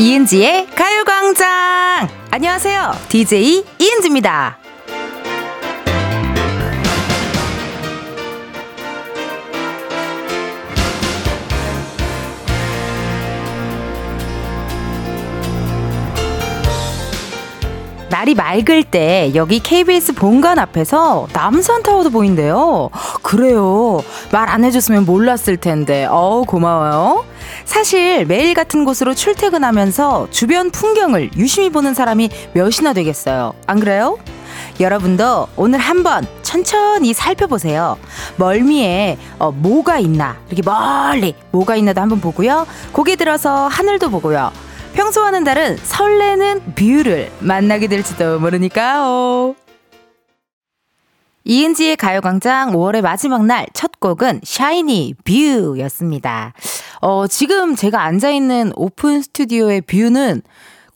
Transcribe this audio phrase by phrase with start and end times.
[0.00, 2.08] 이은지의 가요광장!
[2.30, 2.92] 안녕하세요.
[3.10, 4.56] DJ 이은지입니다.
[18.08, 22.90] 날이 맑을 때 여기 KBS 본관 앞에서 남산타워도 보인대요.
[23.22, 24.00] 그래요.
[24.32, 26.06] 말 안 해줬으면 몰랐을 텐데.
[26.06, 27.24] 어우, 고마워요.
[27.80, 33.54] 사실 매일 같은 곳으로 출퇴근하면서 주변 풍경을 유심히 보는 사람이 몇이나 되겠어요.
[33.68, 34.18] 안 그래요?
[34.80, 37.96] 여러분도 오늘 한번 천천히 살펴보세요.
[38.38, 42.66] 멀미에 어, 뭐가 있나 이렇게 멀리 뭐가 있나도 한번 보고요.
[42.90, 44.50] 고개 들어서 하늘도 보고요.
[44.94, 49.54] 평소와는 다른 설레는 view를 만나게 될지도 모르니까요.
[51.44, 56.52] 이은지의 가요광장 5월의 마지막 날 첫 곡은 샤이니 View였습니다.
[57.00, 60.42] 어, 지금 제가 앉아있는 오픈 스튜디오의 view는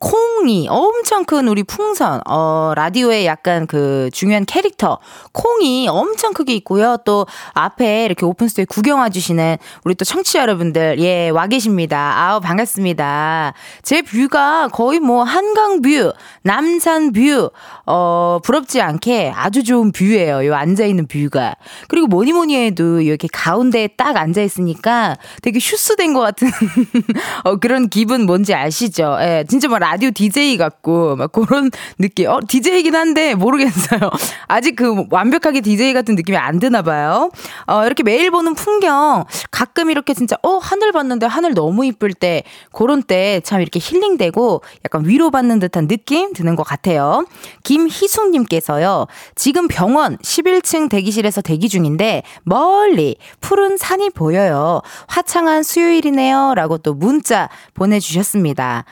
[0.05, 4.99] 콩이 엄청 큰 우리 풍선, 어, 라디오의 약간 그 중요한 캐릭터,
[5.33, 6.99] 콩이 엄청 크게 있고요.
[7.07, 12.13] 또 앞에 이렇게 오픈 스튜디오 구경 와 주시는 우리 또 청취자 여러분들, 예, 와 계십니다.
[12.19, 13.55] 아우, 반갑습니다.
[13.83, 16.12] 제 view가 거의 뭐 한강 view,
[16.43, 17.51] 남산 view,
[17.87, 20.45] 어, 부럽지 않게 아주 좋은 view예요.
[20.45, 21.55] 요 앉아 있는 view가.
[21.89, 26.51] 그리고 뭐니 뭐니 해도 이렇게 가운데에 딱 앉아 있으니까 되게 슈스된 것 같은
[27.45, 29.17] 어, 그런 기분 뭔지 아시죠?
[29.23, 32.28] 예, 진짜 뭐 라 디오 DJ 같고 막 그런 느낌.
[32.28, 34.11] 어, DJ이긴 한데 모르겠어요.
[34.48, 37.31] 아직 그 완벽하게 DJ 같은 느낌이 안 드나 봐요.
[37.67, 42.42] 어, 이렇게 매일 보는 풍경 가끔 이렇게 진짜 어, 하늘 봤는데 하늘 너무 이쁠 때
[42.73, 47.27] 그런 때 참 이렇게 힐링되고 약간 위로받는 듯한 느낌 드는 것 같아요.
[47.62, 49.06] 김희숙 님께서요.
[49.34, 54.83] 지금 병원 11층 대기실에서 대기 중인데 멀리 푸른 산이 보여요.
[55.08, 56.55] 화창한 수요일이네요.
[56.55, 58.85] 라고 또 문자 보내 주셨습니다.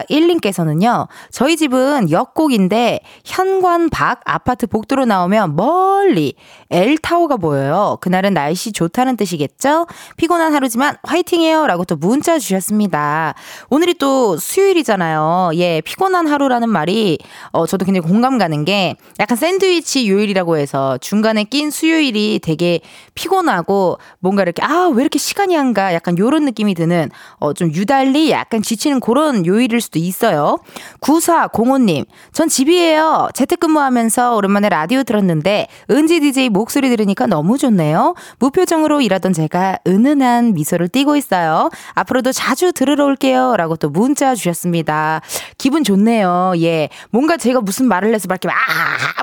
[0.00, 1.08] 7541님께서는요.
[1.30, 6.34] 저희 집은 역곡인데 현관 밖 아파트 복도로 나오면 멀리
[6.70, 7.98] L타워가 보여요.
[8.00, 9.86] 그날은 날씨 좋다는 뜻이겠죠?
[10.16, 11.66] 피곤한 하루지만 화이팅해요.
[11.66, 13.34] 라고 또 문자 주셨습니다.
[13.68, 15.50] 오늘이 또 수요일이잖아요.
[15.56, 17.18] 예, 피곤한 하루라는 말이,
[17.50, 22.80] 어, 저도 굉장히 공감 가는 게 약간 샌드위치 요일이라고 해서 중간에 낀 수요일이 되게
[23.14, 25.92] 피곤하고 뭔가 이렇게, 아, 왜 이렇게 시간이 안 가?
[25.92, 30.58] 약간 요런 느낌이 드는, 어, 좀 유달리 약간 지치는 그런 요일일 수도 있어요.
[31.00, 33.28] 9405님, 전 집이에요.
[33.34, 38.14] 재택근무하면서 오랜만에 라디오 들었는데, 은지 DJ 목소리 들으니까 너무 좋네요.
[38.38, 41.68] 무표정으로 일하던 제가 은은한 미소를 띠고 있어요.
[41.94, 43.56] 앞으로도 자주 들으러 올게요.
[43.56, 45.20] 라고 또 문자 주셨습니다.
[45.58, 46.54] 기분 좋네요.
[46.58, 46.88] 예.
[47.10, 48.56] 뭔가 제가 무슨 말을 해서 막 이렇게 막,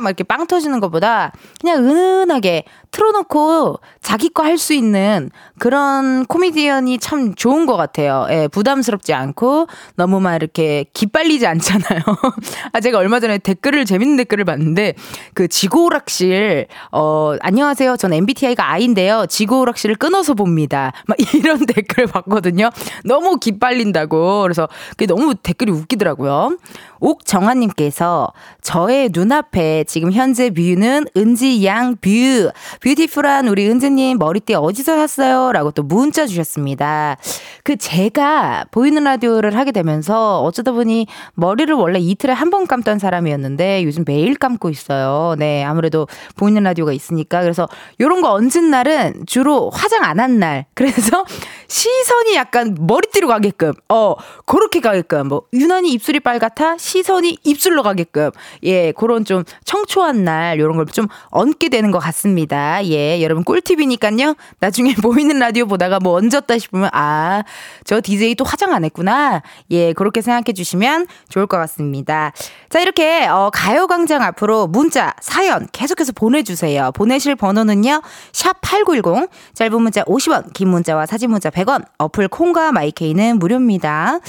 [0.04, 5.30] 막 이렇게 빵 터지는 것보다 그냥 은은하게 틀어놓고 자기 거 할 수 있는
[5.60, 8.26] 그런 코미디언이 참 좋은 것 같아요.
[8.32, 12.02] 예, 부담스럽지 않고 너무 막 이렇게 기빨리지 않잖아요.
[12.74, 14.96] 아, 제가 얼마 전에 댓글을, 재밌는 댓글을 봤는데
[15.34, 17.98] 그 지고오락실, 어, 안녕하세요.
[17.98, 19.26] 전 MBTI가 I인데요.
[19.28, 20.92] 지고오락실을 끊어서 봅니다.
[21.08, 22.70] 막 이런 댓글을 봤거든요.
[23.06, 24.42] 너무 기빨린다고.
[24.42, 26.58] 그래서 그게 너무 댓글이 웃기더라고요.
[27.00, 32.52] 옥정아님께서 저의 눈앞에 지금 현재 view는 은지 양 view.
[32.82, 35.52] Beautiful한 우리 은지님 머리띠 어디서 샀어요?
[35.52, 37.18] 라고 또 문자 주셨습니다.
[37.64, 43.84] 그 제가 보이는 라디오를 하게 되면서 어쩌다 보니 머리를 원래 이틀에 한 번 감던 사람이었는데
[43.84, 45.36] 요즘 매일 감고 있어요.
[45.38, 47.42] 네, 아무래도 보이는 라디오가 있으니까.
[47.44, 47.68] 그래서
[48.00, 50.66] 요런 거 얹은 날은 주로 화장 안 한 날.
[50.74, 51.24] 그래서
[51.68, 54.16] 시선이 약간 머리띠로 가게끔, 어,
[54.48, 56.78] 그렇게 가게끔, 뭐, 유난히 입술이 빨갛다?
[56.78, 58.32] 시선이 입술로 가게끔,
[58.64, 62.69] 예, 그런 좀 청초한 날, 요런 걸 좀 얹게 되는 것 같습니다.
[62.84, 64.36] 예, 여러분 꿀팁이니까요.
[64.60, 67.44] 나중에 보이는 라디오 보다가 뭐 얹었다 싶으면, 아,
[67.84, 69.42] 저 DJ 또 화장 안 했구나.
[69.72, 72.32] 예, 그렇게 생각해 주시면 좋을 것 같습니다.
[72.70, 76.92] 자, 이렇게, 어, 가요광장 앞으로 문자, 사연 계속해서 보내주세요.
[76.94, 78.02] 보내실 번호는요,
[78.32, 84.20] 샵 8910, 짧은 문자 50원, 긴 문자와 사진 문자 100원, 어플 콩과 마이케이는 무료입니다.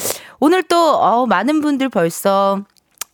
[0.40, 2.62] 오늘 또, 어, 많은 분들 벌써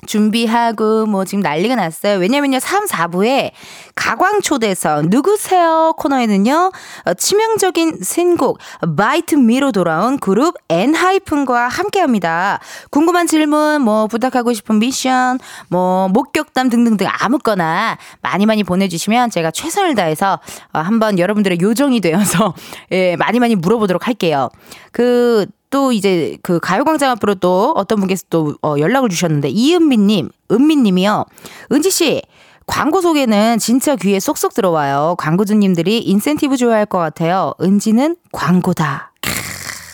[0.06, 2.18] 준비하고 뭐 지금 난리가 났어요.
[2.18, 2.60] 왜냐면요.
[2.60, 3.50] 3, 4부에
[3.94, 6.72] 가광초대석 누구세요 코너에는요.
[7.06, 8.58] 어, 치명적인 신곡
[8.96, 12.60] Bite Me로 돌아온 그룹 엔하이픈과 함께합니다.
[12.90, 15.38] 궁금한 질문 뭐 부탁하고 싶은 미션
[15.68, 20.40] 뭐 목격담 등등등 아무거나 많이 많이 보내주시면 제가 최선을 다해서
[20.72, 22.54] 어, 한번 여러분들의 요정이 되어서
[22.92, 24.50] 예, 많이 많이 물어보도록 할게요.
[24.92, 31.24] 그 또 이제 그 가요광장 앞으로 또 어떤 분께서 또 어, 연락을 주셨는데 이은미님, 은미님이요.
[31.72, 32.22] 은지 씨.
[32.66, 35.14] 광고 소개는 진짜 귀에 쏙쏙 들어와요.
[35.18, 37.54] 광고주님들이 인센티브 줘야 할 것 같아요.
[37.62, 39.12] 은지는 광고다.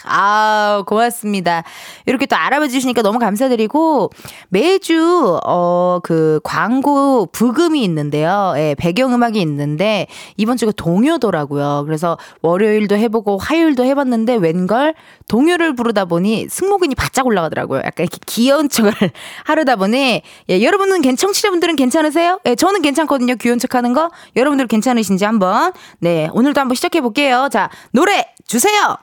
[0.04, 1.62] 아, 고맙습니다.
[2.06, 4.10] 이렇게 또 알아봐 주시니까 너무 감사드리고
[4.48, 8.54] 매주 어 그 광고 부금이 있는데요.
[8.56, 10.06] 예, 배경 음악이 있는데
[10.36, 11.84] 이번 주가 동요더라고요.
[11.86, 14.94] 그래서 월요일도 해 보고 화요일도 해 봤는데 웬걸
[15.28, 17.80] 동요를 부르다 보니 승모근이 바짝 올라가더라고요.
[17.80, 18.92] 약간 이렇게 귀여운 척을
[19.44, 22.40] 하려다 보니 예, 여러분은 청취자분들은 괜찮으세요?
[22.46, 23.36] 예, 저는 괜찮거든요.
[23.36, 24.10] 귀여운 척 하는 거.
[24.36, 27.48] 여러분들 괜찮으신지 한번 네, 오늘도 한번 시작해 볼게요.
[27.50, 28.96] 자, 노래 주세요.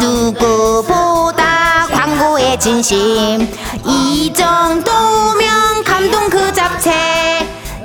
[0.00, 3.48] 누구보다 광고의 진심
[3.86, 6.92] 이 정도면 감동 그 자체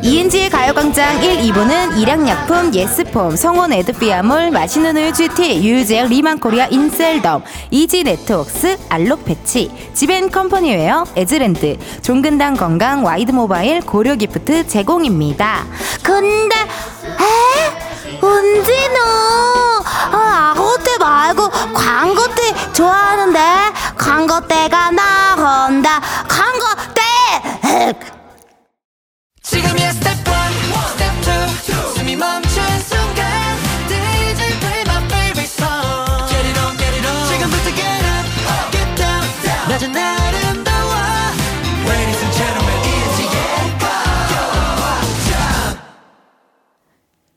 [0.03, 8.79] 이은지의 가요광장 1, 2부는 일양약품, 예스폼, 성원 에드피아몰, 맛있는 우유 GT, 유유제약 리만코리아 인셀덤, 이지네트웍스,
[8.89, 15.65] 알록패치, 지벤컴퍼니웨어, 에즈랜드, 종근당 건강, 와이드모바일, 고려기프트 제공입니다.
[16.03, 17.92] 근데 에?
[18.21, 18.99] 은진우
[20.11, 23.39] 아, 아호때 말고 광고때 좋아하는데?
[23.97, 25.99] 광고때가 나온다.
[26.27, 27.01] 광고때
[29.41, 30.42] 지금이야 스텝 1 스텝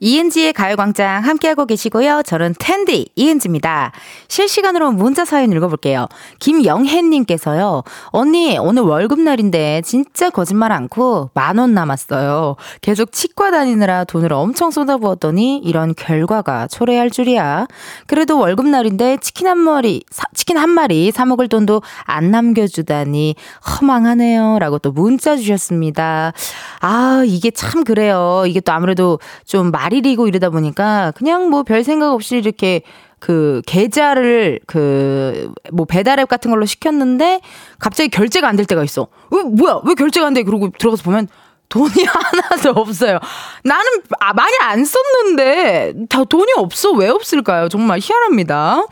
[0.00, 2.22] 이은지의 가요광장 함께하고 계시고요.
[2.24, 3.92] 저는 텐디 이은지입니다.
[4.28, 6.06] 실시간으로 문자 사연 읽어볼게요.
[6.38, 7.82] 김영혜님께서요.
[8.06, 12.56] 언니 오늘 월급날인데 진짜 거짓말 않고 만 원 남았어요.
[12.82, 17.66] 계속 치과 다니느라 돈을 엄청 쏟아부었더니 이런 결과가 초래할 줄이야.
[18.06, 23.36] 그래도 월급날인데 치킨 한 마리 사, 치킨 한 마리 사 먹을 돈도 안 남겨주다니
[23.80, 24.58] 허망하네요.
[24.58, 26.34] 라고 또 문자 주셨습니다.
[26.80, 28.44] 아 이게 참 그래요.
[28.46, 32.82] 이게 또 아무래도 좀 말일이고 이러다 보니까 그냥 뭐 별 생각 없이 이렇게
[33.18, 37.40] 그 계좌를 그 뭐 배달앱 같은 걸로 시켰는데
[37.78, 39.02] 갑자기 결제가 안 될 때가 있어.
[39.02, 39.80] 어, 뭐야?
[39.84, 40.42] 왜 결제가 안 돼?
[40.42, 41.28] 그러고 들어가서 보면
[41.68, 43.18] 돈이 하나도 없어요.
[43.64, 43.84] 나는
[44.20, 46.92] 아, 많이 안 썼는데 다 돈이 없어.
[46.92, 47.68] 왜 없을까요?
[47.68, 48.84] 정말 희한합니다.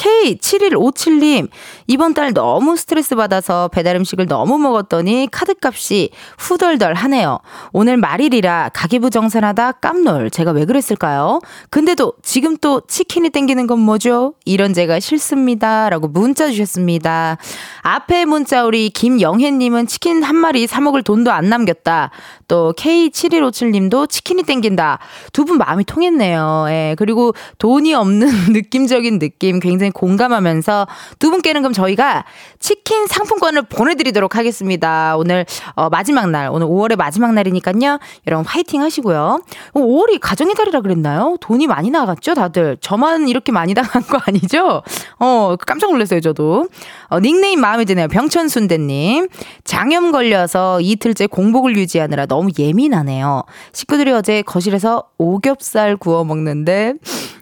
[0.00, 1.48] K7157님,
[1.86, 7.38] 이번 달 너무 스트레스 받아서 배달 음식을 너무 먹었더니 카드값이 후덜덜 하네요.
[7.72, 10.30] 오늘 말일이라 가계부 정산하다 깜놀.
[10.30, 11.40] 제가 왜 그랬을까요?
[11.68, 14.34] 근데도 지금 또 치킨이 땡기는 건 뭐죠?
[14.46, 15.90] 이런 제가 싫습니다.
[15.90, 17.36] 라고 문자 주셨습니다.
[17.82, 22.10] 앞에 문자 우리 김영혜님은 치킨 한 마리 사먹을 돈도 안 남겼다.
[22.48, 24.98] 또 K7157님도 치킨이 땡긴다.
[25.32, 26.66] 두 분 마음이 통했네요.
[26.68, 26.94] 예.
[26.96, 30.86] 그리고 돈이 없는 느낌적인 느낌 굉장히 공감하면서
[31.18, 32.24] 두 분께는 그럼 저희가
[32.58, 35.16] 치킨 상품권을 보내드리도록 하겠습니다.
[35.16, 37.98] 오늘 어, 마지막 날, 오늘 5월의 마지막 날이니까요.
[38.26, 39.42] 여러분 화이팅 하시고요.
[39.74, 41.36] 5월이 가정의 달이라 그랬나요?
[41.40, 42.76] 돈이 많이 나갔죠, 다들.
[42.80, 44.82] 저만 이렇게 많이 나간 거 아니죠?
[45.18, 46.68] 어, 깜짝 놀랐어요, 저도.
[47.08, 48.08] 어, 닉네임 마음에 드네요.
[48.08, 49.28] 병천순대님.
[49.64, 53.44] 장염 걸려서 이틀째 공복을 유지하느라 너무 예민하네요.
[53.72, 56.94] 식구들이 어제 거실에서 오겹살 구워 먹는데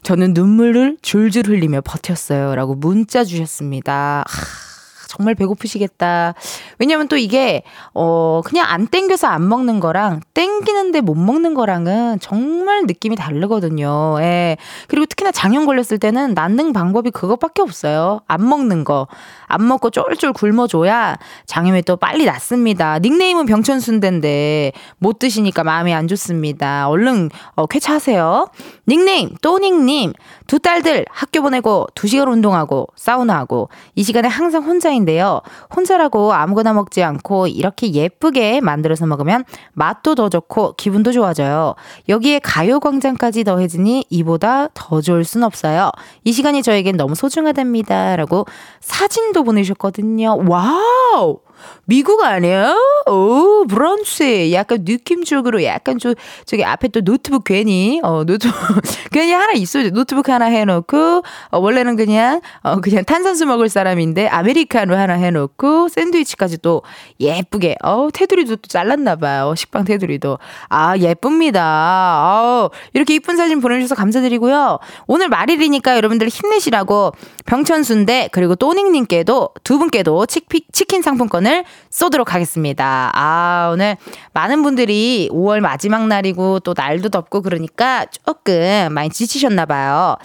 [0.09, 2.55] 저는 눈물을 줄줄 흘리며 버텼어요.
[2.55, 4.25] 라고 문자 주셨습니다.
[4.27, 4.69] 하.
[5.07, 6.35] 정말 배고프시겠다.
[6.79, 7.62] 왜냐면 또 이게,
[7.95, 14.19] 어, 그냥 안 땡겨서 안 먹는 거랑 땡기는데 못 먹는 거랑은 정말 느낌이 다르거든요.
[14.21, 14.59] 예.
[14.87, 18.21] 그리고 특히나 장염 걸렸을 때는 낫는 방법이 그것밖에 없어요.
[18.29, 19.09] 안 먹는 거.
[19.47, 22.99] 안 먹고 쫄쫄 굶어줘야 장염이 또 빨리 낫습니다.
[22.99, 26.88] 닉네임은 병천순대인데 못 드시니까 마음이 안 좋습니다.
[26.88, 28.49] 얼른, 어, 쾌차하세요.
[28.88, 30.14] 닉네임, 또닉님.
[30.47, 35.42] 두 딸들 학교 보내고 두 시간 운동하고 사우나하고 이 시간에 항상 혼자인데요.
[35.76, 41.75] 혼자라고 아무거나 먹지 않고 이렇게 예쁘게 만들어서 먹으면 맛도 더 좋고 기분도 좋아져요.
[42.09, 45.90] 여기에 가요광장까지 더해지니 이보다 더 좋을 순 없어요.
[46.25, 48.16] 이 시간이 저에겐 너무 소중하답니다.
[48.16, 48.47] 라고
[48.80, 50.45] 사진도 보내셨거든요.
[50.49, 51.40] Wow!
[51.85, 52.77] 미국 아니에요?
[53.07, 54.53] 오, 브런치.
[54.53, 58.53] 약간 느낌적으로 약간 좀, 저기 앞에 또 노트북 괜히, 어, 노트북,
[59.12, 59.91] 괜히 하나 있어요.
[59.91, 66.59] 노트북 하나 해놓고, 어, 원래는 그냥, 어, 그냥 탄산수 먹을 사람인데, 아메리카노 하나 해놓고, 샌드위치까지
[66.59, 66.83] 또
[67.21, 69.55] 예쁘게, 어, 테두리도 또 잘랐나봐요.
[69.55, 70.38] 식빵 테두리도.
[70.69, 71.99] 아, 예쁩니다.
[72.29, 74.79] 아 이렇게 이쁜 사진 보내주셔서 감사드리고요.
[75.07, 77.12] 오늘 말일이니까 여러분들 힘내시라고
[77.47, 83.11] 병천순대, 그리고 또닝님께도, 두 분께도 치킨 상품권을 상품권을 쏘도록 하겠습니다.
[83.14, 83.97] 아, 오늘
[84.35, 90.17] 많은 분들이 5월 마지막 날이고 또 날도 덥고 그러니까 조금 많이 지치셨나봐요.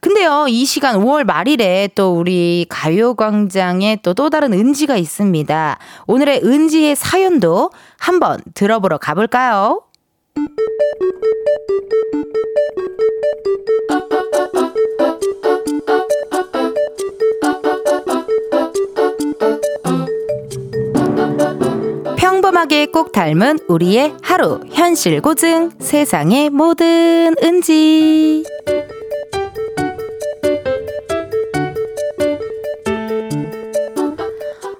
[0.00, 5.78] 근데요, 이 시간 5월 말일에 또 우리 가요광장에 또 또 다른 은지가 있습니다.
[6.06, 9.82] 오늘의 은지의 사연도 한번 들어보러 가볼까요?
[22.72, 28.44] 닮은하게 꼭 닮은 우리의 하루 현실 고증 세상의 모든 은지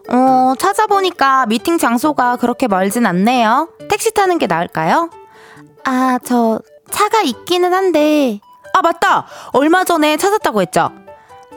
[0.09, 3.69] 어, 찾아보니까 미팅 장소가 그렇게 멀진 않네요.
[3.91, 5.11] 택시 타는 게 나을까요?
[5.85, 8.41] 아, 저 차가 있기는 한데.
[8.73, 9.27] 아, 맞다!
[9.53, 10.91] 얼마 전에 찾았다고 했죠?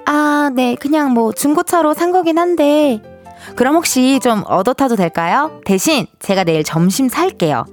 [0.06, 0.76] 아, 네.
[0.76, 3.15] 그냥 뭐 중고차로 산 거긴 한데.
[3.56, 5.62] 그럼 혹시 좀 얻어 타도 될까요?
[5.66, 7.66] 대신 제가 내일 점심 살게요.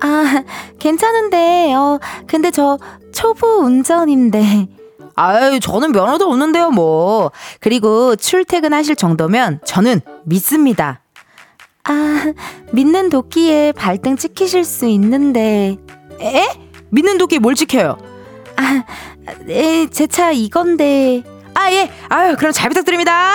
[0.00, 0.42] 아,
[0.78, 2.78] 괜찮은데, 어, 근데 저
[3.12, 4.68] 초보 운전인데.
[5.16, 7.30] 아유, 저는 면허도 없는데요, 뭐.
[7.60, 11.00] 그리고 출퇴근하실 정도면 저는 믿습니다.
[11.84, 12.32] 아,
[12.72, 15.76] 믿는 도끼에 발등 찍히실 수 있는데.
[16.20, 16.44] 에?
[16.90, 17.96] 믿는 도끼에 뭘 찍혀요?
[18.56, 18.84] 아,
[19.48, 21.22] 에, 제 차 이건데.
[21.54, 21.88] 아, 예.
[22.08, 23.32] 아유, 그럼 잘 부탁드립니다.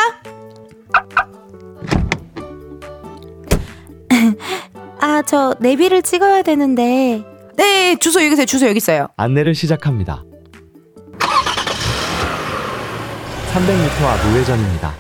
[5.02, 7.24] 아, 저 내비를 찍어야 되는데.
[7.56, 8.46] 네, 주소 여기 있어요.
[8.46, 9.08] 주소 여기 있어요.
[9.18, 10.24] 안내를 시작합니다.
[13.54, 14.94] 300m 앞 우회전입니다.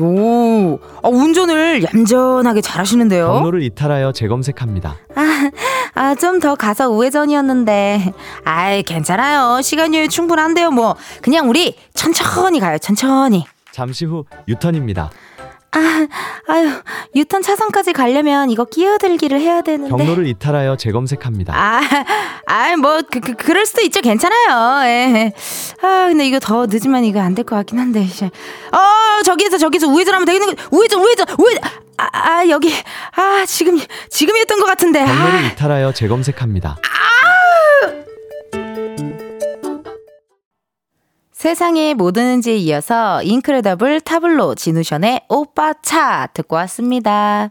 [0.00, 3.26] 오, 아, 운전을 얌전하게 잘하시는데요.
[3.26, 4.96] 경로를 이탈하여 재검색합니다.
[5.16, 5.50] 아,
[5.94, 8.12] 아, 좀 더 가서 우회전이었는데.
[8.44, 9.60] 아이, 괜찮아요.
[9.60, 10.94] 시간이 충분한데요, 뭐.
[11.20, 13.44] 그냥 우리 천천히 가요, 천천히.
[13.72, 15.10] 잠시 후 유턴입니다.
[15.78, 16.70] 아, 아유,
[17.14, 19.90] 유턴 차선까지 가려면 이거 끼어들기를 해야 되는데.
[19.94, 21.54] 경로를 이탈하여 재검색합니다.
[21.54, 21.80] 아,
[22.46, 24.00] 아, 뭐, 그, 그, 그럴 수도 있죠.
[24.00, 24.84] 괜찮아요.
[24.88, 25.32] 예.
[25.82, 28.00] 아, 근데 이거 더 늦으면 이거 안 될 것 같긴 한데.
[28.00, 31.62] 어, 저기에서, 저기서 우회전하면 되겠는 거, 우회전, 우회전, 우회전.
[31.98, 32.72] 아, 아, 여기.
[33.16, 33.78] 아, 지금,
[34.10, 35.04] 지금이었던 것 같은데.
[35.04, 35.42] 경로를 아.
[35.52, 36.76] 이탈하여 재검색합니다.
[41.38, 47.50] 세상의 모든 은지에 이어서 인크레더블 타블로 진우션의 오빠 차 듣고 왔습니다.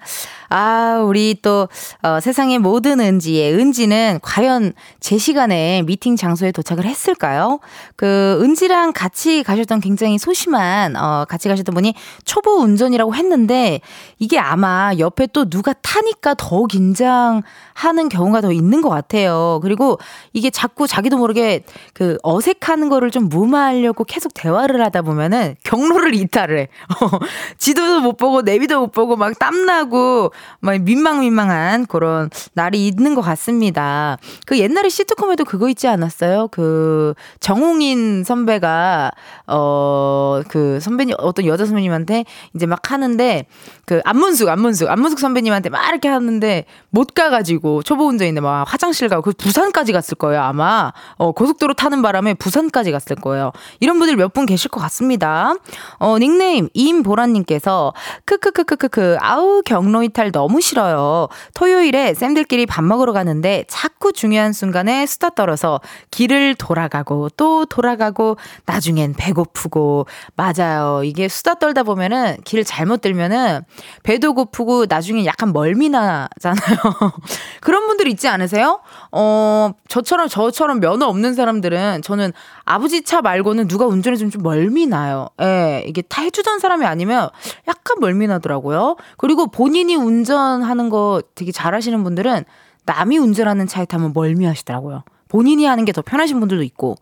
[0.49, 1.69] 아, 우리 또,
[2.01, 7.59] 어, 세상의 모든 은지의 은지는 과연 제 시간에 미팅 장소에 도착을 했을까요?
[7.95, 11.93] 그, 은지랑 같이 가셨던 굉장히 소심한, 어, 같이 가셨던 분이
[12.25, 13.79] 초보 운전이라고 했는데,
[14.19, 19.59] 이게 아마 옆에 또 누가 타니까 더 긴장하는 경우가 더 있는 것 같아요.
[19.61, 19.97] 그리고
[20.33, 21.63] 이게 자꾸 자기도 모르게
[21.93, 26.67] 그 어색하는 거를 좀 무마 하려고 계속 대화를 하다 보면은 경로를 이탈을 해.
[26.89, 27.19] 어,
[27.57, 34.17] 지도도 못 보고 내비도 못 보고 막 땀나고 막 민망민망한 그런 날이 있는 것 같습니다.
[34.45, 36.49] 그 옛날에 시트콤에도 그거 있지 않았어요?
[36.49, 39.11] 그 정홍인 선배가
[39.47, 43.45] 어 그 선배님 어떤 여자 선배님한테 이제 막 하는데
[43.87, 49.21] 그 안문숙 안문숙 안문숙 선배님한테 막 이렇게 하는데 못 가가지고 초보 운전인데 막 화장실 가고
[49.21, 53.53] 그 부산까지 갔을 거예요 아마 어 고속도로 타는 바람에 부산까지 갔을 거예요.
[53.79, 55.53] 이런 분들 몇 분 계실 것 같습니다.
[55.99, 57.93] 어 닉네임 임보라님께서
[58.25, 61.29] 크크크크크크 아우 경로 이탈 너무 싫어요.
[61.53, 65.79] 토요일에 쌤들끼리 밥 먹으러 가는데 자꾸 중요한 순간에 수다 떨어서
[66.11, 71.03] 길을 돌아가고 또 돌아가고 나중엔 배고프고 맞아요.
[71.05, 73.61] 이게 수다 떨다 보면은 길 잘못 들면은
[74.03, 76.77] 배도 고프고 나중에 약간 멀미 나잖아요.
[77.61, 78.81] 그런 분들 있지 않으세요?
[79.11, 82.33] 어, 저처럼 저처럼 면허 없는 사람들은 저는
[82.65, 85.29] 아버지 차 말고는 누가 운전해 주면 좀 멀미 나요.
[85.41, 87.29] 예, 이게 다 해주던 사람이 아니면
[87.67, 88.97] 약간 멀미 나더라고요.
[89.17, 92.45] 그리고 본인이 운전하는 거 되게 잘하시는 분들은
[92.85, 95.03] 남이 운전하는 차에 타면 멀미 하시더라고요.
[95.27, 96.95] 본인이 하는 게 더 편하신 분들도 있고.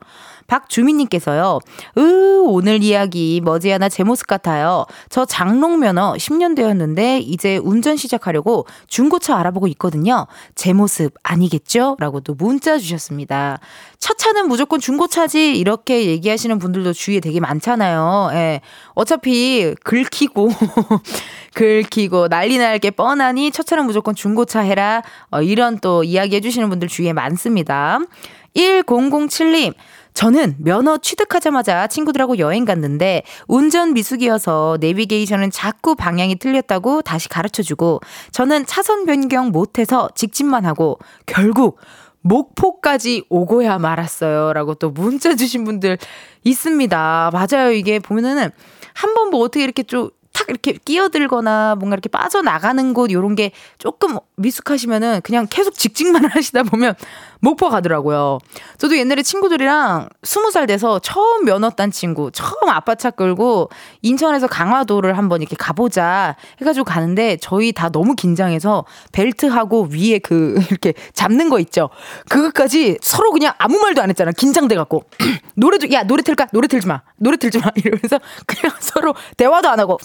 [0.47, 1.59] 박주민님께서요,
[1.97, 4.85] 으, 오늘 이야기 머지않아 제 모습 같아요.
[5.09, 10.27] 저 장롱 면허 10년 되었는데, 이제 운전 시작하려고 중고차 알아보고 있거든요.
[10.53, 11.97] 제 모습 아니겠죠?
[11.99, 13.59] 라고 또 문자 주셨습니다.
[13.99, 18.29] 첫 차는 무조건 중고차지, 이렇게 얘기하시는 분들도 주위에 되게 많잖아요.
[18.33, 18.61] 예.
[18.93, 20.49] 어차피 긁히고,
[21.55, 25.01] 긁히고, 난리 날 게 뻔하니 첫 차는 무조건 중고차 해라.
[25.31, 27.99] 어, 이런 또 이야기 해주시는 분들 주위에 많습니다.
[28.55, 29.73] 1007님,
[30.13, 37.99] 저는 면허 취득하자마자 친구들하고 여행 갔는데 운전 미숙이어서 내비게이션은 자꾸 방향이 틀렸다고 다시 가르쳐 주고
[38.31, 41.79] 저는 차선 변경 못해서 직진만 하고 결국
[42.21, 44.53] 목포까지 오고야 말았어요.
[44.53, 45.97] 라고 또 문자 주신 분들
[46.43, 47.31] 있습니다.
[47.33, 47.71] 맞아요.
[47.71, 48.51] 이게 보면은
[48.93, 53.51] 한 번 뭐 어떻게 이렇게 좀 탁 이렇게 끼어들거나 뭔가 이렇게 빠져나가는 곳 요런 게
[53.77, 56.93] 조금 미숙하시면은 그냥 계속 직진만 하시다 보면
[57.45, 58.39] 목포 가더라고요.
[58.79, 63.69] 저도 옛날에 친구들이랑 스무 살 돼서 처음 면허 딴 친구, 처음 아빠 차 끌고
[64.01, 70.93] 인천에서 강화도를 한번 이렇게 가보자 해가지고 가는데 저희 다 너무 긴장해서 벨트하고 위에 그 이렇게
[71.13, 71.89] 잡는 거 있죠.
[72.29, 74.31] 그것까지 서로 그냥 아무 말도 안 했잖아.
[74.31, 75.03] 긴장돼갖고.
[75.53, 76.47] 노래도, 야, 노래 틀까?
[76.51, 77.01] 노래 틀지 마.
[77.17, 77.69] 노래 틀지 마.
[77.77, 79.99] 이러면서 그냥 서로 대화도 안 하고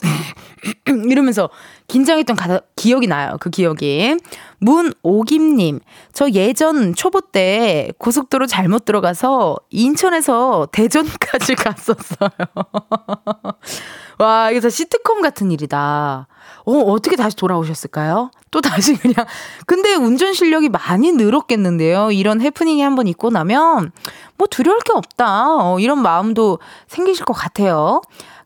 [1.09, 1.49] 이러면서
[1.90, 3.37] 긴장했던 가, 기억이 나요.
[3.40, 4.16] 그 기억이.
[4.59, 5.80] 문오김님,
[6.12, 12.30] 저 예전 초보 때 고속도로 잘못 들어가서 인천에서 대전까지 갔었어요.
[14.20, 16.28] 와, 이게 다 시트콤 같은 일이다.
[16.64, 18.30] 어, 어떻게 다시 돌아오셨을까요?
[18.52, 19.26] 또 다시 그냥.
[19.66, 22.12] 근데 운전 실력이 많이 늘었겠는데요.
[22.12, 23.90] 이런 해프닝이 한번 있고 나면
[24.37, 25.56] 뭐 두려울 게 없다.
[25.73, 28.00] 어, 이런 마음도 생기실 것 같아요.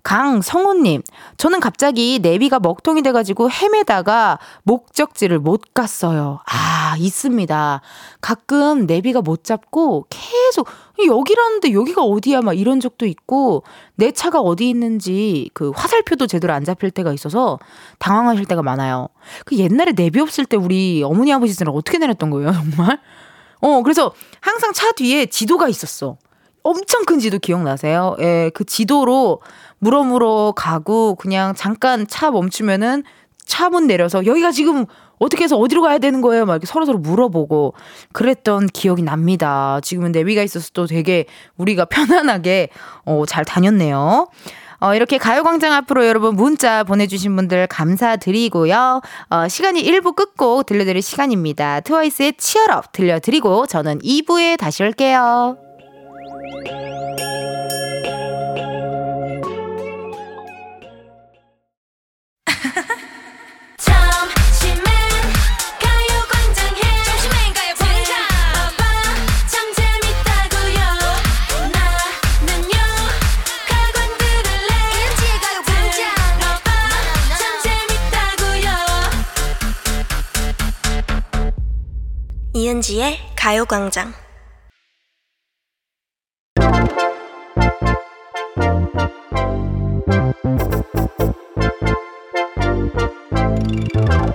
[0.04, 1.02] 강성호님,
[1.38, 6.40] 저는 갑자기 내비가 먹통이 돼가지고 헤매다가 목적지를 못 갔어요.
[6.44, 7.80] 아, 있습니다.
[8.20, 10.68] 가끔 내비가 못 잡고 계속
[11.04, 16.64] 여기라는데 여기가 어디야 막 이런 적도 있고 내 차가 어디 있는지 그 화살표도 제대로 안
[16.64, 17.58] 잡힐 때가 있어서
[17.98, 19.08] 당황하실 때가 많아요.
[19.46, 23.00] 그 옛날에 내비 없을 때 우리 어머니 아버지 들은 어떻게 내렸던 거예요, 정말?
[23.62, 26.18] 어, 그래서 항상 차 뒤에 지도가 있었어.
[26.64, 28.16] 엄청 큰 지도 기억나세요?
[28.20, 29.40] 예, 그 지도로
[29.78, 33.04] 물어물어 가고 그냥 잠깐 차 멈추면은
[33.46, 34.86] 차 문 내려서 여기가 지금
[35.18, 36.46] 어떻게 해서 어디로 가야 되는 거예요?
[36.46, 37.74] 막 이렇게 서로서로 물어보고
[38.12, 39.78] 그랬던 기억이 납니다.
[39.82, 41.26] 지금은 내비가 있어서 또 되게
[41.58, 42.70] 우리가 편안하게
[43.04, 44.28] 어, 잘 다녔네요.
[44.80, 49.02] 어, 이렇게 가요광장 앞으로 여러분 문자 보내주신 분들 감사드리고요.
[49.30, 51.80] 어, 시간이 1부 끝곡 들려드릴 시간입니다.
[51.80, 55.63] 트와이스의 치얼업 들려드리고 저는 2부에 다시 올게요.
[82.56, 84.23] 이은지의 가요광장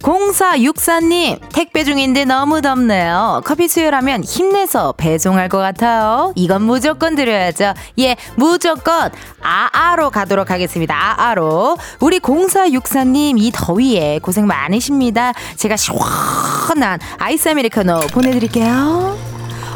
[0.00, 3.42] 0464님, 택배 중인데 너무 덥네요.
[3.44, 6.32] 커피 수요라면 힘내서 배송할 것 같아요.
[6.36, 7.74] 이건 무조건 드려야죠.
[7.98, 9.10] 예, 무조건
[9.42, 10.94] 아아로 가도록 하겠습니다.
[10.94, 11.76] 아아로.
[12.00, 15.32] 우리 0464님, 이 더위에 고생 많으십니다.
[15.56, 19.18] 제가 시원한 아이스 아메리카노 보내드릴게요.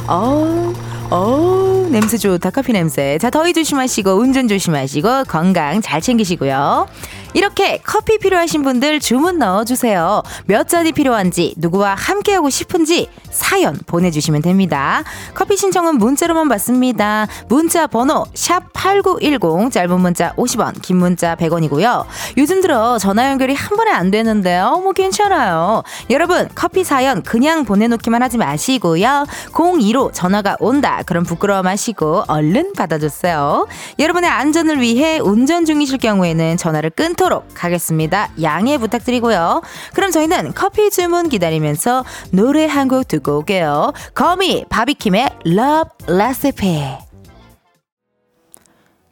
[0.08, 6.88] 어어 냄새 좋다 커피 냄새 자 더위 조심하시고 운전 조심하시고 건강 잘 챙기시고요
[7.34, 10.22] 이렇게 커피 필요하신 분들 주문 넣어주세요.
[10.46, 15.02] 몇 잔이 필요한지, 누구와 함께하고 싶은지 사연 보내주시면 됩니다.
[15.34, 17.26] 커피 신청은 문자로만 받습니다.
[17.48, 22.04] 문자 번호 샵8910 짧은 문자 50원, 긴 문자 100원이고요.
[22.36, 24.80] 요즘 들어 전화 연결이 한 번에 안 되는데요.
[24.82, 25.82] 뭐 괜찮아요.
[26.10, 29.26] 여러분 커피 사연 그냥 보내놓기만 하지 마시고요.
[29.52, 31.02] 02로 전화가 온다.
[31.06, 33.66] 그럼 부끄러워 마시고 얼른 받아주세요.
[33.98, 38.30] 여러분의 안전을 위해 운전 중이실 경우에는 전화를 끊도록 하겠습니다.
[38.42, 39.62] 양해 부탁드리고요.
[39.94, 43.92] 그럼 저희는 커피 주문 기다리면서 노래 한 곡 듣고 올게요.
[44.12, 47.11] 거미 바비킴의 Love Recipe.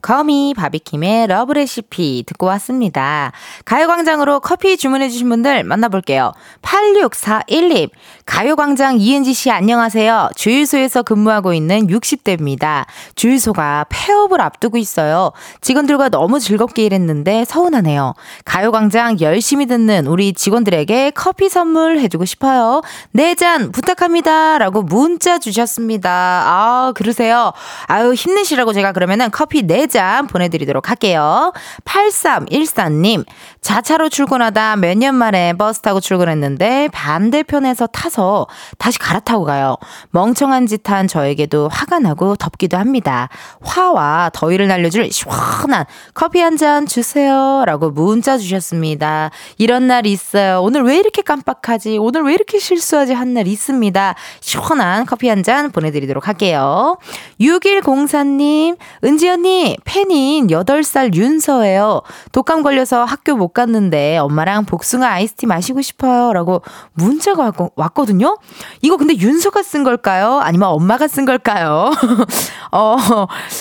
[0.02, 3.32] 거미 바비킴의 Love Recipe 듣고 왔습니다.
[3.64, 6.32] 가요광장으로 커피 주문해주신 분들 만나볼게요.
[6.62, 7.90] 8641님,
[8.26, 10.30] 가요광장 이은지 씨 안녕하세요.
[10.36, 12.86] 주유소에서 근무하고 있는 60대입니다.
[13.14, 15.32] 주유소가 폐업을 앞두고 있어요.
[15.60, 18.14] 직원들과 너무 즐겁게 일했는데 서운하네요.
[18.44, 22.82] 가요광장 열심히 듣는 우리 직원들에게 커피 선물 해주고 싶어요.
[23.12, 24.58] 네 잔 부탁합니다.
[24.58, 26.10] 라고 문자 주셨습니다.
[26.10, 27.52] 아, 그러세요.
[27.86, 31.52] 아유, 힘내시라고 제가 그러면은 커피 네잔 보내드리도록 할게요.
[31.84, 33.24] 8314님,
[33.62, 38.46] 자차로 출근하다 몇 년 만에 버스 타고 출근했는데 반대편에서 타서
[38.78, 39.76] 다시 갈아타고 가요.
[40.10, 43.28] 멍청한 짓 한 저에게도 화가 나고 덥기도 합니다.
[43.62, 47.62] 화와 더위를 날려줄 시원한 커피 한 잔 주세요.
[47.66, 49.30] 라고 문자 주셨습니다.
[49.58, 50.60] 이런 날 있어요.
[50.62, 51.98] 오늘 왜 이렇게 깜빡하지?
[51.98, 53.12] 오늘 왜 이렇게 실수하지?
[53.14, 54.14] 한 날 있습니다.
[54.40, 56.98] 시원한 커피 한 잔 보내드리도록 할게요.
[57.40, 62.02] 6104님, 은지 언니, 팬인 8살 윤서예요.
[62.32, 66.32] 독감 걸려서 학교 못 갔는데 엄마랑 복숭아 아이스티 마시고 싶어요.
[66.32, 68.36] 라고 문자가 왔거든요?
[68.82, 70.40] 이거 근데 윤서가 쓴 걸까요?
[70.40, 71.90] 아니면 엄마가 쓴 걸까요?
[72.72, 72.96] 어,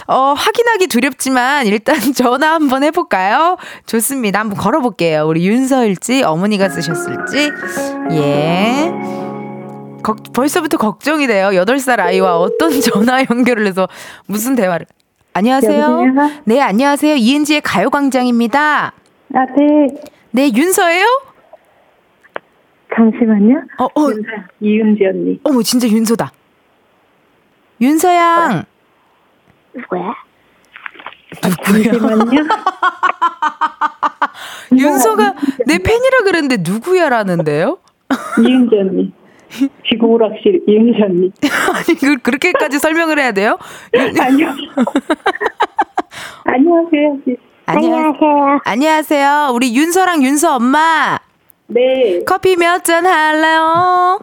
[0.08, 3.58] 어, 확인하기 두렵지만 일단 전화 한번 해볼까요?
[3.86, 4.40] 좋습니다.
[4.40, 5.28] 한번 걸어볼게요.
[5.28, 7.52] 우리 윤서일지 어머니가 쓰셨을지.
[8.12, 8.94] 예.
[10.04, 11.50] 거, 벌써부터 걱정이 돼요.
[11.50, 13.88] 8살 아이와 어떤 전화 연결을 해서
[14.28, 14.86] 무슨 대화를.
[15.34, 15.82] 안녕하세요.
[15.82, 16.32] 여보세요?
[16.46, 17.16] 네, 안녕하세요.
[17.16, 18.94] 이은지의 가요광장입니다.
[19.36, 19.88] 아, 네.
[20.32, 21.06] 네, 윤서예요?
[22.96, 23.62] 잠시만요.
[23.80, 24.28] 어, 어, 윤서,
[24.60, 25.40] 이은지 언니.
[25.44, 26.32] 어머, 진짜 윤서다.
[27.80, 28.64] 윤서양.
[29.74, 30.14] 누구야?
[31.42, 32.42] 잠시만요.
[34.76, 37.78] 윤서가 내 팬이라 그랬는데 누구야라는데요?
[38.46, 39.14] 이은지 언니.
[39.88, 41.32] 지구 오락실 이은지 언니.
[41.74, 43.58] 아니, 그, 그렇게까지 설명을 해야 돼요?
[43.94, 44.50] 아니요.
[46.46, 47.18] 안녕하세요.
[47.72, 48.60] 안녕하세요.
[48.64, 49.52] 안녕하세요.
[49.54, 51.20] 우리 윤서랑 윤서 엄마.
[51.68, 52.24] 네.
[52.26, 54.20] 커피 몇 잔 할래요?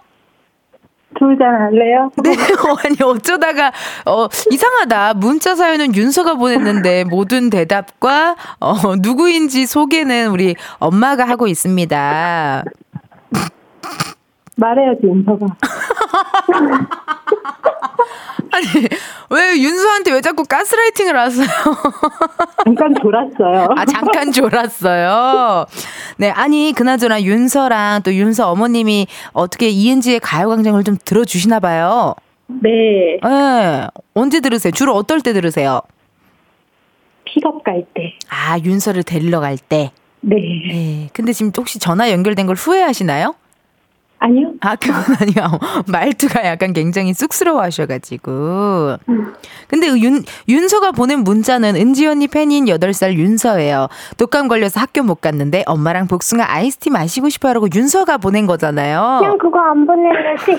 [1.17, 2.11] 둘다 할래요?
[2.25, 2.35] 네,
[2.85, 3.71] 아니 어쩌다가
[4.05, 5.15] 어 이상하다.
[5.15, 12.65] 문자 사연은 윤서가 보냈는데 모든 대답과 어 누구인지 소개는 우리 엄마가 하고 있습니다.
[14.57, 15.47] 말해야지, 윤서가.
[18.53, 18.67] 아니
[19.31, 21.47] 왜 윤서한테 왜 자꾸 가스라이팅을 하세요?
[22.65, 23.69] 잠깐 졸았어요.
[23.77, 25.67] 아 잠깐 졸았어요.
[26.19, 32.15] 네, 아니 그나저나 윤서랑 또 윤서 어머님이 어떻게 이은지의 가요광장을 좀 들어주시나 봐요.
[32.47, 33.19] 네.
[33.23, 34.71] 네, 언제 들으세요?
[34.73, 35.81] 주로 어떨 때 들으세요?
[37.25, 38.15] 픽업 갈 때.
[38.29, 39.91] 아 윤서를 데리러 갈 때.
[40.21, 40.37] 네.
[40.37, 41.09] 네.
[41.13, 43.35] 근데 지금 혹시 전화 연결된 걸 후회하시나요?
[44.19, 44.53] 아니요.
[44.61, 45.59] 아, 그건 아니요.
[45.87, 48.97] 말투가 약간 굉장히 쑥스러워 하셔가지고.
[49.69, 53.89] 근데 윤, 윤서가 보낸 문자는 은지 언니 팬인 8살 윤서예요.
[54.17, 59.19] 독감 걸려서 학교 못 갔는데 엄마랑 복숭아 아이스티 마시고 싶어 하라고 윤서가 보낸 거잖아요.
[59.21, 60.59] 그냥 그거 안 보내려지.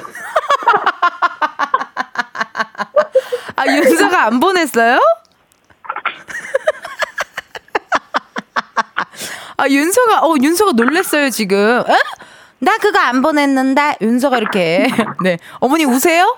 [3.55, 4.99] 아, 윤서가 안 보냈어요?
[9.59, 11.83] 아, 윤서가, 어, 윤서가 놀랬어요, 지금.
[11.89, 11.93] 에?
[12.59, 14.87] 나 그거 안 보냈는데 윤서가 이렇게
[15.23, 16.37] 네 어머니 우세요?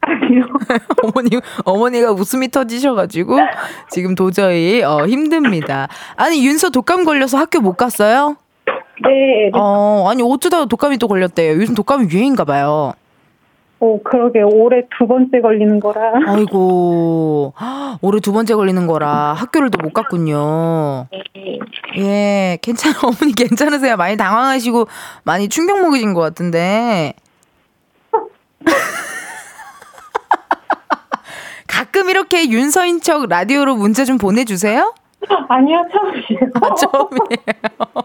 [0.00, 0.44] 아니요.
[1.02, 1.30] 어머니
[1.64, 3.38] 어머니가 웃음이 터지셔가지고
[3.90, 5.88] 지금 도저히 어, 힘듭니다.
[6.16, 8.36] 아니 윤서 독감 걸려서 학교 못 갔어요?
[9.04, 9.50] 네.
[9.54, 11.54] 어 아니 어쩌다가 독감이 또 걸렸대요.
[11.60, 12.92] 요즘 독감이 유행인가 봐요.
[13.84, 14.40] 어, 그러게.
[14.42, 16.12] 올해 두 번째 걸리는 거라.
[16.28, 21.08] 아이고 헉, 올해 두 번째 걸리는 거라 학교를 또 못 갔군요.
[21.98, 23.96] 예 괜찮아 어머니 괜찮으세요?
[23.96, 24.86] 많이 당황하시고
[25.24, 27.14] 많이 충격 먹으신 것 같은데.
[31.66, 34.94] 가끔 이렇게 윤서인 척 라디오로 문자 좀 보내주세요.
[35.48, 36.50] 아니요, 처음이에요.
[36.54, 38.02] 아, 처음이에요.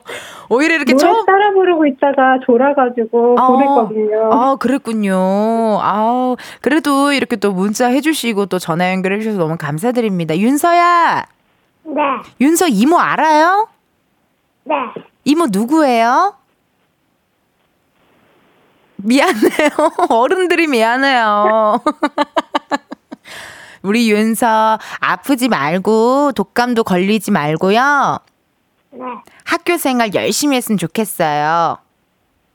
[0.49, 1.25] 오히려 이렇게 처음.
[1.25, 4.30] 따라 부르고 있다가 졸아가지고 아, 보냈거든요.
[4.32, 5.15] 아, 그랬군요.
[5.82, 10.38] 아 그래도 이렇게 또 문자 해주시고 또 전화 연결해 주셔서 너무 감사드립니다.
[10.38, 11.25] 윤서야,
[11.84, 12.01] 네.
[12.39, 13.67] 윤서 이모 알아요?
[14.63, 14.75] 네.
[15.25, 16.36] 이모 누구예요?
[18.97, 19.69] 미안해요.
[20.10, 21.80] 어른들이 미안해요.
[23.88, 28.19] 우리 윤서 아프지 말고 독감도 걸리지 말고요.
[28.91, 29.00] 네.
[29.45, 31.78] 학교 생활 열심히 했으면 좋겠어요.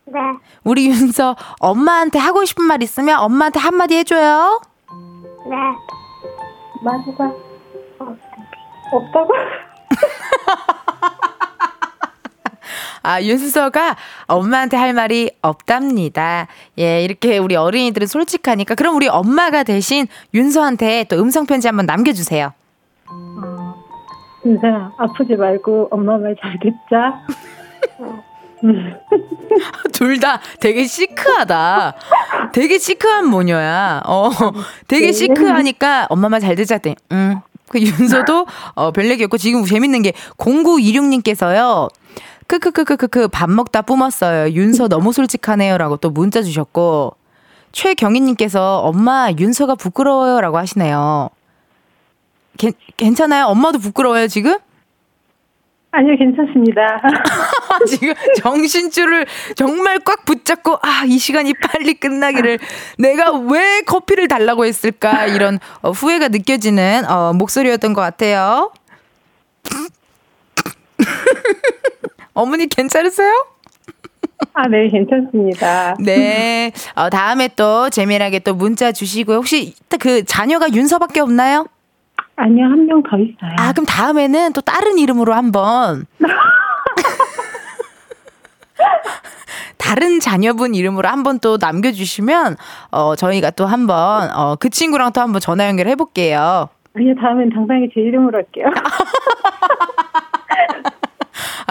[0.04, 0.20] 네.
[0.62, 4.60] 우리 윤서 엄마한테 하고 싶은 말 있으면 엄마한테 한마디 해줘요.
[5.48, 5.56] 네.
[6.82, 7.32] 마누가
[8.92, 9.32] 없다고?
[13.02, 16.46] 아, 윤서가 엄마한테 할 말이 없답니다.
[16.78, 18.74] 예, 이렇게 우리 어린이들은 솔직하니까.
[18.74, 22.52] 그럼 우리 엄마가 대신 윤서한테 또 음성 편지 한번 남겨 주세요.
[24.44, 27.20] 윤서야 아프지 말고 엄마 말 잘 듣자.
[28.64, 28.94] 음.
[29.92, 31.94] 둘다 되게 시크하다.
[32.52, 34.02] 되게 시크한 모녀야.
[34.06, 34.30] 어,
[34.88, 35.12] 되게 네.
[35.12, 37.40] 시크하니까 엄마 말잘 듣자 했더니, 응.
[37.68, 41.88] 그 윤서도 어, 별 얘기 없고 지금 재밌는 게 0926님께서요.
[42.58, 44.52] 크크크크크크 밥 먹다 뿜었어요.
[44.52, 47.14] 윤서 너무 솔직하네요라고 또 문자 주셨고
[47.72, 51.30] 최경희님께서 엄마 윤서가 부끄러워요라고 하시네요.
[52.58, 53.46] 괜, 괜찮아요?
[53.46, 54.58] 엄마도 부끄러워요 지금?
[55.94, 56.80] 아니요 괜찮습니다.
[57.88, 62.58] 지금 정신줄을 정말 꽉 붙잡고 아 이 시간이 빨리 끝나기를
[62.98, 68.70] 내가 왜 커피를 달라고 했을까 이런 어, 후회가 느껴지는 어, 목소리였던 것 같아요.
[72.34, 73.30] 어머니 괜찮으세요?
[74.54, 75.94] 아 네 괜찮습니다.
[76.00, 76.72] 네.
[76.96, 79.36] 어, 다음에 또 재미나게 또 문자 주시고요.
[79.36, 81.66] 혹시 그 자녀가 윤서밖에 없나요?
[82.36, 83.54] 아니요 한 명 더 있어요.
[83.58, 86.06] 아 그럼 다음에는 또 다른 이름으로 한번
[89.78, 92.56] 다른 자녀분 이름으로 한번 또 남겨주시면
[92.90, 96.68] 어 저희가 또 한번 어 그 친구랑 또 한번 전화 연결해 볼게요.
[96.96, 98.66] 아니요 다음엔 당당히 제 이름으로 할게요.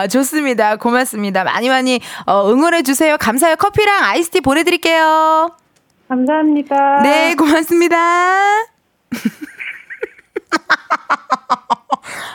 [0.01, 0.77] 아 좋습니다.
[0.77, 1.43] 고맙습니다.
[1.43, 3.17] 많이 많이 어, 응원해 주세요.
[3.17, 3.55] 감사해요.
[3.57, 5.51] 커피랑 아이스티 보내드릴게요.
[6.07, 7.01] 감사합니다.
[7.03, 7.97] 네 고맙습니다.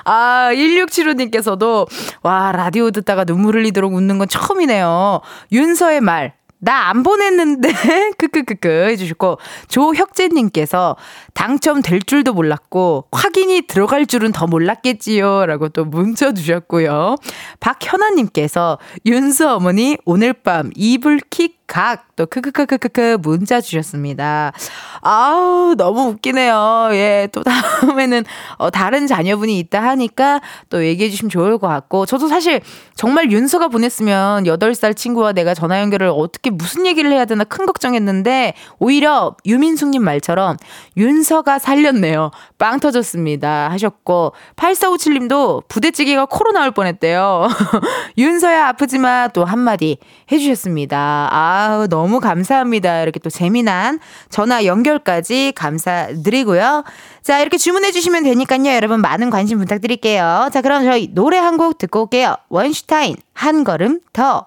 [0.08, 1.88] 아, 1675님께서도,
[2.22, 5.20] 와, 라디오 듣다가 눈물 흘리도록 웃는 건 처음이네요.
[5.50, 6.34] 윤서의 말.
[6.58, 7.68] 나 안 보냈는데
[8.18, 9.38] 크크크크 해주시고
[9.68, 10.96] 조혁재님께서
[11.34, 17.16] 당첨될 줄도 몰랐고 확인이 들어갈 줄은 더 몰랐겠지요라고 또 문자 주셨고요.
[17.60, 24.52] 박현아님께서 윤수 어머니 오늘 밤 이불킥 각, 또, 크크크크크크 문자 주셨습니다.
[25.00, 26.90] 아우, 너무 웃기네요.
[26.92, 28.24] 예, 또 다음에는,
[28.58, 32.60] 어, 다른 자녀분이 있다 하니까 또 얘기해 주시면 좋을 것 같고, 저도 사실
[32.94, 38.54] 정말 윤서가 보냈으면 8살 친구와 내가 전화 연결을 어떻게 무슨 얘기를 해야 되나 큰 걱정했는데,
[38.78, 40.56] 오히려 유민숙님 말처럼
[40.96, 42.30] 윤서가 살렸네요.
[42.58, 43.70] 빵 터졌습니다.
[43.72, 47.48] 하셨고, 8457님도 부대찌개가 코로 나올 뻔 했대요.
[48.16, 49.98] 윤서야 아프지만 또 한마디
[50.30, 51.28] 해주셨습니다.
[51.32, 53.00] 아, 아우, 너무 감사합니다.
[53.02, 56.84] 이렇게 또 재미난 전화 연결까지 감사드리고요.
[57.22, 58.74] 자, 이렇게 주문해 주시면 되니까요.
[58.74, 60.50] 여러분 많은 관심 부탁드릴게요.
[60.52, 62.36] 자, 그럼 저희 노래 한 곡 듣고 올게요.
[62.50, 64.46] 원슈타인, 한 걸음 더.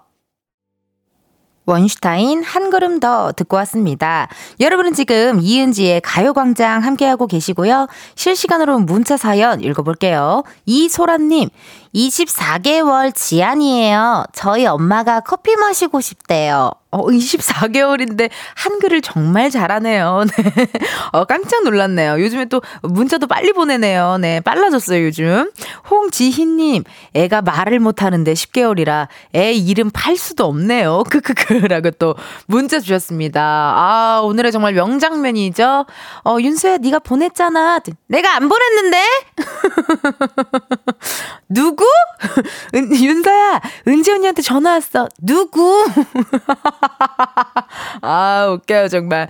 [1.66, 4.28] 원슈타인 한 걸음 더 듣고 왔습니다.
[4.60, 7.88] 여러분은 지금 이은지의 가요광장 함께하고 계시고요.
[8.16, 10.44] 실시간으로 문자 사연 읽어볼게요.
[10.66, 11.50] 이소라님,
[11.94, 14.26] 24개월 지안이에요.
[14.34, 16.72] 저희 엄마가 커피 마시고 싶대요.
[16.92, 20.26] 어, 24개월인데 한글을 정말 잘하네요.
[20.36, 20.68] 네.
[21.12, 22.20] 어, 깜짝 놀랐네요.
[22.20, 24.18] 요즘에 또 문자도 빨리 보내네요.
[24.18, 25.52] 네, 빨라졌어요, 요즘.
[25.90, 31.04] 홍지희님, 애가 말을 못하는데 10개월이라 애 이름 팔 수도 없네요.
[31.12, 32.16] 크크크라고 또
[32.48, 33.40] 문자 주셨습니다.
[33.42, 35.86] 아, 오늘의 정말 명장면이죠.
[36.26, 37.82] 어, 윤수야, 네가 보냈잖아.
[38.08, 39.04] 내가 안 보냈는데?
[41.50, 41.79] 누구?
[42.76, 45.08] 은, 윤서야, 은지 언니한테 전화 왔어.
[45.22, 45.86] 누구?
[48.02, 49.28] 아, 웃겨요, 정말.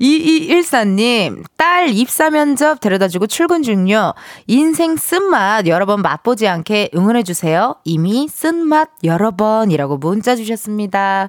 [0.00, 4.14] 2214님, 딸 입사 면접 데려다 주고 출근 중요.
[4.46, 7.76] 인생 쓴맛 여러 번 맛보지 않게 응원해주세요.
[7.84, 11.28] 이미 쓴맛 여러 번이라고 문자 주셨습니다.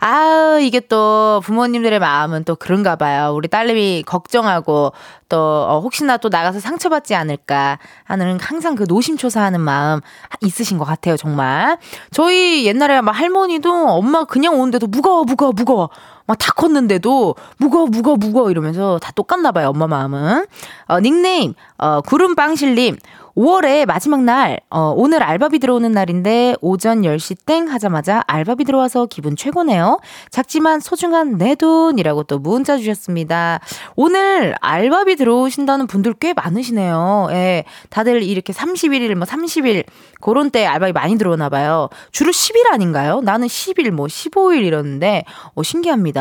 [0.00, 3.32] 아, 이게 또 부모님들의 마음은 또 그런가 봐요.
[3.34, 4.92] 우리 딸내미 걱정하고
[5.28, 10.00] 또 어, 혹시나 또 나가서 상처받지 않을까 하는 항상 그 노심초사하는 마음
[10.40, 11.78] 있으신 것 같아요, 정말.
[12.10, 15.90] 저희 옛날에 막 할머니도 엄마 그냥 오는데도 무거워, 무거워, 무거워.
[16.28, 20.46] 막 다 컸는데도 무거워, 무거워, 무거워 이러면서 다 똑같나 봐요, 엄마 마음은.
[20.86, 22.96] 어, 닉네임, 어, 구름빵실님.
[23.38, 29.36] 5월의 마지막 날, 어, 오늘 알바비 들어오는 날인데 오전 10시 땡 하자마자 알바비 들어와서 기분
[29.36, 30.00] 최고네요.
[30.30, 33.60] 작지만 소중한 내 돈이라고 또 문자 주셨습니다.
[33.94, 37.28] 오늘 알바비 들어오신다는 분들 꽤 많으시네요.
[37.30, 37.62] 예.
[37.90, 39.84] 다들 이렇게 31일, 뭐 30일,
[40.20, 41.90] 그런 때 알바비 많이 들어오나 봐요.
[42.10, 43.20] 주로 10일 아닌가요?
[43.20, 45.22] 나는 10일, 뭐 15일 이러는데,
[45.54, 46.17] 어, 신기합니다.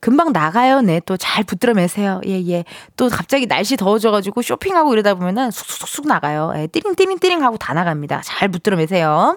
[0.00, 0.80] 금방 나가요.
[0.80, 2.20] 네, 또 잘 붙들어 매세요.
[2.26, 2.64] 예, 예.
[2.96, 6.52] 또 갑자기 날씨 더워져가지고 쇼핑하고 이러다 보면은 쑥쑥쑥 나가요.
[6.56, 8.22] 예, 띠링띠링띠링 하고 다 나갑니다.
[8.24, 9.36] 잘 붙들어 매세요.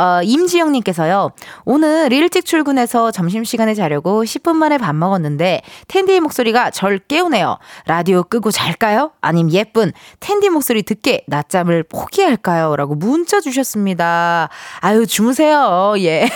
[0.00, 1.32] 어, 임지영님께서요.
[1.66, 7.58] 오늘 일찍 출근해서 점심시간에 자려고 10분 만에 밥 먹었는데 텐디의 목소리가 절 깨우네요.
[7.84, 9.10] 라디오 끄고 잘까요?
[9.20, 12.76] 아님 예쁜 텐디 목소리 듣게 낮잠을 포기할까요?
[12.76, 14.48] 라고 문자 주셨습니다.
[14.80, 15.92] 아유 주무세요.
[15.98, 16.26] 예.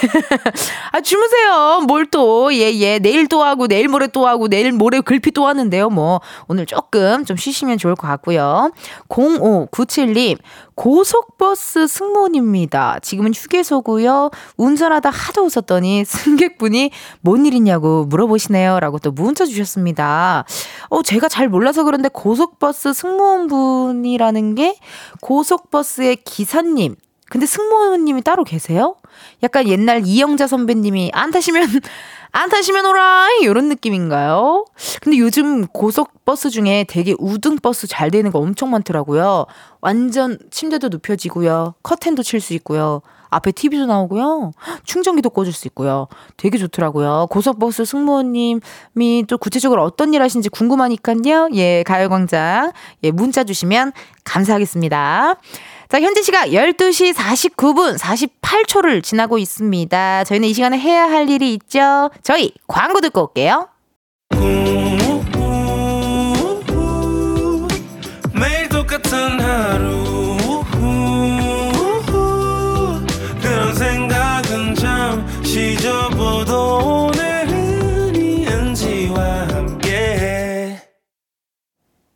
[0.92, 1.81] 아 주무세요.
[1.88, 2.53] 뭘 또.
[2.53, 2.98] 예, 예.
[2.98, 5.88] 내일 또 하고 내일 모레 또 하고 내일 모레 글피 또 하는데요.
[5.88, 8.72] 뭐 오늘 조금 좀 쉬시면 좋을 것 같고요.
[9.09, 10.37] 0597님
[10.74, 12.98] 고속버스 승무원입니다.
[13.00, 14.30] 지금은 휴게소고요.
[14.56, 18.80] 운전하다 하도 웃었더니 승객분이 뭔 일이냐고 물어보시네요.
[18.80, 20.44] 라고 또 문자 주셨습니다.
[20.88, 24.76] 어, 제가 잘 몰라서 그런데 고속버스 승무원분이라는 게
[25.20, 26.96] 고속버스의 기사님.
[27.30, 28.96] 근데 승무원님이 따로 계세요?
[29.42, 31.68] 약간 옛날 이영자 선배님이 안 타시면
[32.33, 34.64] 안 타시면 오라 이런 느낌인가요?
[35.00, 39.46] 근데 요즘 고속버스 중에 되게 우등버스 잘 되는 거 엄청 많더라고요.
[39.81, 41.74] 완전 침대도 눕혀지고요.
[41.83, 43.03] 커튼도 칠 수 있고요.
[43.31, 44.53] 앞에 TV도 나오고요.
[44.85, 46.09] 충전기도 꽂을 수 있고요.
[46.37, 47.27] 되게 좋더라고요.
[47.31, 51.50] 고속버스 승무원님이 또 구체적으로 어떤 일 하시는지 궁금하니까요.
[51.55, 52.72] 예, 가요광장.
[53.03, 53.92] 예, 문자 주시면
[54.24, 55.37] 감사하겠습니다.
[55.88, 60.24] 자, 현재 시각 12시 49분 48초를 지나고 있습니다.
[60.24, 62.10] 저희는 이 시간에 해야 할 일이 있죠.
[62.22, 63.68] 저희 광고 듣고 올게요.
[64.30, 65.03] 매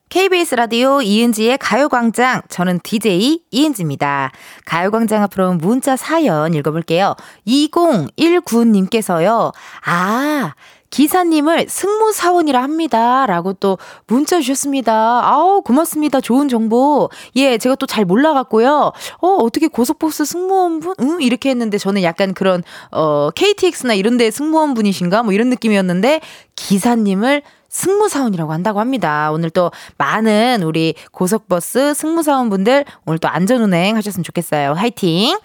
[0.09, 2.41] KBS 라디오 이은지의 가요광장.
[2.49, 4.33] 저는 DJ 이은지입니다.
[4.65, 7.15] 가요광장 앞으로 문자 사연 읽어볼게요.
[7.47, 9.53] 2019님께서요.
[9.85, 10.55] 아,
[10.89, 13.27] 기사님을 승무사원이라 합니다.
[13.27, 15.29] 라고 또 문자 주셨습니다.
[15.29, 16.23] 아우, 고맙습니다.
[16.23, 17.11] 좋은 정보.
[17.37, 18.93] 예, 제가 또 잘 몰라갖고요.
[19.21, 20.95] 어, 어떻게 고속버스 승무원분?
[21.01, 21.21] 응?
[21.21, 25.23] 이렇게 했는데 저는 약간 그런, 어, KTX나 이런 데 승무원분이신가?
[25.23, 26.23] 뭐 이런 느낌이었는데
[26.57, 27.43] 기사님을
[27.79, 29.31] 승무사원이라고 한다고 합니다.
[29.31, 34.73] 오늘 또 많은 우리 고속버스 승무사원분들 오늘 또 안전운행 하셨으면 좋겠어요.
[34.73, 35.39] 화이팅!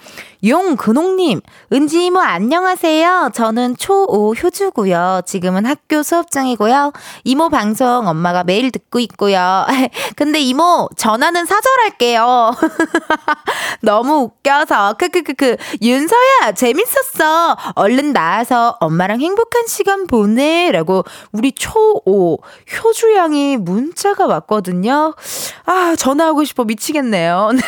[0.45, 1.39] 용근홍님,
[1.71, 3.32] 은지 이모 안녕하세요.
[3.34, 5.21] 저는 초5 효주고요.
[5.25, 6.91] 지금은 학교 수업 중이고요.
[7.23, 9.65] 이모 방송 엄마가 매일 듣고 있고요.
[10.17, 12.51] 근데 이모, 전화는 사절할게요.
[13.82, 14.95] 너무 웃겨서.
[14.95, 15.56] 크크크크.
[15.82, 17.56] 윤서야, 재밌었어.
[17.75, 20.71] 얼른 나와서 엄마랑 행복한 시간 보내.
[20.73, 22.38] 라고 우리 초5
[22.84, 25.15] 효주 양이 문자가 왔거든요.
[25.65, 27.51] 아, 전화하고 싶어 미치겠네요.
[27.56, 27.62] 네.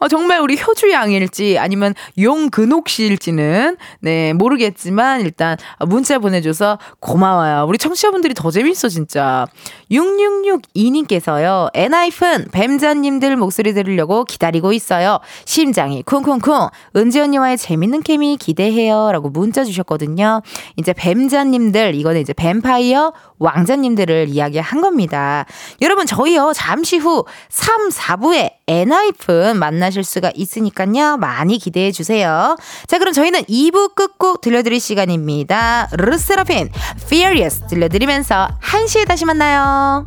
[0.00, 7.66] 어, 정말 우리 효주 양 일지 아니면 용근옥 씨일지는 네, 모르겠지만 일단 문자 보내줘서 고마워요.
[7.68, 9.46] 우리 청취자분들이 더 재밌어, 진짜.
[9.90, 15.18] 6662님께서요, 엔하이픈 뱀자님들 목소리 들으려고 기다리고 있어요.
[15.44, 16.68] 심장이 쿵쿵쿵.
[16.96, 19.12] 은지 언니와의 재밌는 케미 기대해요.
[19.12, 20.42] 라고 문자 주셨거든요.
[20.76, 25.44] 이제 뱀자님들, 이거는 이제 뱀파이어 왕자님들을 이야기한 겁니다.
[25.80, 31.18] 여러분, 저희요, 잠시 후 3, 4부에 엔하이픈 만나실 수가 있으니까요.
[31.18, 32.56] 많이 기대해 주세요.
[32.86, 35.88] 자, 그럼 저희는 2부 끝곡 들려드릴 시간입니다.
[35.92, 36.70] 르세라핌,
[37.02, 40.06] Furious 들려드리면서 1시에 다시 만나요.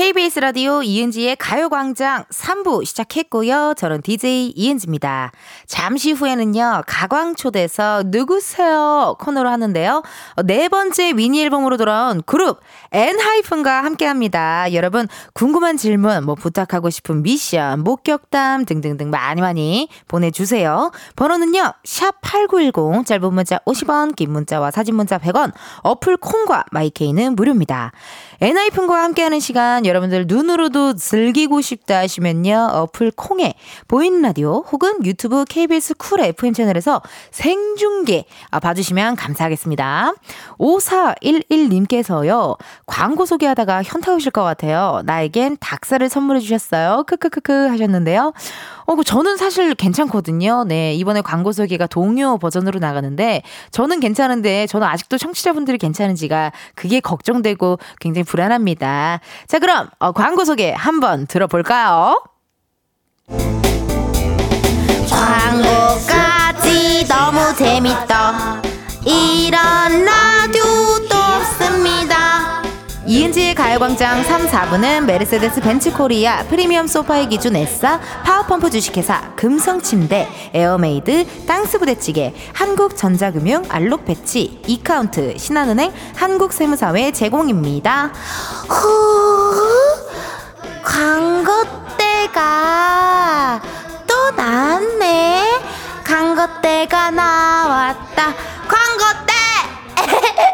[0.00, 3.74] KBS 라디오 이은지의 가요광장 3부 시작했고요.
[3.76, 5.30] 저는 DJ 이은지입니다.
[5.66, 9.16] 잠시 후에는요, 가광초대서 누구세요?
[9.20, 10.02] 코너로 하는데요.
[10.36, 12.60] 어, 네 번째 미니 앨범으로 돌아온 그룹
[12.92, 14.72] 엔하이픈과 함께 합니다.
[14.72, 20.92] 여러분, 궁금한 질문, 뭐 부탁하고 싶은 미션, 목격담 등등등 많이 많이 보내주세요.
[21.16, 27.92] 번호는요, 샵8910, 짧은 문자 50원, 긴 문자와 사진 문자 100원, 어플 콩과 마이케이는 무료입니다.
[28.42, 33.52] 엔하이픈과 함께하는 시간 여러분들 눈으로도 즐기고 싶다 하시면요 어플 콩에
[33.86, 40.14] 보이는 라디오 혹은 유튜브 KBS 쿨 FM 채널에서 생중계 아, 봐주시면 감사하겠습니다.
[40.58, 45.02] 5411님께서요 광고 소개하다가 현타 오실 것 같아요.
[45.04, 47.04] 나에겐 닭살을 선물해 주셨어요.
[47.06, 48.32] 크크크크 하셨는데요.
[48.86, 50.64] 어, 그 저는 사실 괜찮거든요.
[50.64, 57.78] 네, 이번에 광고 소개가 동요 버전으로 나가는데 저는 괜찮은데 저는 아직도 청취자분들이 괜찮은지가 그게 걱정되고
[58.00, 59.18] 굉장히 불안합니다.
[59.48, 62.22] 자, 그럼 어, 광고 소개 한번 들어볼까요?
[65.10, 68.62] 광고까지 너무 재밌다
[69.04, 72.59] 이런 라디오도 없습니다
[73.10, 81.44] 이은지의 가요광장 3, 4부는 메르세데스 벤츠 코리아 프리미엄 소파의 기준 에싸 파워펌프 주식회사 금성침대 에어메이드
[81.44, 88.12] 땅스부대찌개 한국전자금융 알록배치 이카운트 신한은행 한국세무사회 제공입니다.
[88.68, 89.26] 후
[90.84, 91.50] 광고
[91.98, 93.60] 때가
[94.06, 95.60] 또 나왔네.
[96.04, 98.34] 광고 때가 나왔다.
[98.68, 99.34] 광고 때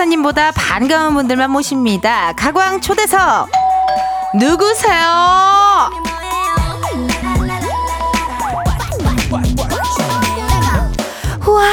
[0.00, 2.32] 택배 기사님보다 반가운 분들만 모십니다.
[2.32, 3.48] 가광 초대석
[4.34, 5.90] 누구세요?
[11.46, 11.64] 우와,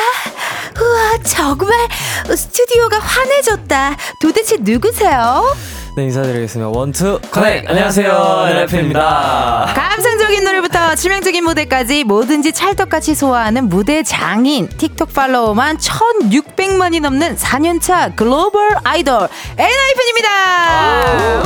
[0.80, 1.88] 우와, 정말
[2.36, 3.96] 스튜디오가 환해졌다.
[4.22, 5.56] 도대체 누구세요?
[5.98, 6.70] 네 인사드리겠습니다.
[6.70, 7.68] 원투 커넥!
[7.68, 8.45] 안녕하세요.
[8.50, 9.74] LF입니다.
[9.76, 18.76] 감성적인 노래부터 치명적인 무대까지 뭐든지 찰떡같이 소화하는 무대 장인 틱톡 팔로워만 1600만이 넘는 4년차 글로벌
[18.84, 19.28] 아이돌
[19.58, 21.41] 엔하이픈입니다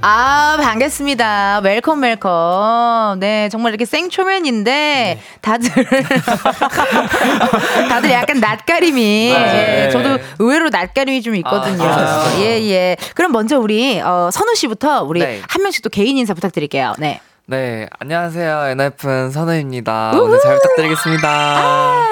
[0.00, 1.60] 아, 반갑습니다.
[1.64, 3.18] Welcome, welcome.
[3.20, 5.70] 네, 정말 이렇게 생초면인데, 다들,
[7.88, 9.86] 다들 약간 낯가림이, 네.
[9.86, 11.82] 예, 저도 의외로 낯가림이 좀 있거든요.
[11.84, 12.44] 아, 진짜요?
[12.44, 12.96] 예, 예.
[13.14, 15.40] 그럼 먼저 우리, 어, 선우 씨부터 우리 네.
[15.48, 16.94] 한 명씩 또 개인 인사 부탁드릴게요.
[16.98, 17.20] 네.
[17.46, 18.66] 네, 안녕하세요.
[18.68, 20.12] 엔하이픈 선우입니다.
[20.14, 22.04] 오늘 잘 부탁드리겠습니다.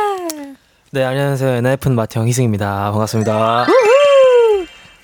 [0.92, 1.56] 네, 안녕하세요.
[1.56, 2.90] NF는 마태형 희승입니다.
[2.90, 3.66] 반갑습니다.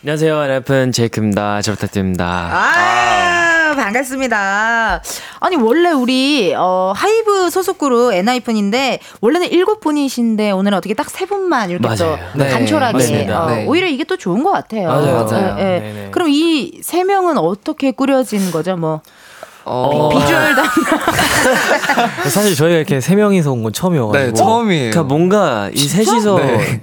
[0.05, 0.47] 안녕하세요.
[0.49, 1.63] 래프는 제이크입니다.
[1.63, 2.49] 잘 부탁드립니다.
[2.51, 5.01] 아, 반갑습니다.
[5.39, 11.25] 아니, 원래 우리, 어, 하이브 소속 그룹 엔하이픈인데, 원래는 일곱 분이신데, 오늘은 어떻게 딱 세
[11.27, 12.19] 분만 이렇게 또 맞아요.
[12.35, 13.29] 네, 간촐하게.
[13.31, 13.67] 어, 네.
[13.69, 14.89] 오히려 이게 또 좋은 것 같아요.
[14.89, 15.57] 맞아요, 맞아요.
[15.61, 15.81] 예, 예.
[15.93, 16.09] 네네.
[16.11, 18.77] 그럼 이 세 명은 어떻게 꾸려진 거죠?
[18.77, 19.03] 뭐,
[19.65, 20.63] 어, 비주얼 다.
[22.29, 24.27] 사실 저희가 이렇게 세 명이서 온 건 처음이어가지고.
[24.27, 24.91] 네, 처음이에요.
[24.91, 26.81] 그러니까 뭔가 이 셋이서 네.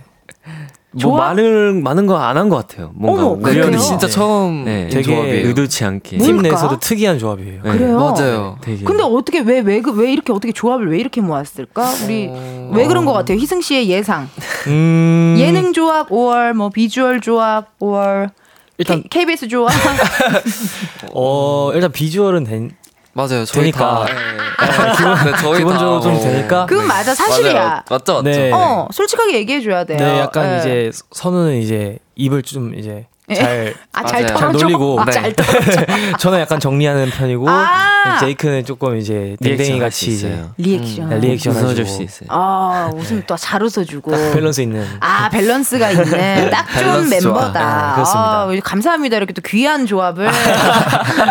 [0.92, 1.18] 뭐 좋아?
[1.28, 2.92] 많은 많은 거 안 한 것 같아요.
[2.96, 3.64] 뭔가 어머, 네, 그래요?
[3.66, 5.48] 근데 진짜 처음 네, 되게 조합이에요.
[5.48, 6.18] 의도치 않게.
[6.18, 6.26] 뭐?
[6.26, 6.38] 팀?
[6.42, 7.62] 내에서도 특이한 조합이에요.
[7.64, 7.72] 네.
[7.72, 7.98] 그래요?
[8.00, 8.58] 맞아요.
[8.62, 8.84] 되게.
[8.84, 11.92] 근데 어떻게, 왜, 왜, 그- 왜 이렇게, 어떻게 조합을 왜 이렇게 모았을까?
[12.06, 13.38] 우리, 어, 왜 그런 것 같아요?
[13.38, 14.28] 희승 씨의 예상.
[14.68, 15.36] 음.
[15.38, 18.32] 예능 조합 5월, 뭐 비주얼 조합 5월.
[18.80, 19.72] 일단- K, KBS 조합.
[21.14, 22.72] 어, 일단 비주얼은 된,
[23.14, 23.44] 맞아요.
[23.46, 24.06] 저희 되니까.
[24.06, 24.06] 다.
[24.06, 26.66] 네, 네, 저희 기본적으로 다좀 뭐- 되니까.
[26.66, 27.54] 그건 맞아, 사실이야.
[27.54, 27.82] 맞아요.
[27.90, 28.22] 맞죠, 맞죠.
[28.24, 28.52] 네.
[28.54, 29.98] 어, 솔직하게 얘기해 줘야 돼요.
[29.98, 30.60] 네, 약간 예.
[30.60, 34.28] 이제 선우는 이제 입을 좀 이제 잘, 아, 잘.
[34.28, 35.00] 잘 놀리고.
[35.02, 35.12] 아, 네.
[35.12, 35.34] 잘.
[36.20, 38.18] 저는 약간 정리하는 편이고, 아.
[38.20, 40.44] 제이크는 조금 이제 댕댕이 같이 이제.
[40.58, 41.10] 리액션.
[41.10, 41.90] 네, 리액션 웃어줄 해주고.
[41.90, 42.28] 수 있어요.
[42.32, 44.12] 아, 웃음 또 잘 웃어주고.
[44.12, 44.86] 딱 밸런스 있는.
[45.00, 47.10] 아, 밸런스가 있는 딱 좋은.
[47.10, 47.90] 멤버다.
[47.90, 48.42] 네, 그렇습니다.
[48.42, 49.18] 아, 감사합니다.
[49.18, 50.28] 이렇게 또 귀한 조합을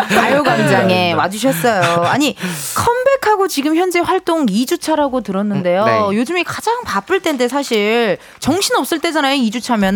[0.09, 2.03] 가요 광장에 와주셨어요.
[2.03, 2.35] 아니,
[2.75, 3.08] 컴백하고
[3.49, 5.83] 지금 현재 활동 2주차라고 들었는데요.
[5.83, 6.17] 음, 네.
[6.17, 9.35] 요즘이 가장 바쁠 때인데 사실 정신 없을 때잖아요.
[9.43, 9.95] 2주차면은.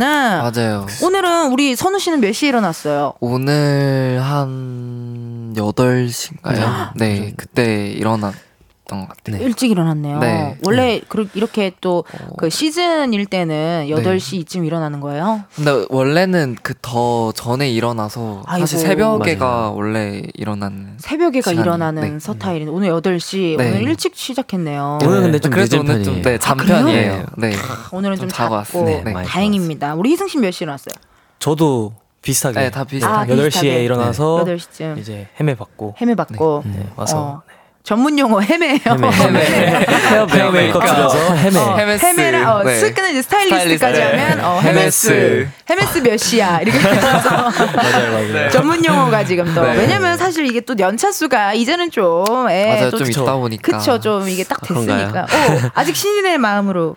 [0.52, 0.88] 맞아요.
[1.02, 3.14] 오늘은 우리 선우 씨는 몇 시에 일어났어요?
[3.22, 6.90] 오늘 한 8시인가요?
[6.96, 8.34] 네, 그때 일어났
[8.86, 9.42] 던 것 같아요.
[9.42, 10.20] 일찍 일어났네요.
[10.20, 10.58] 네.
[10.66, 12.04] 원래 그렇- 이렇게 또
[12.38, 13.94] 그 시즌일 때는 네.
[13.96, 15.44] 8시 이쯤 일어나는 거예요?
[15.56, 18.88] 근데 원래는 그 더 전에 일어나서 사실 아이고.
[18.90, 19.74] 새벽에가 맞아요.
[19.76, 22.20] 원래 일어나는 새벽에가 시간이, 일어나는 네.
[22.20, 23.70] 서타일인 오늘 8시 네.
[23.70, 25.00] 오늘 일찍 시작했네요.
[25.04, 26.24] 오늘 근데 좀 그래서 늦은 오늘 좀 편이에요.
[26.24, 26.78] 네, 아, 그래요?
[26.78, 27.26] 잠편이에요.
[27.38, 27.54] 네.
[27.94, 28.84] 오늘은 좀 좀 자고.
[28.86, 29.96] 네, 많이 다행입니다.
[29.96, 30.94] 우리 희승 씨몇 시에 일어났어요?
[31.40, 32.60] 저도 비슷하게.
[32.60, 33.32] 네, 다 비슷하게.
[33.32, 33.84] 아, 8시에 비슷하게.
[33.84, 37.42] 일어나서 8시쯤 이제 헤매 받고 헤매 받고 네, 와서 어.
[37.84, 38.80] 전문 용어 헤매예요.
[38.88, 39.40] 헤매.
[39.42, 41.60] 헤어 헤어 메이크업 줄여서 헤매.
[41.60, 42.06] 어, 헤메스.
[42.06, 42.76] 헤매라 어, 네.
[42.76, 44.22] 스크는 이제 스타일리스트까지 스타일리스트.
[44.32, 45.50] 하면 어, 헤메스.
[45.70, 47.30] 헤메스 몇 시야 이렇게 해서
[47.76, 48.50] 맞아요, 맞아요.
[48.52, 49.76] 전문 용어가 지금 또 네.
[49.78, 52.92] 왜냐면 사실 이게 또 연차 수가 이제는 좀 예, 맞아요.
[52.92, 53.24] 또좀 그쵸.
[53.24, 53.78] 있다 보니까.
[53.78, 54.62] 그쵸 좀 이게 딱?
[54.62, 56.96] 됐으니까 어, 아직 신인의 마음으로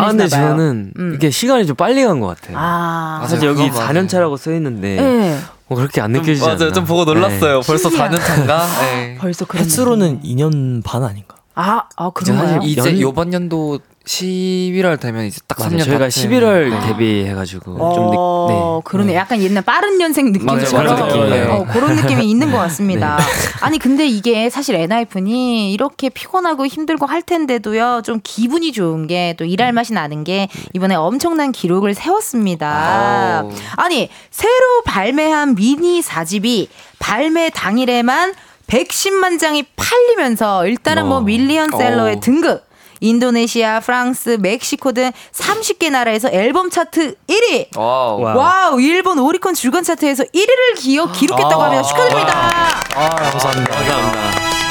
[0.00, 0.26] 아, 근데.
[0.26, 1.12] 저는 음.
[1.14, 2.56] 이게 시간이 좀 빨리 간 것 같아요.
[2.58, 3.28] 아, 맞아요.
[3.28, 3.90] 사실 여기 그건 맞아요.
[3.92, 5.38] 4년 차라고 써 있는데 예.
[5.68, 6.54] 뭐 그렇게 안 느껴지지 않나?
[6.56, 6.72] 맞아요.
[6.72, 7.60] 좀 보고 놀랐어요.
[7.62, 8.16] 벌써 신기하다.
[8.18, 8.66] 4년 차인가?
[8.80, 9.16] 네.
[9.18, 11.36] 벌써 그런 횟수로는 2년 반 아닌가?
[11.54, 12.60] 아, 아 그런가요?
[12.62, 15.76] 이제 연- 요번 연도 11월 되면 이제 딱 맞아요.
[15.78, 16.86] 3년 저희가 다 11월 네.
[16.86, 18.80] 데뷔해가지고 좀 어, 늦, 네.
[18.84, 19.14] 그러네.
[19.16, 21.08] 약간 옛날 빠른 년생 느낌처럼 맞아요.
[21.12, 21.50] 그런.
[21.50, 23.18] 어, 그런 느낌이 있는 것 같습니다.
[23.60, 29.44] 아니 근데 이게 사실 엔하이픈이 이렇게 피곤하고 힘들고 할 텐데도요 좀 기분이 좋은 게 또
[29.44, 33.40] 일할 맛이 나는 게 이번에 엄청난 기록을 세웠습니다.
[33.40, 33.52] 아우.
[33.76, 34.52] 아니 새로
[34.86, 36.68] 발매한 미니 4집이
[37.00, 38.34] 발매 당일에만
[38.68, 41.20] 110만 장이 팔리면서 일단은 뭐 어.
[41.22, 42.20] 밀리언셀러의 어.
[42.20, 42.65] 등극.
[43.00, 47.76] 인도네시아, 프랑스, 멕시코 등 30개 나라에서 앨범 차트 1위.
[47.76, 48.20] Wow.
[48.20, 48.36] Wow.
[48.38, 51.82] Wow, 일본 오리콘 주간 차트에서 1위를 기록, 기록했다고 합니다.
[51.82, 52.50] 축하드립니다.
[52.94, 53.74] 아, 감사합니다.
[53.74, 54.65] 감사합니다.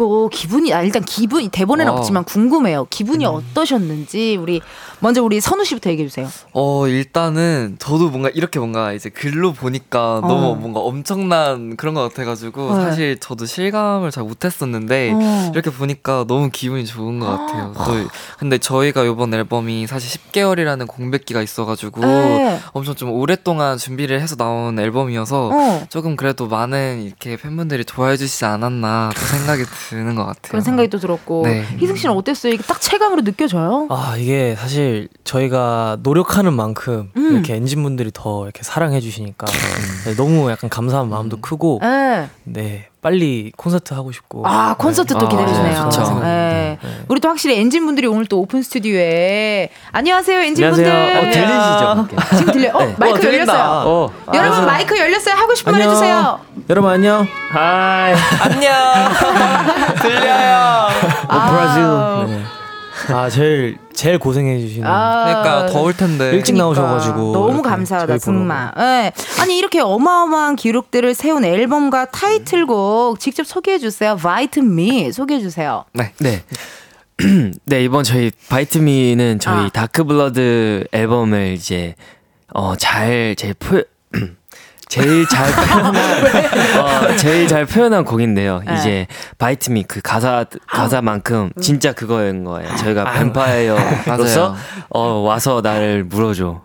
[0.00, 2.00] 야, 이거 기분이, 아, 일단 기분이, 대본에는 Wow.
[2.00, 2.86] 없지만 궁금해요.
[2.88, 4.60] 기분이 어떠셨는지, 우리,
[5.00, 6.28] 먼저 우리 선우 씨부터 얘기해 주세요.
[6.52, 10.20] 어, 일단은 저도 뭔가 이렇게 뭔가 이제 글로 보니까 어.
[10.20, 12.84] 너무 뭔가 엄청난 그런 것 같아가지고 네.
[12.84, 15.50] 사실 저도 실감을 잘 못했었는데 어.
[15.54, 17.72] 이렇게 보니까 너무 기분이 좋은 것 같아요.
[17.74, 22.60] 또 근데 저희가 이번 앨범이 사실 10개월이라는 공백기가 있어가지고 네.
[22.72, 25.86] 엄청 좀 오랫동안 준비를 해서 나온 앨범이어서 어.
[25.88, 30.40] 조금 그래도 많은 이렇게 팬분들이 좋아해 주시지 않았나 또 생각이 드는 것 같아요.
[30.50, 31.42] 그런 생각이 또 들었고.
[31.44, 31.64] 네.
[31.78, 32.52] 희승 씨는 어땠어요?
[32.52, 33.86] 이게 딱 체감으로 느껴져요?
[33.90, 37.32] 아, 이게 사실 저희가 노력하는 만큼 음.
[37.32, 39.46] 이렇게 엔진 분들이 더 이렇게 사랑해 주시니까
[40.04, 42.28] 네, 너무 약간 감사한 마음도 크고 네.
[42.44, 44.46] 네, 빨리 콘서트 하고 싶고.
[44.46, 45.72] 아, 콘서트 또 아, 기다리시네요.
[45.72, 46.20] 네, 좋죠.
[46.22, 46.78] 네.
[47.08, 49.70] 우리 또 확실히 엔진 분들이 오늘 또 오픈 스튜디오에.
[49.92, 50.90] 안녕하세요, 엔진 분들.
[50.90, 51.18] 안녕하세요.
[51.18, 52.36] 어, 들리시죠?
[52.38, 52.76] 지금 들려?
[52.76, 53.32] 어, 마이크 어.
[53.32, 53.82] 열렸어요.
[53.86, 54.12] 어.
[54.34, 55.34] 여러분, 마이크 열렸어요.
[55.34, 55.90] 하고 싶은 말 안녕.
[55.94, 56.40] 해주세요.
[56.68, 57.26] 여러분 안녕.
[57.50, 58.14] Hi.
[58.42, 58.72] 안녕.
[60.02, 60.88] 들려요.
[61.28, 61.50] 아,
[62.26, 62.59] 브라질.
[63.10, 63.14] 네.
[63.14, 66.30] 아 제일 제일 고생해 주시는 아, 그러니까 더울 텐데.
[66.32, 68.72] 일찍 나오셔가지고 너무 감사하다 정말.
[68.78, 69.12] 예.
[69.40, 74.16] 아니 이렇게 어마어마한 기록들을 세운 앨범과 타이틀곡 직접 소개해 주세요.
[74.56, 75.84] Me 소개해 주세요.
[75.92, 76.12] 네.
[76.18, 79.68] 네, 이번 저희 바이트미는 저희 아.
[79.68, 81.94] 다크블러드 앨범을 이제
[82.52, 83.82] 어, 잘, 제 표,
[84.90, 85.94] 제일 잘 표현한,
[87.14, 88.60] 어, 제일 잘 표현한 곡인데요.
[88.66, 88.74] 네.
[88.74, 89.06] 이제
[89.38, 91.60] 바이트미 그 가사, 가사만큼 음.
[91.62, 92.76] 진짜 그거인 거예요.
[92.76, 94.56] 저희가 아, 뱀파이어로서 맞아요.
[94.90, 96.62] 어, 와서 나를 물어줘.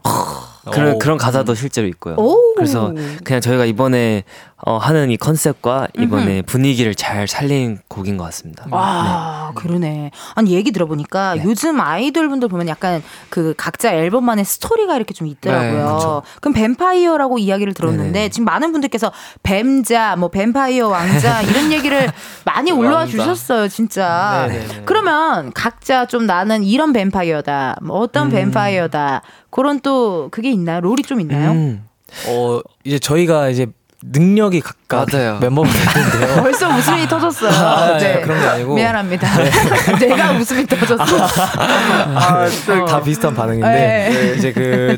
[0.71, 0.99] 그런, 오.
[0.99, 2.15] 그런 가사도 실제로 있고요.
[2.17, 2.55] 오.
[2.55, 2.91] 그래서
[3.23, 4.23] 그냥 저희가 이번에
[4.63, 8.65] 어, 하는 이 컨셉과 이번에 분위기를 잘 살린 곡인 것 같습니다.
[8.71, 10.11] 와, 그러네.
[10.33, 15.71] 아니, 얘기 들어보니까 요즘 아이돌 분들 보면 약간 그 각자 앨범만의 스토리가 이렇게 좀 있더라고요.
[15.71, 16.23] 네, 그렇죠.
[16.39, 18.29] 그럼 뱀파이어라고 이야기를 들었는데 네네.
[18.29, 19.11] 지금 많은 분들께서
[19.43, 22.09] 뱀자, 뭐 뱀파이어 왕자 이런 얘기를
[22.45, 23.05] 많이 올라와.
[23.05, 24.47] 주셨어요, 진짜.
[24.47, 24.83] 네네네.
[24.85, 30.79] 그러면 각자 좀 나는 이런 뱀파이어다, 뭐 어떤 뱀파이어다, 그런 또 그게 있나요?
[30.79, 31.51] 롤이 좀 있나요?
[31.51, 31.87] 음.
[32.29, 33.67] 어 이제 저희가 이제
[34.11, 35.39] 능력이 각각 맞아요.
[35.39, 36.35] 멤버분들 있는데요.
[36.43, 37.51] 벌써 웃음이 터졌어요.
[37.51, 38.15] 아, 네.
[38.15, 38.75] 네, 그런 게 아니고.
[38.75, 39.27] 미안합니다.
[39.99, 41.03] 내가 웃음이 터졌어.
[41.03, 42.45] 아,
[42.87, 44.35] 다 비슷한 반응인데 네.
[44.37, 44.97] 이제 그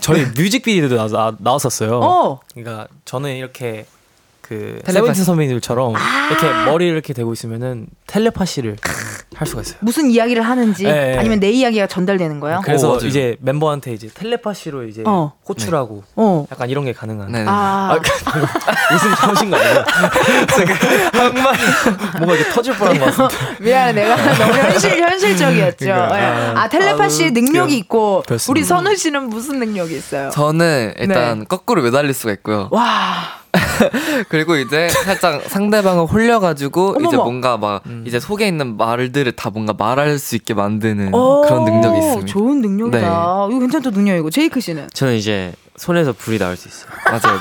[0.00, 2.00] 저희 뮤직비디오도 나, 나, 나왔었어요.
[2.02, 2.40] 어.
[2.54, 3.86] 그러니까 저는 이렇게
[4.48, 4.92] 그 텔레파시.
[4.92, 6.28] 세븐틴 선배님들처럼 아.
[6.30, 8.76] 이렇게 머리를 이렇게 대고 있으면은 텔레파시를
[9.34, 9.76] 할 수가 있어요.
[9.80, 11.16] 무슨 이야기를 하는지 네.
[11.18, 12.62] 아니면 내 이야기가 전달되는 거예요?
[12.64, 13.06] 그래서 어, 맞아요.
[13.06, 15.34] 이제 멤버한테 이제 텔레파시로 이제 어.
[15.46, 16.46] 호출하고 어.
[16.50, 17.30] 약간 이런 게 가능한.
[17.30, 17.44] 네.
[17.46, 17.98] 아,
[18.90, 19.84] 무슨 터진 거 아니에요?
[21.12, 21.54] 항만
[22.16, 23.34] 뭔가 이렇게 터질 뻔한 것 같은데.
[23.64, 23.92] 미안해.
[23.92, 25.76] 내가 너무 현실, 현실적이었죠.
[25.78, 26.24] 그러니까, 예.
[26.24, 26.62] 아.
[26.62, 28.50] 아, 텔레파시의 아, 능력이 있고, 그렇습니다.
[28.50, 30.30] 우리 선우 씨는 무슨 능력이 있어요?
[30.30, 32.68] 저는 일단 거꾸로 매달릴 수가 있고요.
[32.70, 33.37] 와,
[34.28, 37.24] 그리고 이제 살짝 상대방을 홀려가지고 이제 어머머.
[37.24, 38.04] 뭔가 막 음.
[38.06, 42.26] 이제 속에 있는 말들을 다 뭔가 말할 수 있게 만드는 어, 그런 능력이 있습니다.
[42.26, 42.98] 좋은 능력이다.
[43.00, 43.06] 네.
[43.50, 44.30] 이거 괜찮다, 능력 이고.
[44.30, 44.88] 제이크 씨는?
[44.92, 46.90] 저는 이제 손에서 불이 나올 수 있어요.
[47.04, 47.38] 맞아요.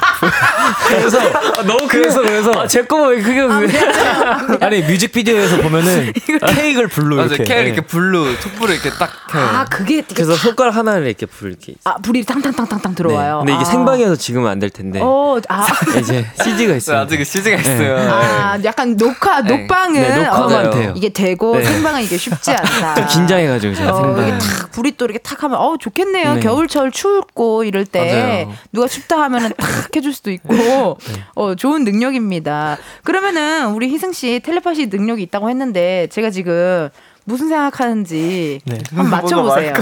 [0.88, 1.19] 그래서
[1.63, 4.57] 너무 그래서 그래서 제거왜 그게 왜?
[4.61, 6.13] 아니 뮤직비디오에서 보면은
[6.47, 7.29] 케이크를 불로 맞아요.
[7.33, 9.43] 이렇게 캐 이렇게 불로 촛불을 이렇게 딱 켜요.
[9.43, 11.73] 아, 그게 되게 그래서 손가락 하나를 이렇게 불 이렇게.
[11.83, 13.39] 아, 불이 탕탕탕탕탕 들어와요.
[13.39, 13.65] 근데 이게 아.
[13.65, 15.67] 생방이어서 지금은 안 될 텐데 어, 아,
[16.01, 16.99] 이제 CG가 네, 있어요.
[17.01, 17.97] 아직 CG가 있어요.
[18.11, 19.55] 아, 약간 녹화, 네.
[19.55, 20.93] 녹방은 네, 녹화만 어, 돼요.
[20.95, 21.63] 이게 되고 네.
[21.63, 22.95] 생방은 이게 쉽지 않다.
[22.95, 24.27] 좀 긴장해가지고 제가 어, 생방.
[24.27, 26.33] 이게 탁 불이 또 이렇게 탁 하면 어 좋겠네요.
[26.35, 26.39] 네.
[26.39, 28.26] 겨울철 추웠고 이럴 때 맞아요.
[28.71, 30.97] 누가 춥다 하면은 탁 해줄 수도 있고
[31.36, 32.78] 어 좋은 능력입니다.
[33.03, 36.89] 그러면은 우리 희승 씨 텔레파시 능력이 있다고 했는데 제가 지금
[37.25, 38.78] 무슨 생각하는지 네.
[38.89, 39.73] 한번 맞춰보세요.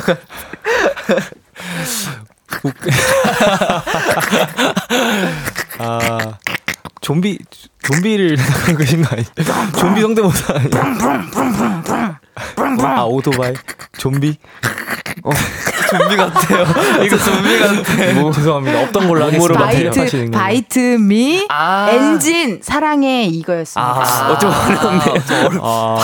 [5.78, 6.38] 아
[7.02, 7.39] 좀비
[7.84, 9.28] 좀비를 생각하는 것인 거 아니에요?
[9.80, 10.72] 좀비 성대모사 아니에요?
[12.82, 13.54] 아 오토바이
[13.98, 14.38] 좀비
[15.89, 16.65] 좀비 같아요.
[17.03, 18.13] 이거 좀비 같아.
[18.19, 20.32] 뭐, 죄송합니다 없던 걸로 하겠습니다 Bite.
[20.32, 21.88] Bite me 아.
[21.91, 23.91] 엔진 사랑해 이거였습니다.
[24.03, 25.59] 아, 어 좀 어려운데.
[25.61, 25.97] 아,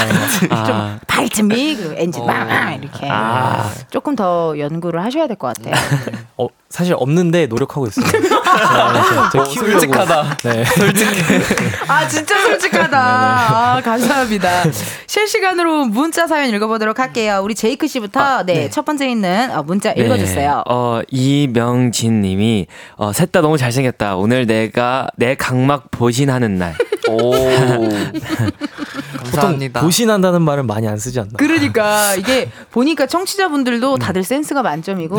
[0.52, 2.26] 아, Bite me 그리고 엔진 어.
[2.26, 3.70] 막 이렇게 아.
[3.90, 5.74] 조금 더 연구를 하셔야 될 것 같아요.
[6.38, 8.06] 어, 사실 없는데 노력하고 있어요.
[8.06, 9.80] 제가, 제가 키우려고.
[9.80, 10.38] 솔직하다.
[10.44, 10.64] 네.
[11.88, 12.98] 아 진짜 솔직하다.
[12.98, 14.64] 아, 감사합니다.
[15.08, 17.42] 실시간으로 문자 사연 읽어보도록 할게요.
[17.44, 20.04] 우리 제이크 씨부터 네, 첫 번째 있는 어, 문자 네.
[20.04, 20.64] 읽어주세요.
[20.70, 24.18] 어 이명진 님이 어, 셋 다 너무 잘생겼다.
[24.18, 26.74] 오늘 내가 내 각막 보신하는 날.
[27.12, 27.32] 오.
[29.22, 29.82] 보통 감사합니다.
[29.82, 31.32] 보신한다는 말은 많이 안 쓰지 않나?
[31.38, 35.18] 그러니까 이게 보니까 청취자분들도 다들 센스가 만점이고.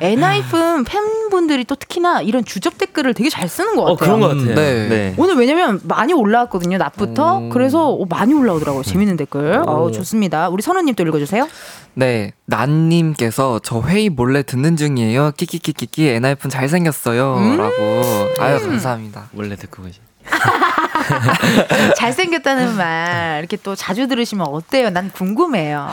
[0.00, 3.94] 엔하이픈 팬분들이 또 특히나 이런 주접 댓글을 되게 잘 쓰는 것 같아요.
[3.94, 4.50] 어 그런 것 같아요.
[4.50, 4.88] 음, 네.
[4.88, 5.14] 네.
[5.16, 7.48] 오늘 왜냐면 많이 올라왔거든요 낮부터 오.
[7.50, 11.48] 그래서 어, 많이 올라오더라고요 재밌는 댓글 어, 좋습니다 우리 선우님 또 읽어주세요
[11.94, 15.32] 네, 난님께서 저 회의 몰래 듣는 중이에요.
[15.36, 17.36] 끼끼끼끼끼 엔하이픈 잘생겼어요.
[17.36, 17.56] 음.
[17.56, 18.02] 라고.
[18.38, 19.28] 아유, 감사합니다.
[19.34, 19.98] 원래 듣고 계시.
[21.96, 25.88] 잘생겼다는 말 이렇게 또 자주 들으시면 어때요 난 궁금해요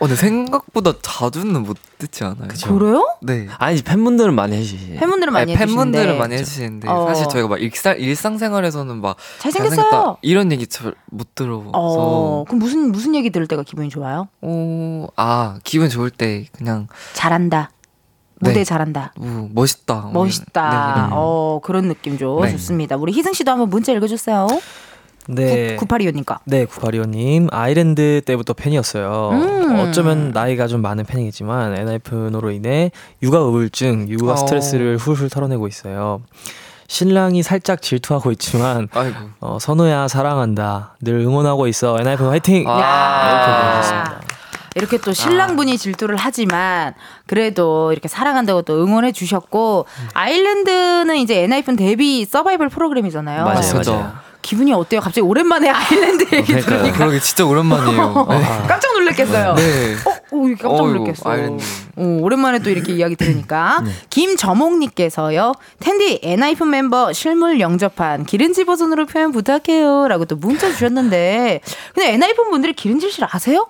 [0.00, 2.46] 어, 근데 생각보다 자주는 못 듣지 않아요.
[2.68, 3.04] 그래요?
[3.20, 3.48] 네.
[3.58, 4.94] 아니 팬분들은 많이 해주시.
[4.94, 7.08] 팬분들은 많이 해주시는데 팬분들은 많이 해주시는데 어.
[7.08, 12.60] 사실 저희가 막 일상 일상생활에서는 막 잘생겼어요 잘생겼다 이런 얘기 잘 못 들어서 어 그럼
[12.60, 14.28] 무슨 무슨 얘기 들을 때가 기분이 좋아요?
[14.40, 17.70] 오, 아 기분 좋을 때 그냥 잘한다
[18.40, 18.64] 무대 네.
[18.64, 22.50] 잘한다 뭐 멋있다 뭐 멋있다 이런- 네, 어 그런 느낌죠 네.
[22.52, 24.46] 좋습니다 우리 희승 씨도 한번 문자 읽어주세요
[25.30, 25.76] 네.
[25.76, 29.28] 9825니까 네, 구팔이오님 아이랜드 때부터 팬이었어요.
[29.32, 29.78] 음.
[29.78, 32.90] 어쩌면 나이가 좀 많은 팬이겠지만 엔하이픈으로 인해
[33.22, 34.36] 육아 우울증, 육아 어.
[34.36, 36.22] 스트레스를 훌훌 털어내고 있어요.
[36.86, 40.96] 신랑이 살짝 질투하고 있지만 아이고 어, 선우야 사랑한다.
[41.02, 41.98] 늘 응원하고 있어.
[42.00, 42.64] 엔하이픈 화이팅.
[42.66, 42.80] 아.
[42.80, 43.28] 야.
[43.28, 44.20] 이렇게 보내주셨습니다.
[44.78, 46.94] 이렇게 또 신랑분이 질투를 하지만
[47.26, 53.44] 그래도 이렇게 사랑한다고 또 응원해 주셨고 아이랜드는 이제 엔하이픈 데뷔 서바이벌 프로그램이잖아요.
[53.44, 53.82] 맞아요.
[53.84, 54.28] 맞아요.
[54.40, 55.00] 기분이 어때요?
[55.00, 56.78] 갑자기 오랜만에 아이랜드 얘기 그러니까요.
[56.78, 58.26] 들으니까 그러게 진짜 오랜만이에요.
[58.30, 58.42] 네.
[58.68, 59.54] 깜짝 놀랐겠어요.
[59.56, 59.94] 네.
[60.06, 61.28] 어, 오, 깜짝 어이구, 놀랐겠어.
[61.30, 61.64] 아이랜드.
[61.96, 63.82] 어, 오랜만에 또 이렇게 이야기 들으니까.
[64.10, 70.06] 김저몽님께서요, 은디 엔하이픈 멤버 실물 영접한 길은지 버전으로 표현 부탁해요.
[70.08, 71.60] 라고 또 문자 주셨는데,
[71.94, 73.66] 근데 엔하이픈 분들이 길은지 씨를 아세요?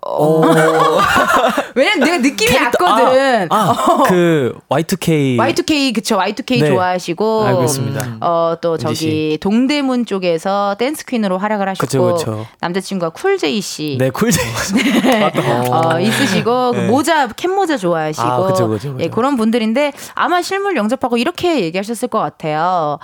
[1.74, 3.48] 왜냐면 내가 느낌이 왔거든.
[3.50, 6.68] 아, 아, 그 Y2K Y2K 그쵸 Y2K 네.
[6.68, 8.16] 좋아하시고 알고 있습니다.
[8.20, 12.46] 어 또 은지 저기 동대문 쪽에서 댄스 퀸으로 활약을 하셨고 그쵸, 그쵸.
[12.60, 14.40] 남자친구가 쿨제이 씨 네 쿨제
[15.70, 16.86] 어, 있으시고 그 네.
[16.88, 19.04] 모자 캡 모자 좋아하시고 아, 그쵸, 그쵸, 그쵸.
[19.04, 22.98] 예, 그런 분들인데 아마 실물 영접하고 이렇게 얘기하셨을 것 같아요.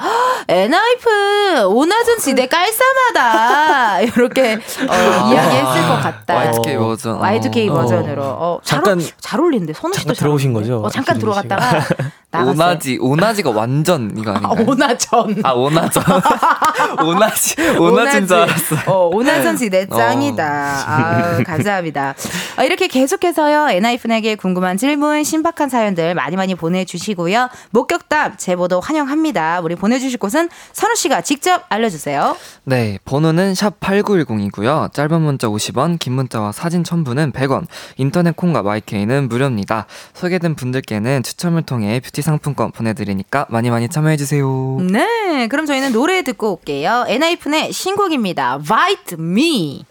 [0.49, 6.51] 엔하이픈 오나전 지대 깔쌈하다 이렇게 어, 이야기했을 것 같다.
[6.53, 7.21] Y2K 버전.
[7.21, 7.75] Y2K 어.
[7.75, 10.53] 버전으로 어, 잘, 잠깐- 어, 잘 어울리는데 선우 씨도 잠깐 잘 들어오신?
[10.53, 10.83] 거죠?
[10.83, 11.19] 어, 잠깐.
[11.19, 11.85] 들어갔다가
[12.31, 12.53] 나갔어요.
[12.53, 14.67] 오나지 오나지가 완전 이거 아, 아닌가요?
[14.69, 15.37] 오나전.
[15.43, 16.03] 아 오나전
[17.05, 18.77] 오나지 오나진 줄 알았어.
[18.87, 19.97] 어, 오나전 씨내 어.
[19.97, 20.45] 짱이다.
[20.87, 22.15] 아, 감사합니다.
[22.59, 27.49] 어, 이렇게 계속해서요, 엔하이픈에게 궁금한 질문, 신박한 사연들 많이 많이 보내주시고요.
[27.71, 29.61] 목격담 제보도 환영합니다.
[29.61, 32.37] 우리 보내주실 곳은 선우 씨가 직접 알려주세요.
[32.65, 34.93] 네, 번호는 샵 8910이고요.
[34.93, 39.87] 짧은 문자 50원, 긴 문자와 사진 첨부는 100원, 인터넷 콩과 마이케이는 무료입니다.
[40.15, 44.79] 소개된 분들께는 추첨을 통해 뷰티 상품권 보내드리니까 많이 많이 참여해주세요.
[44.91, 47.05] 네, 그럼 저희는 노래 듣고 올게요.
[47.07, 48.59] 엔하이픈의 신곡입니다.
[48.67, 49.85] Bite Me.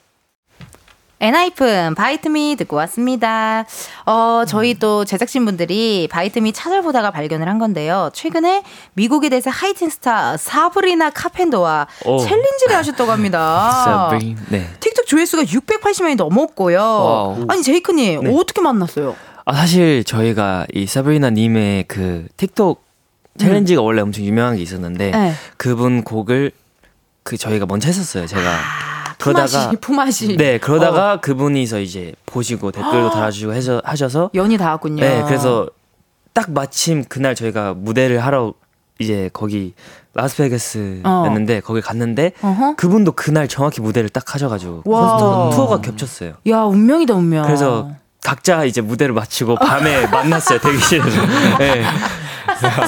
[1.20, 3.66] 엔하이픈 Bite Me 듣고 왔습니다.
[4.06, 8.12] 어, 저희 또 제작진분들이 Bite Me 찾아보다가 발견을 한 건데요.
[8.14, 8.64] 최근에
[8.94, 12.20] 미국의 대세 하이틴 스타 사브리나 카펜터와 오.
[12.20, 14.12] 챌린지를 하셨다고 합니다.
[14.50, 14.70] 네.
[14.80, 16.80] 틱톡 조회수가 680만이 넘었고요.
[16.80, 17.46] Wow.
[17.48, 18.38] 아니 제이크님 네.
[18.38, 19.16] 어떻게 만났어요?
[19.46, 22.84] 아 사실 저희가 이 사브리나 님의 그 틱톡
[23.40, 25.34] 챌린지가 원래 엄청 유명한 게 있었는데 네.
[25.58, 26.52] 그분 곡을
[27.24, 28.26] 그 저희가 먼저 했었어요.
[28.28, 28.87] 제가 아,
[29.18, 30.38] 그러다가 품앗이, 품앗이.
[30.38, 31.22] 네 그러다가 어.
[31.22, 35.02] 그분께서 이제 보시고 댓글도 달아주시고 해서 하셔서 연이 닿았군요.
[35.02, 35.68] 네 그래서
[36.34, 38.54] 딱 마침 그날 저희가 무대를 하러
[39.00, 39.74] 이제 거기
[40.14, 42.76] 라스베가스였는데 거기 갔는데 어허.
[42.76, 44.82] 그분도 그날 정확히 무대를 딱 하셔가지고.
[44.84, 46.34] 콘서트 투어가 겹쳤어요.
[46.48, 47.46] 야 운명이다 운명.
[47.46, 47.92] 그래서
[48.28, 51.22] 각자 이제 무대를 마치고 밤에 만났어요 대기실에서.
[51.60, 51.86] 네.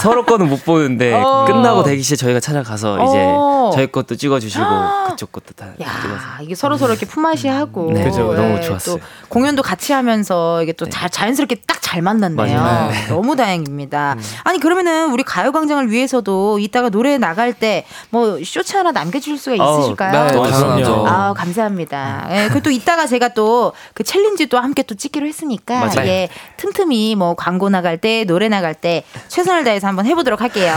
[0.02, 1.46] 서로 거는 못 보는데 어.
[1.46, 3.72] 끝나고 대기실 저희가 찾아가서 이제 어.
[3.74, 4.66] 저희 것도 찍어주시고
[5.10, 6.14] 그쪽 것도 다 찍어서.
[6.14, 8.34] 야, 이게 서로 서로 이렇게 품앗이 하고 네, 그죠.
[8.34, 8.98] 너무 좋았어요.
[8.98, 10.92] 또 공연도 같이 하면서 이게 또 네.
[10.92, 12.62] 자, 자연스럽게 딱 잘 만났네요.
[12.62, 12.92] 맞아요.
[12.92, 13.08] 네.
[13.08, 14.16] 너무 다행입니다.
[14.44, 19.80] 아니 그러면은 우리 가요광장을 위해서도 이따가 노래 나갈 때 뭐 쇼츠 하나 남겨주실 수가 어,
[19.80, 20.28] 있으실까요?
[20.28, 21.06] 네, 당연하죠.
[21.08, 22.28] 아 감사합니다.
[22.30, 26.08] 예, 그리고 또 이따가 제가 또 그 챌린지도 함께 또 찍기로 했으니까 맞아요.
[26.08, 30.76] 예, 틈틈이 뭐 광고 나갈 때 노래 나갈 때 최선을 다해서 한번 해보도록 할게요.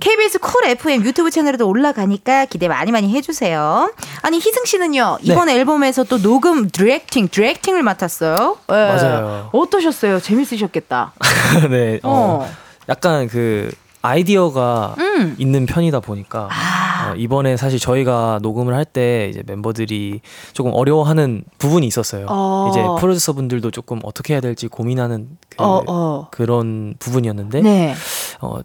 [0.00, 3.92] KBS 쿨 FM 유튜브 채널에도 올라가니까 기대 많이 많이 해주세요.
[4.22, 8.58] 아니 희승 씨는요 이번 앨범에서 또 녹음 디렉팅 디렉팅을 맡았어요.
[8.70, 8.72] 예.
[8.72, 9.50] 맞아요.
[9.52, 10.20] 어떠셨어요?
[10.20, 11.12] 재밌으셨겠다.
[11.70, 11.98] 네.
[12.02, 12.48] 어, 어.
[12.88, 13.70] 약간 그
[14.02, 15.36] 아이디어가 음.
[15.38, 17.10] 있는 편이다 보니까 아.
[17.12, 20.20] 어, 이번에 사실 저희가 녹음을 할 때 이제 멤버들이
[20.52, 22.26] 조금 어려워하는 부분이 있었어요.
[22.28, 22.68] 어.
[22.70, 26.28] 이제 프로듀서 분들도 조금 어떻게 해야 될지 고민하는 그, 어, 어.
[26.30, 27.94] 그런 부분이었는데 네.
[28.42, 28.58] 어,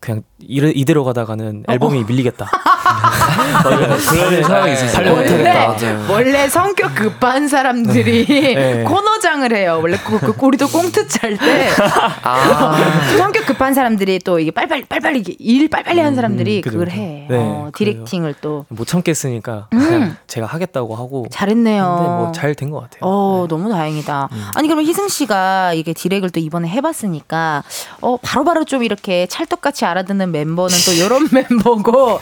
[0.00, 2.50] 그냥 이래, 이대로 가다가는 앨범이 밀리겠다.
[3.62, 4.90] 그런 상황이 있었어요.
[4.90, 5.66] 살려 원래.
[5.66, 6.06] 맞아요.
[6.08, 8.84] 원래 성격 급한 사람들이 네.
[8.84, 9.78] 코너장을 해요.
[9.82, 11.70] 원래 그, 그 우리도 꽁트 짤때
[12.22, 12.76] 아,
[13.18, 16.90] 성격 급한 사람들이 또 이게 빨빨리 빨빨리 이게 일 빨빨리 한 사람들이 음, 그죠, 그걸.
[16.90, 17.26] 해.
[17.28, 17.70] 네, 어.
[17.74, 20.16] 디렉팅을 또 못 참겠으니까 음.
[20.26, 21.84] 제가 하겠다고 하고 잘했네요.
[21.84, 23.00] 뭐 잘 된 것 같아요.
[23.02, 24.28] 어, 너무 다행이다.
[24.54, 27.62] 아니, 그러면 희승 씨가 이게 디렉을 또 이번에 해봤으니까,
[28.00, 32.20] 어, 바로 바로 좀 이렇게 찰떡같이 알아듣는 멤버는 또 이런 멤버고,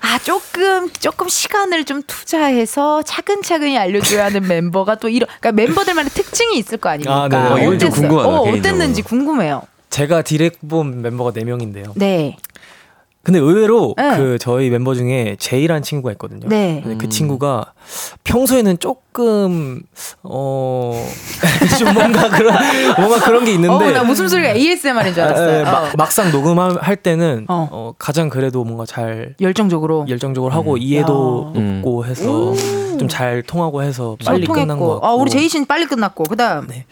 [0.00, 6.56] 아, 조금, 조금 시간을 좀 투자해서 차근차근히 알려줘야 하는 멤버가 또 이런, 그러니까 멤버들만의 특징이
[6.58, 7.24] 있을 거 아닙니까?
[7.24, 7.36] 아, 네.
[7.36, 8.08] 어, 이건 좀 어땠어요?
[8.08, 8.40] 궁금하다, 어.
[8.58, 9.62] 어땠는지 궁금해요.
[9.90, 11.92] 제가 디렉 본 멤버가 4명인데요.
[11.96, 12.36] 네.
[13.22, 14.16] 근데 의외로 네.
[14.16, 16.48] 그 저희 멤버 중에 제이라는 친구가 있거든요.
[16.48, 16.80] 네.
[16.82, 17.74] 근데 그 친구가
[18.24, 19.82] 평소에는 조금
[20.22, 22.54] 어좀 뭔가 그런
[22.96, 25.64] 뭔가 그런 게 있는데 어, 나 무슨 소리가 ASMR인 줄 아, 예, 알았어요.
[25.64, 25.90] 막- 어.
[25.98, 27.68] 막상 녹음할 때는 어.
[27.70, 30.06] 어, 가장 그래도 뭔가 잘 열정적으로.
[30.08, 31.82] 열정적으로 하고 이해도 음.
[31.82, 32.54] 높고 해서
[32.98, 34.52] 좀잘 통하고 해서 빨리 소통했고.
[34.54, 36.66] 끝난 것 같고 아, 우리 제이 씨는 빨리 끝났고, 그 다음.
[36.68, 36.84] 네.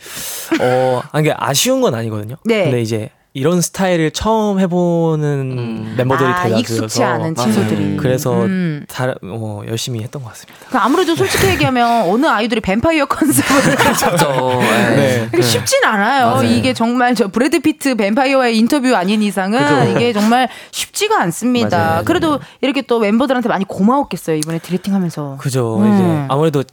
[0.61, 2.37] 어, 아니, 이게 아쉬운 건 아니거든요.
[2.45, 2.65] 네.
[2.65, 7.97] 근데 이제 이런 스타일을 처음 해보는 멤버들이 아, 대다수여서 익숙치 않은 친구들이.
[7.97, 8.85] 그래서 음.
[8.89, 10.59] 다, 어, 열심히 했던 것 같습니다.
[10.69, 14.61] 그 아무래도 솔직히 얘기하면 어느 아이돌이 뱀파이어 컨셉을 그렇죠.
[14.61, 15.29] 네.
[15.33, 16.27] 이게 쉽진 않아요.
[16.27, 16.43] 맞아요.
[16.49, 19.91] 이게 정말 저 브래드 피트 뱀파이어와의 인터뷰 아닌 이상은 그죠.
[19.97, 21.79] 이게 정말 쉽지가 않습니다.
[21.79, 22.03] 맞아요.
[22.05, 24.37] 그래도 이렇게 또 멤버들한테 많이 고마웠겠어요.
[24.37, 25.37] 이번에 directing하면서.
[25.41, 25.79] 그죠.
[25.79, 25.95] 음.
[25.95, 26.65] 이제 아무래도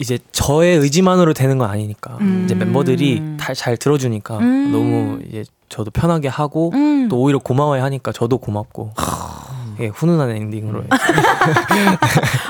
[0.00, 2.42] 이제 저의 의지만으로 되는 건 아니니까 음.
[2.44, 4.72] 이제 멤버들이 다 잘 들어주니까 음.
[4.72, 5.44] 너무 이제
[5.74, 7.08] 저도 편하게 하고 음.
[7.08, 8.92] 또 오히려 고마워해 하니까 저도 고맙고
[9.80, 10.88] 예, 훈훈한 엔딩으로 음.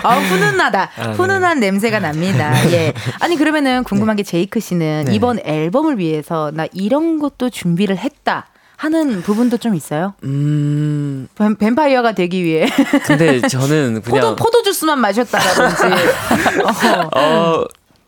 [0.02, 0.90] 아, 훈훈하다.
[0.94, 1.12] 아, 네.
[1.14, 2.52] 훈훈한 냄새가 납니다.
[2.70, 2.92] 예.
[3.20, 5.14] 아니, 그러면은 궁금한 게 제이크 씨는 네.
[5.14, 8.48] 이번 앨범을 위해서 나 이런 것도 준비를 했다.
[8.76, 10.12] 하는 부분도 좀 있어요?
[10.24, 12.66] 음, 뱀, 뱀파이어가 되기 위해
[13.06, 15.84] 근데 저는 포도 그냥 포도 주스만 마셨다라든지
[17.14, 17.18] 어.
[17.18, 17.64] 어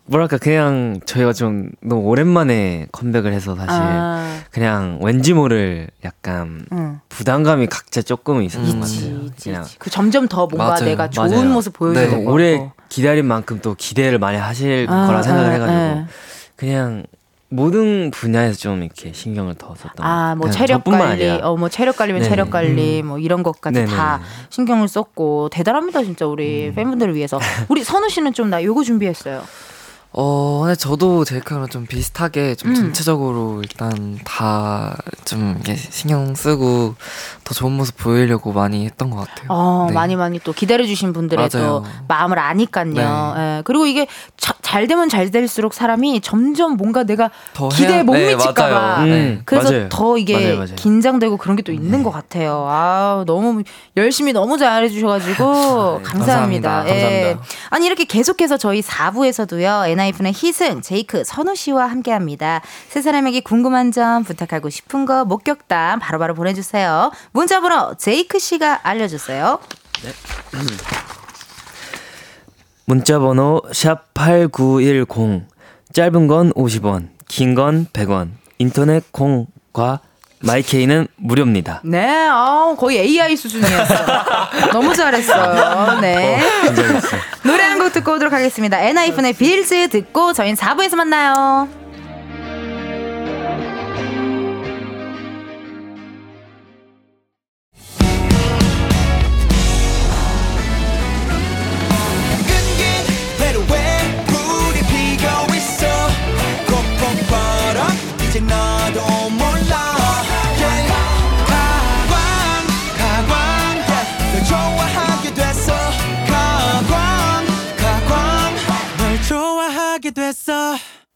[0.07, 6.99] 뭐랄까 그냥 저희가 좀 너무 오랜만에 컴백을 해서 사실 아, 그냥 왠지 모를 약간 응.
[7.09, 9.19] 부담감이 각자 조금은 있었던 것 같아요.
[9.25, 9.77] 있지, 그냥 있지.
[9.79, 10.85] 그 점점 더 뭔가 맞아요.
[10.85, 11.49] 내가 좋은 맞아요.
[11.49, 12.71] 모습 보여줘야 네, 오래.
[12.89, 16.07] 기다린 만큼 또 기대를 많이 하실 아, 거라 생각을 아, 해가지고 아.
[16.55, 17.03] 그냥
[17.49, 20.35] 모든 분야에서 좀 이렇게 신경을 더 썼던 것 아, 같아요.
[20.35, 21.49] 뭐 그냥 체력 관리, 아니라.
[21.49, 22.29] 어, 뭐 체력 관리면 네네.
[22.29, 23.95] 체력 관리, 뭐 이런 것까지 네네네.
[23.95, 27.39] 다 신경을 썼고 대단합니다 진짜 우리 팬분들을 위해서.
[27.69, 29.43] 우리 선우 씨는 좀 나 요거 준비했어요.
[30.19, 32.75] 어, 근데 저도 제이크랑 좀 비슷하게 좀 음.
[32.75, 35.61] 전체적으로 일단 다좀
[35.91, 36.95] 신경 쓰고
[37.43, 39.45] 더 좋은 모습 보이려고 많이 했던 것 같아요.
[39.49, 39.93] 어, 네.
[39.93, 41.83] 많이 많이 또 기다려주신 분들의 또 맞아요.
[42.07, 42.93] 마음을 아니까요.
[42.93, 43.01] 네.
[43.57, 44.07] 예, 그리고 이게
[44.37, 49.03] 자- 잘 되면 잘 될수록 사람이 점점 뭔가 내가 더 기대에 해야- 못 네, 미칠까봐.
[49.03, 49.41] 음, 네.
[49.45, 49.89] 그래서 맞아요.
[49.89, 50.75] 더 이게 맞아요, 맞아요.
[50.77, 52.65] 긴장되고 그런 게 또 있는 것 같아요.
[52.67, 53.61] 아, 너무
[53.97, 56.03] 열심히 너무 잘해주셔가지고 감사합니다.
[56.03, 56.87] 감사합니다.
[56.87, 57.01] 예.
[57.01, 57.43] 감사합니다.
[57.69, 62.61] 아니 이렇게 계속해서 저희 4부에서도요 엔 하이픈의 희승, 제이크, 선우 씨와 함께합니다.
[62.89, 67.11] 세 사람에게 궁금한 점, 부탁하고 싶은 거, 목격담 바로바로 보내주세요.
[67.31, 69.59] 문자번호 제이크 씨가 알려주세요.
[72.85, 75.45] 문자번호 샵 #8910
[75.91, 78.29] 짧은 건 50원, 긴 건 100원.
[78.59, 79.99] 인터넷 콩과
[80.39, 81.81] 마이케이는 무료입니다.
[81.83, 83.95] 네, 아 거의 AI 수준이었어.
[84.71, 85.99] 너무 잘했어요.
[86.01, 86.39] 네.
[87.43, 88.79] 노래 한 곡 듣고 오도록 하겠습니다.
[88.81, 91.67] 엔하이픈의 빌즈 듣고 저희는 4부에서 만나요.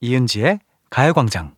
[0.01, 1.55] 이은지의 가요광장.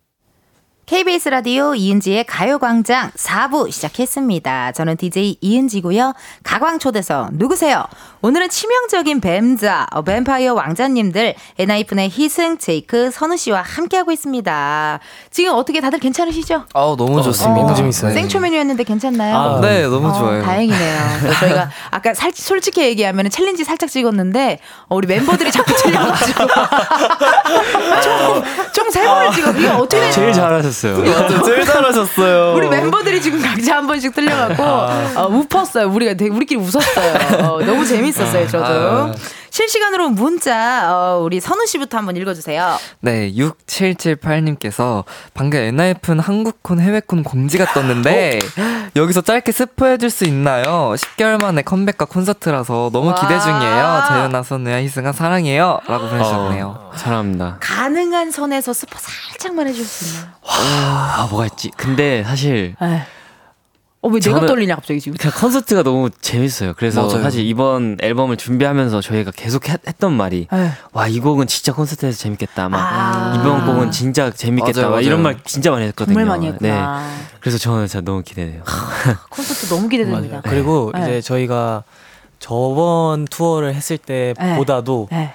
[0.86, 4.72] KBS 라디오 이은지의 가요광장 4부 시작했습니다.
[4.72, 6.12] 저는 DJ 이은지고요.
[6.42, 7.84] 가광초대석 누구세요?
[8.20, 15.00] 오늘은 치명적인 뱀자, 어, 뱀파이어 왕자님들 엔하이픈의 희승, 제이크, 선우 씨와 함께하고 있습니다.
[15.30, 16.66] 지금 어떻게 다들 괜찮으시죠?
[16.74, 17.62] 아우 너무 좋습니다.
[17.62, 18.12] 너무 재밌어요.
[18.12, 18.20] 네.
[18.20, 19.36] 생초 메뉴였는데 괜찮나요?
[19.36, 20.42] 아, 네, 너무 어, 좋아요.
[20.42, 20.98] 다행이네요.
[21.26, 24.58] 또 저희가 아까 살, 솔직히 얘기하면 챌린지 살짝 찍었는데
[24.88, 26.44] 어, 우리 멤버들이 자꾸 틀려가지고
[28.74, 29.50] 총세 번을 찍어.
[29.52, 30.73] 이게 어떻게 된 제일 잘하셨어요.
[30.82, 32.54] 맞아, 제일 잘하셨어요.
[32.56, 35.88] 우리 멤버들이 지금 각자 한 번씩 틀려갖고 어, 웃었어요.
[35.88, 37.38] 우리가 되게 우리끼리 웃었어요.
[37.48, 38.46] 어, 너무 재밌었어요.
[38.48, 39.12] 저도 아.
[39.54, 42.76] 실시간으로 문자 어, 우리 선우 씨부터 한번 읽어주세요.
[42.98, 48.90] 네, 6778님께서 방금 엔하이픈 한국콘 해외콘 공지가 떴는데 어?
[49.00, 50.94] 여기서 짧게 스포해줄 수 있나요?
[50.96, 53.14] 10개월 만에 컴백과 콘서트라서 너무 와.
[53.14, 54.02] 기대 중이에요.
[54.08, 55.78] 재현아, 선우야, 희승아 사랑해요.
[55.86, 56.66] 라고 보내주셨네요.
[56.66, 57.58] 어, 사랑합니다.
[57.60, 60.32] 가능한 선에서 스포 살짝만 해줄 수 있나요?
[60.48, 61.70] 아 뭐가 있지?
[61.76, 63.00] 근데 사실 에이.
[64.04, 65.16] 어, 왜 내가 떨리냐 갑자기 지금.
[65.16, 66.74] 그냥 콘서트가 너무 재밌어요.
[66.76, 67.22] 그래서 맞아요.
[67.22, 70.68] 사실 이번 앨범을 준비하면서 저희가 계속 했, 던 말이 에이.
[70.92, 72.68] 와이 곡은 진짜 콘서트에서 재밌겠다.
[72.68, 73.34] 막 아.
[73.40, 74.82] 이번 곡은 진짜 재밌겠다.
[74.82, 75.36] 맞아요, 막 이런 맞아요.
[75.36, 76.14] 말 진짜 많이 했거든요.
[76.14, 77.00] 정말 많이 했구나.
[77.00, 77.24] 네.
[77.40, 78.62] 그래서 저는 진짜 너무 기대돼요.
[79.30, 80.28] 콘서트 너무 기대됩니다.
[80.28, 80.42] 맞아요.
[80.44, 81.00] 그리고 네.
[81.02, 81.84] 이제 저희가
[82.40, 85.32] 저번 투어를 했을 때보다도 네.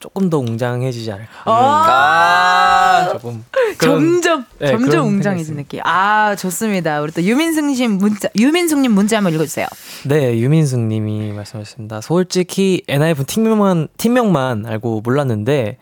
[0.00, 1.28] 조금 더 웅장해지지 않을까.
[1.44, 3.44] 아~ 조금
[3.76, 5.80] 그런- 점점 네, 점점 웅장해진 느낌.
[5.84, 7.02] 아 좋습니다.
[7.02, 9.66] 우리 또 유민승님 문자 유민숙님 문자 한번 읽어주세요.
[10.06, 12.00] 네, 유민숙 님이 말씀하셨습니다.
[12.00, 15.76] 솔직히 엔하이픈 팀명만, 팀명만 알고 몰랐는데,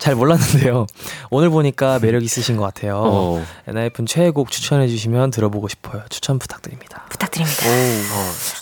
[0.00, 0.86] 잘 몰랐는데요.
[1.30, 3.02] 오늘 보니까 매력 있으신 것 같아요.
[3.04, 3.44] 어.
[3.68, 6.02] 엔하이픈 최애곡 추천해 주시면 들어보고 싶어요.
[6.08, 7.04] 추천 부탁드립니다.
[7.10, 7.62] 부탁드립니다.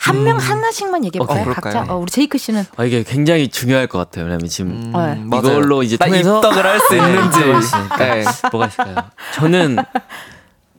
[0.00, 1.40] 한명 하나씩만 얘기해 볼까요?
[1.42, 1.74] 어, 그럴까요?
[1.74, 1.92] 각자.
[1.94, 4.24] 어, 우리 제이크 씨는 아, 이게 굉장히 중요할 것 같아요.
[4.24, 4.90] 왜냐면 지금 음, 네.
[4.90, 5.14] 맞아요.
[5.58, 7.38] 이걸로 이제 나 통해서 입덕을 할수 네, 있는지.
[7.38, 7.96] 뭐가 있을까?
[7.96, 8.24] 네.
[8.50, 8.96] 뭐가 있을까요?
[9.36, 9.76] 저는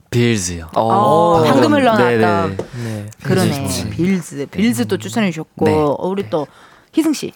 [0.10, 0.70] 빌즈요.
[0.76, 3.06] 어, 방금 흘러나왔던 네.
[3.24, 3.64] 그러네.
[3.68, 3.90] 좋지.
[3.92, 4.46] 빌즈.
[4.48, 5.74] 빌즈도 추천해 주셨고 네.
[5.74, 6.48] 어, 우리 또
[6.94, 7.32] 희승 씨.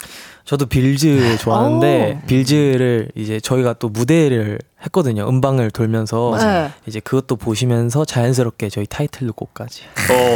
[0.46, 2.28] 저도 빌즈 좋아하는데 오.
[2.28, 5.28] 빌즈를 이제 저희가 또 무대를 했거든요.
[5.30, 6.72] 음방을 돌면서 네.
[6.86, 9.84] 이제 그것도 보시면서 자연스럽게 저희 타이틀곡까지.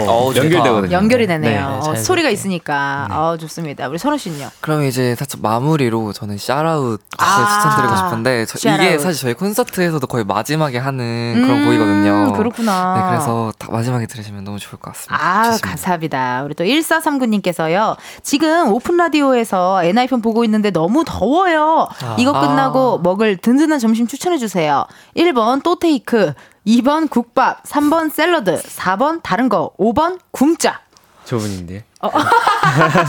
[0.08, 0.92] 어, 연결되거든요.
[0.92, 1.52] 연결이 되네요.
[1.52, 2.00] 네, 어, 자연스럽게.
[2.02, 3.08] 소리가 있으니까.
[3.12, 3.88] 어, 좋습니다.
[3.90, 4.50] 우리 선우 씨는요?
[4.62, 8.98] 그럼 이제 살짝 마무리로 저는 샤라웃 아, 추천드리고 싶은데 저- 이게.
[8.98, 12.34] 사실 저희 콘서트에서도 거의 마지막에 하는 그런 음, 곡이거든요.
[12.38, 12.96] 그렇구나.
[12.98, 15.16] 네, 그래서 딱 마지막에 들으시면 너무 좋을 것 같습니다.
[15.24, 15.68] 아, 좋습니다.
[15.70, 16.44] 감사합니다.
[16.44, 16.64] 우리 또
[17.12, 17.96] 1439님께서요.
[18.24, 21.88] 지금 오픈 라디오에서 엔하이픈 보고 있는데 너무 더워요.
[22.18, 24.86] 이거 끝나고 먹을 든든한 점심 추천해 주세요.
[25.16, 26.34] 1번 또테이크,
[26.66, 30.82] 2번 국밥, 3번 샐러드, 4번 다른 거, 5번 굶자.
[31.26, 31.84] 저분인데.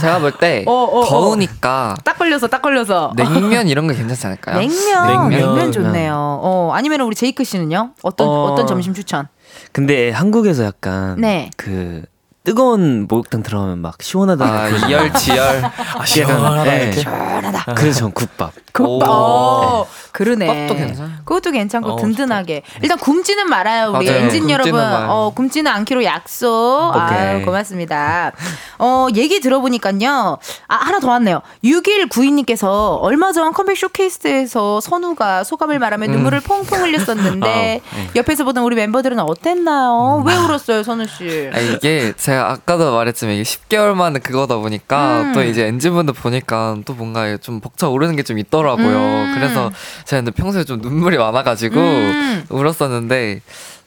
[0.01, 1.05] 제가 볼때 어, 어, 어.
[1.05, 3.13] 더우니까 딱 걸려서 딱 걸려서.
[3.17, 4.59] 냉면 이런 거 괜찮지 않을까요?
[4.59, 5.73] 냉면, 냉면, 냉면.
[5.73, 6.15] 좋네요.
[6.17, 7.91] 어, 아니면 우리 제이크 씨는요?
[8.03, 8.31] 어떤 어.
[8.31, 8.55] 어...
[8.57, 9.29] 떤 점심 추천?
[9.73, 11.51] 근데 한국에서 약간 네.
[11.57, 12.03] 그
[12.45, 14.45] 뜨거운 목욕탕 들어가면 막 시원하다.
[14.45, 15.65] 아, 이열치열.
[15.99, 16.83] 아, 시원하다 네.
[16.85, 17.01] 이렇게.
[17.01, 17.75] 시원하다.
[17.75, 18.53] 그래서 전 국밥.
[18.73, 19.09] 국밥.
[19.09, 19.13] 오.
[19.13, 20.47] 어, 그러네.
[20.47, 21.13] 국밥도 괜찮아요.
[21.25, 22.63] 그것도 괜찮고 어, 든든하게.
[22.83, 24.21] 일단 굶지는 말아요, 우리 맞아요.
[24.23, 24.73] 엔진 여러분.
[24.75, 25.07] 마요.
[25.11, 26.93] 어, 굶지는 않기로 약속.
[26.95, 27.39] 아.
[27.45, 28.33] 고맙습니다.
[28.79, 30.39] 어, 얘기 들어보니까요.
[30.69, 31.43] 아, 하나 더 왔네요.
[31.65, 37.49] 6192님께서 얼마 전 컴백 쇼케이스에서 선우가 소감을 말하며 눈물을 퐁퐁 흘렸었는데
[37.93, 38.11] 아, 네.
[38.17, 40.23] 옆에서 보던 우리 멤버들은 어땠나요?
[40.27, 41.51] 왜 울었어요, 선우 씨?
[41.53, 45.33] 아, 이게 제가 아까도 말했지만 이게 10개월 만에 그거다 보니까 음.
[45.33, 48.87] 또 이제 엔진분들 보니까 또 뭔가 좀 벅차 오르는 게 좀 있더라고요.
[48.99, 49.33] 음.
[49.35, 49.71] 그래서
[50.09, 52.45] 제가 근데 평소에 좀 눈물이 많아가지고 음.
[52.49, 53.43] 울었었는데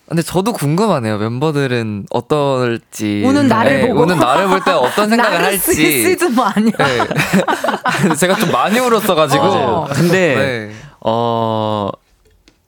[0.07, 1.17] 근데 저도 궁금하네요.
[1.17, 3.23] 멤버들은 어떨지.
[3.25, 4.01] 우는 나를 보고.
[4.01, 6.15] 우는 나를 볼 때 어떤 생각을 나를 할지.
[6.35, 6.71] 뭐 아니야.
[6.77, 8.13] 네.
[8.19, 9.43] 제가 좀 많이 울었어가지고.
[9.43, 9.87] 어.
[9.91, 10.71] 근데 네.
[10.99, 11.89] 어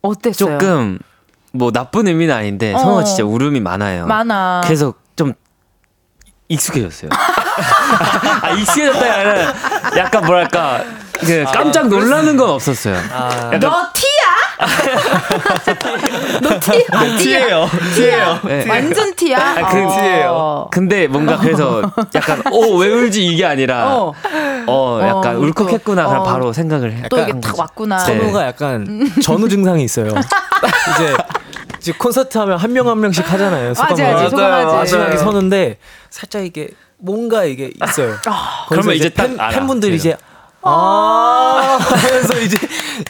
[0.01, 0.57] 어땠어요?
[0.57, 0.97] 조금
[1.51, 2.79] 뭐 나쁜 의미는 아닌데 어.
[2.79, 4.07] 성우가 진짜 울음이 많아요.
[4.07, 4.61] 많아.
[4.63, 5.33] 그래서 좀
[6.47, 7.11] 익숙해졌어요.
[8.41, 10.83] 아 익숙해졌다 약간 뭐랄까
[11.19, 12.95] 그 깜짝 놀라는 건 없었어요.
[13.11, 14.23] 아, 너 티야?
[16.41, 17.17] 너 티야?
[17.17, 17.69] 티예요.
[17.95, 18.39] 티예요.
[18.43, 18.65] 네.
[18.69, 19.37] 완전 티야?
[19.39, 19.77] 아, 그
[20.27, 20.67] 어.
[20.71, 21.81] 근데 뭔가 그래서
[22.15, 24.13] 약간 어왜 울지 이게 아니라 어.
[24.67, 26.23] 어, 약간 어, 울컥했구나 그냥 어.
[26.23, 27.03] 바로 생각을 해.
[27.09, 27.53] 또 이게 거죠.
[27.57, 27.97] 왔구나.
[27.97, 28.05] 네.
[28.05, 30.07] 선우가 약간 전후 증상이 있어요.
[30.95, 31.13] 이제
[31.79, 33.73] 이제 콘서트 하면 한 명 한 명씩 하잖아요.
[33.73, 34.29] 소감을.
[34.29, 34.65] 소감하지.
[34.75, 35.17] 마지막에 맞아요.
[35.17, 35.77] 서는데
[36.09, 38.15] 살짝 이게 뭔가 이게 있어요.
[38.25, 38.65] 아.
[38.69, 39.49] 그러면 이제 딱 팬, 알아.
[39.49, 40.15] 팬분들이 그래요.
[40.15, 40.17] 이제
[40.63, 42.57] 아 하면서 이제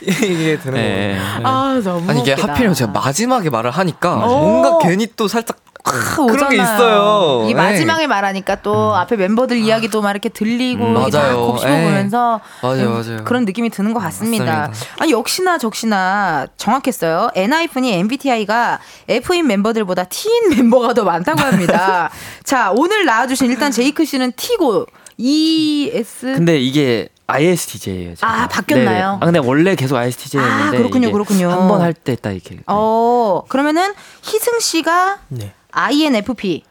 [0.01, 1.17] 이게 되는 네.
[1.19, 1.47] 거예요.
[1.47, 2.33] 아 너무 아니 이게.
[2.33, 4.27] 하필이면 제가 마지막에 말을 하니까 어.
[4.27, 6.63] 뭔가 괜히 또 살짝 크, 그런 게 오잖아요.
[6.63, 7.41] 있어요.
[7.43, 7.53] 이 네.
[7.55, 11.45] 마지막에 말하니까 또 앞에 멤버들 이야기도 막 이렇게 들리고 음, 다 맞아요.
[11.47, 13.23] 곱씹어보면서 맞아요, 음, 맞아요.
[13.25, 14.45] 그런 느낌이 드는 것 같습니다.
[14.69, 14.93] 맞습니다.
[14.99, 17.31] 아니 역시나 적시나 정확했어요.
[17.35, 18.79] 엔하이픈이 MBTI가
[19.09, 22.09] F인 멤버들보다 T인 멤버가 더 많다고 합니다.
[22.45, 24.85] 자 오늘 나와주신 일단 제이크 씨는 T고
[25.17, 28.15] ES 근데 이게 ISTJ예요.
[28.21, 29.17] 아, 바뀌었나요?
[29.21, 31.49] 아 근데 원래 계속 ISTJ였는데 아, 그렇군요, 그렇군요.
[31.49, 33.93] 한 번 할 때 딱 이렇게 어 그러면은
[34.23, 35.53] 희승 씨가 네.
[35.71, 36.63] INFP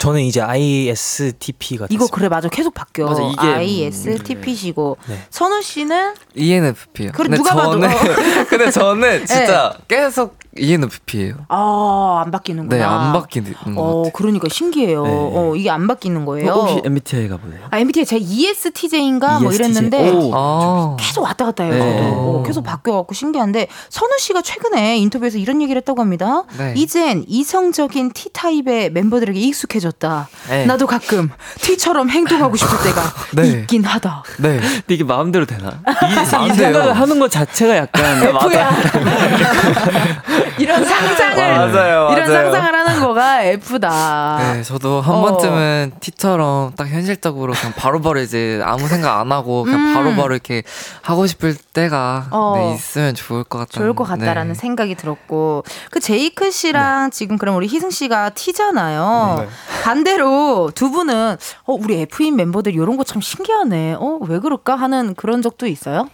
[0.00, 2.08] 저는 이제 ISTP가 이거 됐어요.
[2.10, 3.06] 그래 맞아 계속 바뀌어.
[3.06, 3.40] 맞아, 이게-
[3.86, 5.18] ISTP시고 네.
[5.30, 7.12] 선우 씨는 ENFP요.
[7.12, 7.80] 그래, 누가 봐도, 어.
[8.48, 11.34] 근데 저는 진짜 계속 E ENFP예요.
[11.48, 12.76] 아 안 바뀌는구나.
[12.76, 14.12] 네, 안 바뀌는 것어 같아요.
[14.12, 15.04] 그러니까 신기해요.
[15.04, 15.10] 네.
[15.12, 16.50] 어 이게 안 바뀌는 거예요.
[16.52, 17.66] 혹시 MBTI가 뭐예요?
[17.70, 19.70] 아 MBTI 제가 ESTJ인가 뭐 ESTJ.
[19.70, 20.30] 이랬는데 오.
[20.34, 21.72] 아, 계속 왔다 갔다 해요.
[21.74, 22.10] 네.
[22.12, 26.42] 어, 계속 바뀌어 갖고 신기한데 선우 씨가 최근에 인터뷰에서 이런 얘기를 했다고 합니다.
[26.58, 26.74] 네.
[26.76, 30.28] 이젠 이성적인 T 타입의 멤버들에게 익숙해 졌다.
[30.48, 30.66] 네.
[30.66, 31.30] 나도 가끔
[31.60, 33.48] T처럼 행동하고 싶을 때가 네.
[33.48, 34.22] 있긴 하다.
[34.38, 34.58] 네.
[34.60, 35.70] 근데 이게 마음대로 되나?
[35.88, 36.54] 이, 안 이.
[36.54, 38.70] 생각을 하는 것 자체가 약간 F야.
[40.60, 42.52] 이런 상상을 맞아요, 이런 맞아요.
[42.52, 44.38] 상상을 하는 거가 F다.
[44.54, 45.20] 네, 저도 한 어.
[45.22, 49.94] 번쯤은 T처럼 딱 현실적으로 그냥 바로 바로 이제 아무 생각 안 하고 그냥 음.
[49.94, 50.62] 바로바로 이렇게
[51.02, 52.54] 하고 싶을 때가 어.
[52.56, 53.70] 네, 있으면 좋을 것 같다.
[53.72, 59.36] 좋을 것 같다라는 생각이 들었고 그 제이크 씨랑 지금 그럼 우리 희승 씨가 T잖아요.
[59.40, 59.48] 네.
[59.82, 63.96] 반대로 두 분은 어 우리 F인 멤버들 이런 거 참 신기하네.
[63.98, 66.08] 어 왜 그럴까 하는 그런 적도 있어요?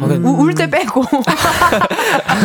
[0.00, 0.16] 어, 네.
[0.16, 1.02] 울때 빼고.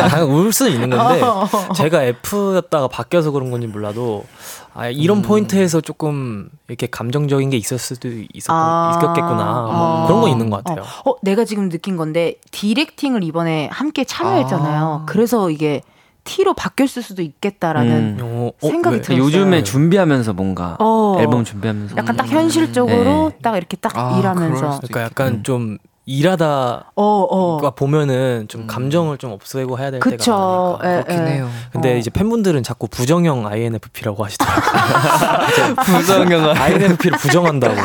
[0.10, 1.48] 당연 울 수는 있는 건데 어.
[1.74, 4.26] 제가 F였다가 바뀌어서 그런 건지 몰라도
[4.74, 8.92] 아, 이런 포인트에서 조금 이렇게 감정적인 게 있을 수도 있었, 아.
[8.92, 10.08] 있었겠구나 뭐 아.
[10.08, 10.84] 그런 건 있는 것 같아요.
[11.06, 15.02] 어, 어, 내가 지금 느낀 건데 디렉팅을 이번에 함께 참여했잖아요.
[15.04, 15.06] 아.
[15.08, 15.82] 그래서 이게
[16.26, 18.20] T로 바뀌었을 수도 있겠다라는 음.
[18.22, 19.02] 어, 어, 생각이 왜?
[19.02, 19.26] 들었어요.
[19.26, 21.16] 요즘에 준비하면서 뭔가 어.
[21.20, 23.38] 앨범 준비하면서 약간 딱 현실적으로 네.
[23.42, 25.44] 딱 이렇게 딱 아, 일하면서 그러니까 약간 음.
[25.44, 25.78] 좀
[26.10, 27.72] 일하다 어, 어.
[27.72, 30.80] 보면은 좀 감정을 좀 없애고 해야 될 때가 그쵸.
[30.82, 30.90] 많으니까.
[30.90, 31.32] 예, 그렇긴 예.
[31.34, 31.50] 해요.
[31.74, 31.98] 근데 어.
[31.98, 35.76] 이제 팬분들은 자꾸 부정형 INFP라고 하시더라고요.
[35.84, 37.76] 부정형 INFP를 부정한다고.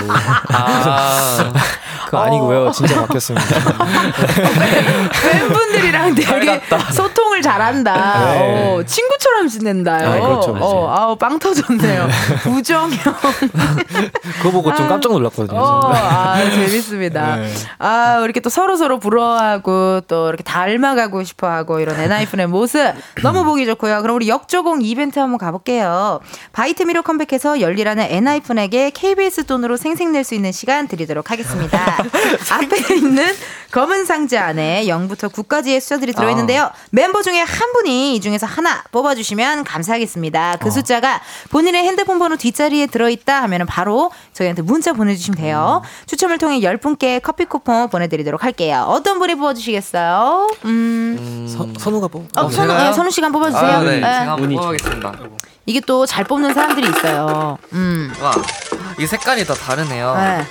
[0.52, 1.52] 아,
[2.06, 2.70] 그거 아니고요.
[2.70, 3.46] 진짜 바뀌었습니다.
[5.22, 6.60] 팬분들이랑 되게
[6.92, 8.32] 소통을 잘한다.
[8.34, 8.38] 네.
[8.76, 10.08] 어, 친구처럼 지낸다요.
[10.08, 10.64] 아, 그렇죠, 그렇죠.
[10.64, 12.08] 어, 아우, 빵 터졌네요.
[12.42, 12.98] 부정형.
[14.38, 15.58] 그거 보고 좀 깜짝 놀랐거든요.
[15.58, 15.90] 어.
[15.92, 17.36] 아, 재밌습니다.
[17.36, 17.52] 네.
[17.78, 22.92] 아, 이렇게 또 서로 서로 부러워하고 또 이렇게 닮아가고 싶어 하고 이런 엔하이픈의 모습
[23.22, 24.02] 너무 보기 좋고요.
[24.02, 26.20] 그럼 우리 역조공 이벤트 한번 가볼게요.
[26.52, 31.78] 바이트미로 컴백해서 열일하는 엔하이픈에게 KBS 돈으로 생생낼 수 있는 시간 드리도록 하겠습니다.
[32.52, 33.26] 앞에 있는
[33.72, 36.70] 검은 상자 안에 0부터 9까지의 숫자들이 들어있는데요.
[36.90, 40.58] 멤버 중에 한 분이 이 중에서 하나 뽑아주시면 감사하겠습니다.
[40.60, 45.80] 그 숫자가 본인의 핸드폰 번호 뒷자리에 들어있다 하면 바로 저희한테 문자 보내주시면 돼요.
[46.06, 48.84] 추첨을 통해 10분께 커피 쿠폰 보내드리도록 할게요.
[48.88, 50.50] 어떤 분이 뽑아주시겠어요?
[50.66, 52.26] 음, 서, 선우가 뭐?
[52.36, 52.88] 어, 선우, 제가요?
[52.90, 53.70] 네, 선우 씨가 한번 뽑아주세요.
[53.70, 53.90] 아, 네.
[53.92, 54.00] 네.
[54.00, 55.12] 제가 한번 뽑아보겠습니다.
[55.64, 57.56] 이게 또 잘 뽑는 사람들이 있어요.
[57.72, 58.12] 음.
[58.20, 58.32] 와,
[58.98, 60.14] 이 색깔이 다 다르네요.
[60.16, 60.46] 네.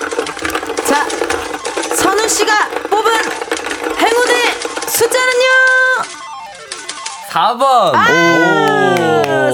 [0.86, 1.31] 자, 선우
[2.32, 3.12] 씨가 뽑은
[3.98, 4.36] 행운의
[4.88, 5.48] 숫자는요?
[7.30, 7.92] 4번!
[7.94, 8.06] 아,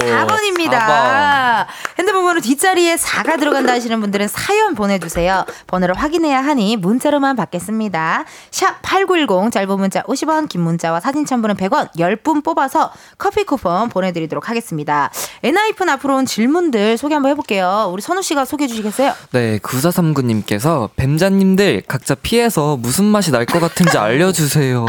[0.00, 0.78] 4번입니다.
[0.78, 1.66] 4번.
[1.98, 5.44] 핸드폰 번호 뒷자리에 4가 들어간다 하시는 분들은 사연 보내주세요.
[5.66, 8.24] 번호를 확인해야 하니 문자로만 받겠습니다.
[8.52, 14.48] 샵 8910 짧은 문자 50원 긴 문자와 사진 첨부는 100원 10분 뽑아서 커피 쿠폰 보내드리도록
[14.48, 15.10] 하겠습니다.
[15.42, 17.88] 엔하이픈 앞으로 온 질문들 소개 한번 해볼게요.
[17.92, 19.12] 우리 선우 씨가 소개해 주시겠어요?
[19.32, 24.84] 네, 9439님께서 뱀자님들 각자 피에서 무슨 맛이 날 것 같은지 알려주세요.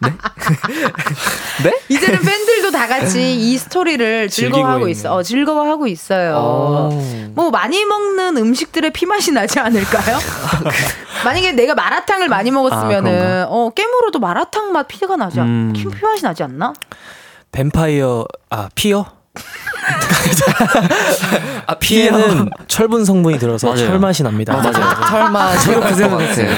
[0.00, 0.12] 네?
[1.64, 1.72] 네?
[1.88, 5.14] 이제는 팬들도 다 같이 이 스토리를 즐거워하고 있어.
[5.14, 6.90] 어, 즐거워하고 있어 요.
[6.92, 7.00] 오.
[7.34, 10.18] 뭐 많이 먹는 음식들의 피맛이 나지 않을까요?
[11.24, 13.46] 만약에 내가 마라탕을 많이 아, 먹었으면은 그런가?
[13.50, 15.72] 어 깨물어도 마라탕 맛 피가 나지 않, 음.
[15.74, 16.72] 피, 피맛이 나지 않나?
[17.52, 19.15] 뱀파이어 아 피어?
[21.66, 23.86] 아, 피에는 철분 성분이 들어서 맞아요.
[23.86, 24.60] 철 맛이 납니다.
[25.08, 26.48] 설마 저도 그 생각했어요.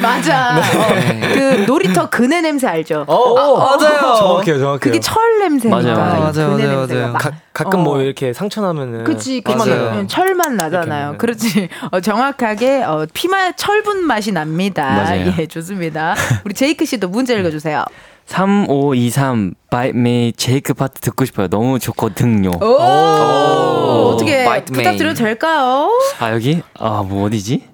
[0.00, 0.56] 맞아.
[0.58, 3.04] 어, 그 놀이터 그네 냄새 알죠?
[3.06, 4.14] 어, 맞아요.
[4.16, 4.78] 정확해요, 정확해요.
[4.78, 5.76] 그게 철 냄새니까.
[5.82, 6.16] 맞아요, 맞아요.
[6.16, 7.12] 이 맞아요, 그네 맞아요, 냄새가 맞아요.
[7.12, 7.82] 막- 가, 가끔 어.
[7.82, 9.70] 뭐 이렇게 상처 나면은 그치, 그치.
[9.70, 11.04] 응, 철맛 나잖아요.
[11.06, 11.18] 맞아요.
[11.18, 11.68] 그렇지.
[11.90, 14.84] 어, 정확하게 어, 피맛 철분 맛이 납니다.
[14.86, 15.32] 맞아요.
[15.38, 16.14] 예, 좋습니다.
[16.44, 17.84] 우리 제이크 씨도 문제 읽어주세요.
[18.26, 21.48] 3523 Bite Me 제이크 파트 듣고 싶어요.
[21.48, 22.50] 너무 좋거든요.
[22.60, 24.84] 오, 어떻게 Bite me.
[24.84, 25.90] 부탁드려도 될까요?
[26.20, 27.68] 아 여기 아 뭐 어디지?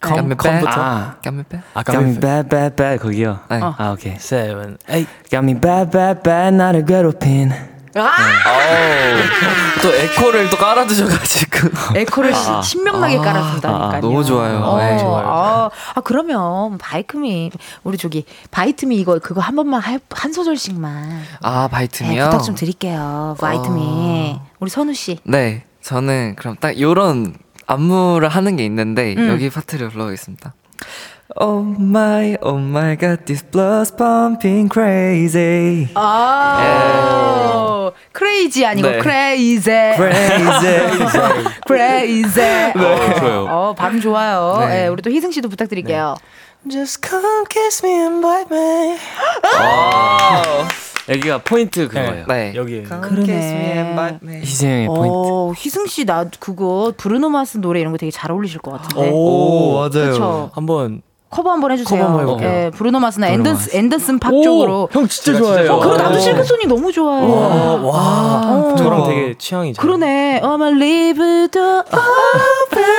[0.00, 0.70] Come, come부터?
[0.80, 1.16] 아.
[1.74, 3.40] 아, Got me got me bad bad bad 거기요.
[3.50, 3.60] 네.
[3.60, 3.74] 어.
[3.76, 4.14] 아 오케이.
[4.18, 4.78] seven
[5.90, 7.52] bad bad 나를 괴롭힌.
[7.94, 9.16] 아,
[9.82, 11.68] 또 에코를 또 깔아주셔가지고.
[11.96, 12.62] 에코를 시- 아.
[12.62, 13.92] 신명나게 깔아 준다니까요.
[13.92, 14.58] 아, 너무 좋아요.
[14.58, 15.26] 어, 네, 좋아요.
[15.26, 17.50] 아, 아, 그러면 Bite Me
[17.82, 22.24] 우리 저기 Bite Me 이거 그거 한 번만 하- 한 소절씩만 아, 네, Bite Me요?
[22.26, 23.36] 부탁 좀 드릴게요.
[23.40, 24.46] Bite Me 어.
[24.60, 25.18] 우리 선우 씨.
[25.24, 27.34] 네, 저는 그럼 딱 요런
[27.66, 29.28] 안무를 하는 게 있는데 음.
[29.30, 30.54] 여기 파트를 불러보겠습니다.
[31.36, 35.88] Oh my, oh my god, this blood's pumping crazy.
[35.94, 38.98] 아, crazy 아니고 네.
[38.98, 39.70] Crazy.
[39.94, 41.44] Crazy.
[41.66, 42.40] Crazy.
[42.76, 43.46] 어, 좋아요.
[43.48, 44.56] 어, 발음 좋아요.
[44.68, 44.84] 네.
[44.84, 46.16] 예, 우리 또 희승 씨도 부탁드릴게요.
[46.68, 48.98] Just come kiss me and bite me
[51.08, 52.26] 여기가 포인트 그거예요.
[52.28, 52.52] 네.
[52.54, 53.24] 여기 그러네.
[53.24, 54.40] Kiss me and bite me.
[54.42, 55.08] 희승의 포인트.
[55.10, 59.10] 어, 희승 씨 나 그거 브루노 마스 노래 이런 거 되게 잘 어울리실 것 같은데.
[59.12, 59.88] 오, 맞아요.
[59.90, 60.50] 그렇죠.
[60.54, 62.00] 한번 커버 한번 해주세요.
[62.02, 62.50] 커버 한번 해볼게요.
[62.66, 63.76] 예, 브루노 마스나 브루노 앤더스, 마스.
[63.76, 64.88] 앤더슨 팩 오, 쪽으로.
[64.90, 65.72] 형 진짜 좋아해요.
[65.74, 66.18] 어, 그리고 나도 오.
[66.18, 67.24] 실크소닉 너무 좋아해.
[67.24, 68.42] 와, 와.
[68.46, 68.74] 어.
[68.76, 70.40] 저랑 되게 취향이 잘 그러네.
[70.42, 71.82] I'ma leave the
[72.66, 72.90] open.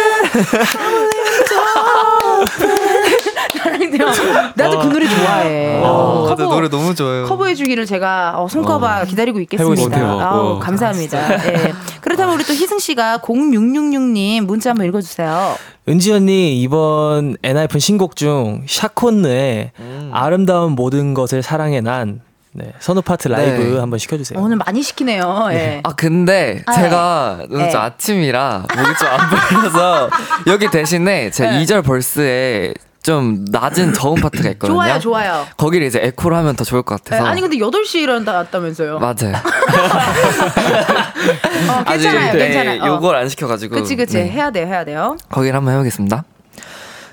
[4.55, 5.81] 나도 그 노래 좋아해.
[5.83, 7.25] 어, 어, 맞아, 커버, 노래 너무 좋아요.
[7.25, 9.97] 커버해 주기를 제가 어, 손꼽아 기다리고 있겠습니다.
[9.99, 10.59] 아우, 어.
[10.59, 11.47] 감사합니다.
[11.47, 11.73] 예.
[12.01, 15.55] 그렇다면 우리 또 희승 씨가 0666님 문자 한번 읽어주세요.
[15.89, 20.11] 은지 언니 이번 엔하이픈 신곡 중 샤콘느의 음.
[20.13, 22.21] 아름다운 모든 것을 사랑해 난
[22.53, 23.79] 네, 선우 파트 라이브 네.
[23.79, 24.37] 한번 시켜주세요.
[24.39, 25.47] 오늘 많이 시키네요.
[25.51, 25.79] 예.
[25.83, 27.71] 아 근데 아, 제가 오늘 네.
[27.71, 30.09] 좀 아침이라 목이 좀 안 풀려서
[30.47, 31.63] 여기 대신에 제 네.
[31.63, 32.73] 2절 벌스에
[33.03, 34.75] 좀 낮은 저음 파트가 있거든요.
[34.75, 35.47] 좋아요, 좋아요.
[35.57, 37.25] 거기를 이제 에코를 하면 더 좋을 것 예, 같아서.
[37.29, 38.99] 아니 근데 8시 일어났다면서요.
[38.99, 39.33] 맞아요.
[41.67, 42.83] 어, 괜찮아요, 네, 괜찮아요.
[42.83, 42.87] 어.
[42.87, 43.75] 요걸 안 시켜가지고.
[43.75, 44.29] 그치 그치 네.
[44.29, 45.17] 해야 돼요 해야 돼요.
[45.29, 46.23] 거기를 한번 해보겠습니다.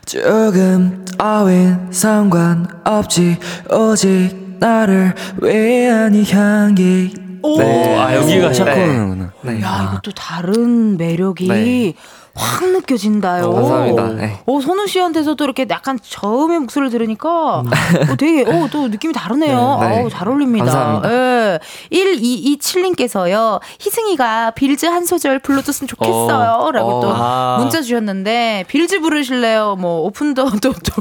[0.04, 3.38] 조금 어윈 상관없지
[3.70, 7.58] 오직 나를 위한 이 향기 오.
[7.58, 7.98] 네.
[7.98, 8.54] 아 여기가 네.
[8.54, 9.32] 샤코는구나.
[9.42, 9.62] 네.
[9.62, 11.94] 야 이거 또 다른 매력이 네.
[12.38, 13.44] 확 느껴진다요.
[13.46, 14.08] 어, 감사합니다.
[14.14, 14.40] 네.
[14.46, 17.28] 오, 선우 씨한테서도 이렇게 약간 저음의 목소리를 들으니까
[17.58, 17.64] 어,
[18.16, 19.78] 되게 어, 또 느낌이 다르네요.
[19.80, 20.00] 네, 네.
[20.02, 20.64] 어우, 잘 어울립니다.
[20.66, 21.12] 감사합니다.
[21.12, 21.58] 예.
[21.92, 23.60] 1227님께서요.
[23.80, 26.56] 희승이가 빌즈 한 소절 불러줬으면 좋겠어요.
[26.60, 26.70] 어.
[26.70, 27.56] 라고 또 아.
[27.58, 29.76] 문자 주셨는데 빌즈 부르실래요?
[29.76, 30.92] 뭐 오픈더 또, 또.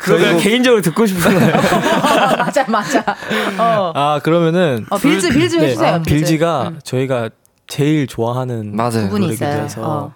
[0.00, 1.52] 그러면 개인적으로 듣고 싶은가요?
[2.38, 3.04] 맞아 맞아.
[3.58, 3.92] 어.
[3.94, 6.10] 아 그러면은 어, 빌즈, 빌즈 해주세요, 아, 빌즈.
[6.26, 7.30] 빌즈가 저희가
[7.70, 9.04] 제일 좋아하는 맞아요.
[9.08, 9.62] 부분이 있어요.
[9.62, 10.12] 해서 어.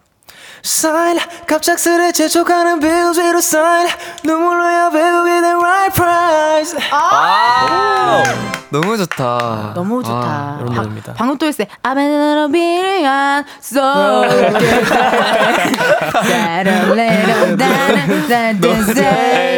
[0.64, 3.86] Sign 갑작스레 재촉하는 bills 위로 sign
[4.24, 8.22] 눈물로 야 배우게 된 right price 아,
[8.70, 9.72] 너무 좋다.
[9.74, 10.16] 너무 좋다.
[10.16, 11.12] 아, 이런 방- 노래입니다.
[11.14, 11.66] 방금 또 했어요.
[11.82, 13.80] I'm in a billion so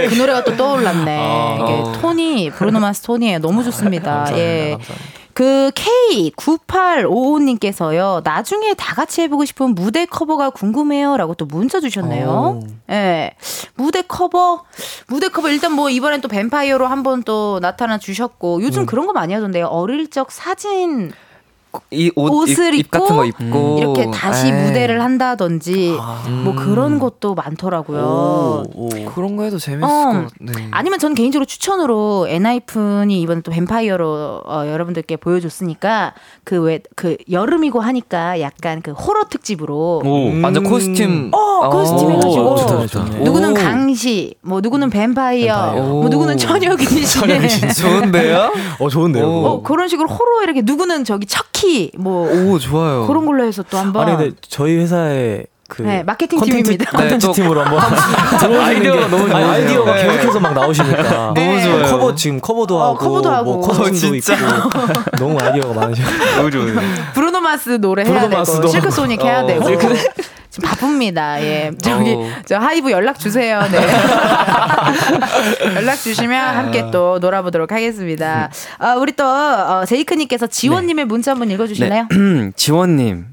[0.09, 1.19] 그 노래가 또 떠올랐네.
[1.21, 1.57] 아.
[1.63, 3.39] 이게 톤이 브루노 마스 톤이에요.
[3.39, 4.11] 너무 좋습니다.
[4.25, 4.39] 감사합니다.
[4.39, 4.71] 예.
[4.73, 5.17] 감사합니다.
[5.37, 8.23] 그 K9855님께서요.
[8.25, 12.63] 나중에 다 같이 해보고 싶은 무대 커버가 궁금해요 라고 또 문자 주셨네요.
[12.63, 12.67] 오.
[12.89, 13.35] 예.
[13.75, 14.65] 무대 커버,
[15.09, 18.87] 무대 커버 일단 뭐 이번엔 또 뱀파이어로 한번 또 나타나 주셨고 요즘 음.
[18.87, 19.67] 그런 거 많이 하던데요.
[19.67, 21.13] 어릴 적 사진
[21.91, 24.53] 이 옷, 옷을 입, 입 입고 같은 거 입고 이렇게 다시 에이.
[24.53, 26.25] 무대를 한다든지 아.
[26.45, 28.01] 뭐 그런 것도 많더라고요.
[28.01, 28.89] 오, 오.
[29.15, 29.89] 그런 거 해도 재밌을 어.
[29.89, 30.69] 것 같네.
[30.71, 36.15] 아니면 전 개인적으로 추천으로 엔하이픈이 이번에 또 뱀파이어로 어, 여러분들께 보여줬으니까
[36.45, 41.31] 그왜그 여름이고 하니까 약간 그 호러 특집으로 오, 완전 코스튬.
[41.35, 42.53] 어, 코스튬 해가지고.
[42.53, 43.19] 오, 좋다, 좋네.
[43.21, 43.55] 누구는 오.
[43.55, 45.83] 강시, 뭐 누구는 뱀파이어, 뱀파이어.
[45.85, 47.69] 뭐 누구는 처녀 귀신.
[47.71, 48.53] 좋은데요?
[48.81, 49.27] 어 좋은데요.
[49.27, 51.66] 어, 그런 식으로 호러 이렇게 누구는 저기 척키
[51.97, 53.07] 뭐 오, 좋아요.
[53.07, 56.91] 그런 걸로 해서 또 한번 아니 근데 저희 회사에 그 네, 마케팅 팀입니다.
[56.93, 57.81] 컨텐츠 네, 또- 팀으로 한번
[58.63, 59.51] 아이디어가 게 너무 좋네요.
[59.51, 60.07] 아이디어가 네.
[60.07, 61.47] 계속해서 막 나오시니까 네.
[61.47, 61.87] 너무 좋아요.
[61.91, 63.45] 커버 지금 커버도 어, 하고 커버도 하고.
[63.57, 64.37] 뭐 코스튬도 어, 있고 진짜.
[65.19, 66.03] 너무 아이디어가 많으셔.
[66.37, 66.81] 너무 좋은데.
[67.15, 69.47] 브루노 마스 노래 해야 브루노 되고 실크 소닉 해야 어.
[69.47, 69.97] 되고 실크-
[70.51, 71.43] 지금 바쁩니다.
[71.43, 71.73] 예.
[71.83, 72.29] 저기 어.
[72.47, 73.61] 저 하이브 연락 주세요.
[73.71, 73.79] 네.
[75.75, 78.51] 연락 주시면 함께 또 놀아보도록 하겠습니다.
[78.79, 82.09] 아, 우리 또 어, 제이크님께서 지원님의 문자 한번 읽어주실래요?
[82.57, 83.27] 지원님,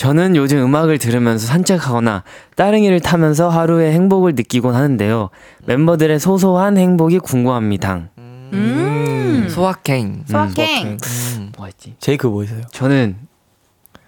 [0.00, 2.24] 저는 요즘 음악을 들으면서 산책하거나
[2.56, 5.28] 따릉이를 타면서 하루의 행복을 느끼곤 하는데요.
[5.66, 8.08] 멤버들의 소소한 행복이 궁금합니다.
[8.16, 9.46] 음.
[9.50, 10.24] 소확행.
[10.26, 10.96] 소확행.
[11.36, 11.52] 음.
[11.54, 11.96] 뭐 했지?
[12.00, 12.62] 제이크 뭐 있어요?
[12.70, 13.18] 저는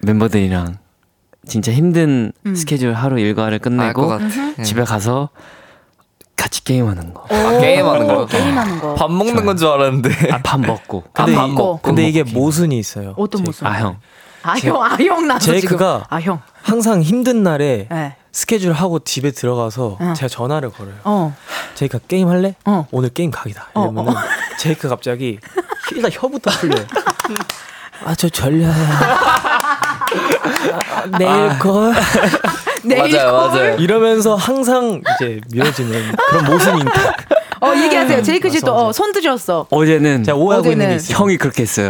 [0.01, 0.79] 멤버들이랑
[1.45, 2.55] 진짜 힘든 음.
[2.55, 4.17] 스케줄 하루 일과를 끝내고.
[4.57, 4.63] 네.
[4.63, 5.29] 집에 가서
[6.35, 7.27] 같이 게임하는 거.
[7.29, 8.25] 아, 게임하는 거.
[8.25, 8.95] 게임하는 거.
[8.95, 10.09] 밥 먹는 건 줄 알았는데.
[10.31, 11.03] 아, 밥 먹고.
[11.13, 11.79] 밥 근데, 먹고.
[11.83, 12.23] 근데 이게.
[12.23, 13.13] 모순이 있어요.
[13.15, 13.43] 어떤.
[13.43, 13.67] 모습?
[13.67, 13.99] 아, 형.
[14.43, 16.05] 아, 형, 아, 형 나서 제이크가 지금.
[16.09, 16.41] 아, 형.
[16.61, 18.15] 항상 힘든 날에 네.
[18.31, 20.13] 스케줄 하고 집에 들어가서 어.
[20.15, 20.95] 제가 전화를 걸어요.
[21.03, 21.35] 어.
[21.75, 22.55] 제이크 게임 할래?
[22.65, 22.87] 어.
[22.91, 23.69] 오늘 게임 각이다.
[23.73, 24.13] 어, 이러면은
[24.59, 25.39] 제이크 갑자기
[25.95, 26.85] 일단 혀부터 풀려요.
[28.05, 28.71] 아저 졸려요.
[30.91, 31.93] 아, 내일 걸
[32.83, 33.47] 내일 맞아요, 콜?
[33.49, 33.75] 맞아요.
[33.77, 37.15] 이러면서 항상 이제 미워지는 그런 모습이 있다.
[37.61, 38.21] 어, 얘기하세요.
[38.23, 38.91] 제이크 씨 또, 맞아, 어.
[38.91, 39.67] 손 드셨어.
[39.69, 41.17] 어제는 제가 오해하고 있는 게 어제는 있어요.
[41.17, 41.89] 형이 그렇게 했어요.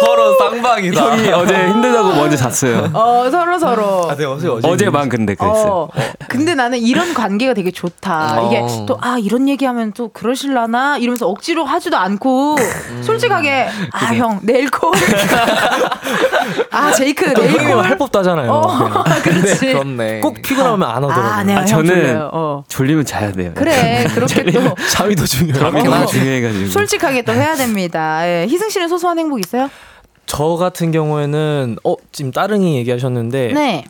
[0.00, 1.00] 서로 쌍방이다.
[1.00, 2.90] 형이 어제 힘들다고 먼저 잤어요.
[2.92, 4.10] 어, 서로 서로.
[4.10, 5.72] 아, 네, 어제 어제 어제만 근데 그랬어요.
[5.72, 5.88] 어,
[6.28, 8.42] 근데 나는 이런 관계가 되게 좋다.
[8.42, 8.46] 어.
[8.46, 10.98] 이게 또, 아, 이런 얘기하면 또 그러실라나?
[10.98, 12.56] 이러면서 억지로 하지도 않고,
[13.02, 14.92] 솔직하게, 아, 형, 내일 콜.
[16.70, 17.84] 아, 제이크, 내일 콜.
[17.84, 18.50] 할 법도 하잖아요.
[18.52, 19.66] 어, 그렇지.
[19.72, 20.20] 그렇네.
[20.20, 21.24] 꼭 피곤하면 안 하더라고요.
[21.24, 22.28] 아, 네, 아, 형 저는.
[22.32, 22.64] 어.
[22.68, 23.52] 졸리면 자야 돼요.
[23.54, 24.74] 그래, 그렇게 또.
[24.90, 25.70] 잠이 더 중요해요.
[25.70, 25.90] 그렇게 어.
[25.90, 26.66] 나 중요해가지고.
[26.70, 28.26] 솔직하게 또 해야 됩니다.
[28.26, 28.46] 예.
[28.48, 29.70] 희승 씨는 소소한 행복 있어요?
[30.26, 33.84] 저 같은 경우에는 어 지금 따릉이 얘기하셨는데 네.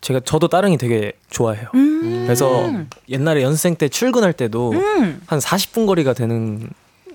[0.00, 1.68] 제가 저도 따릉이 되게 좋아해요.
[1.74, 2.24] 음.
[2.24, 2.70] 그래서
[3.08, 5.20] 옛날에 연습생 때 출근할 때도 음.
[5.26, 6.68] 한 40분 거리가 되는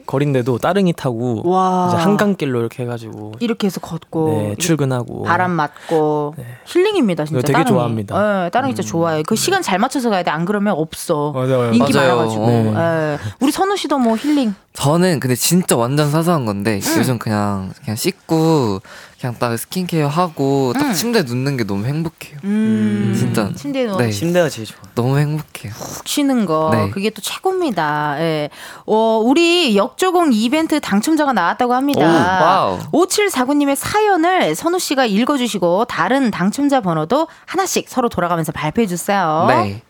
[0.05, 1.87] 거리인데도 따릉이 타고 와.
[1.89, 4.27] 이제 한강길로 이렇게 해가지고 이렇게 해서 걷고.
[4.29, 6.35] 네, 출근하고 바람 맞고
[6.65, 7.69] 힐링입니다 진짜 되게 따릉이.
[7.69, 8.45] 좋아합니다.
[8.45, 9.23] 예, 따릉이 진짜 좋아해.
[9.23, 10.31] 그 시간 잘 맞춰서 가야 돼.
[10.31, 11.31] 안 그러면 없어.
[11.31, 11.71] 맞아요.
[11.73, 12.15] 인기 맞아요.
[12.17, 12.45] 많아가지고.
[12.47, 12.73] 네.
[12.75, 13.17] 예.
[13.39, 14.55] 우리 선우 씨도 뭐 힐링.
[14.73, 18.81] 저는 근데 진짜 완전 사소한 건데 요즘 그냥 그냥 씻고
[19.23, 20.93] 그냥 딱 스킨케어 하고 딱 음.
[20.93, 22.39] 침대에 눕는 게 너무 행복해요.
[22.43, 23.15] 음.
[23.17, 23.53] 진짜.
[23.55, 24.11] 침대에 누워 네.
[24.11, 24.81] 침대가 제일 좋아.
[24.95, 25.71] 너무 행복해요.
[25.71, 26.71] 푹 쉬는 거.
[26.73, 26.89] 네.
[26.89, 28.17] 그게 또 최고입니다.
[28.19, 28.49] 예.
[28.85, 32.01] 어, 우리 역조공 이벤트 당첨자가 나왔다고 합니다.
[32.01, 32.79] 오, 와우.
[32.91, 39.45] 5749님의 사연을 선우 씨가 읽어주시고 다른 당첨자 번호도 하나씩 서로 돌아가면서 발표해 주세요.
[39.47, 39.83] 네.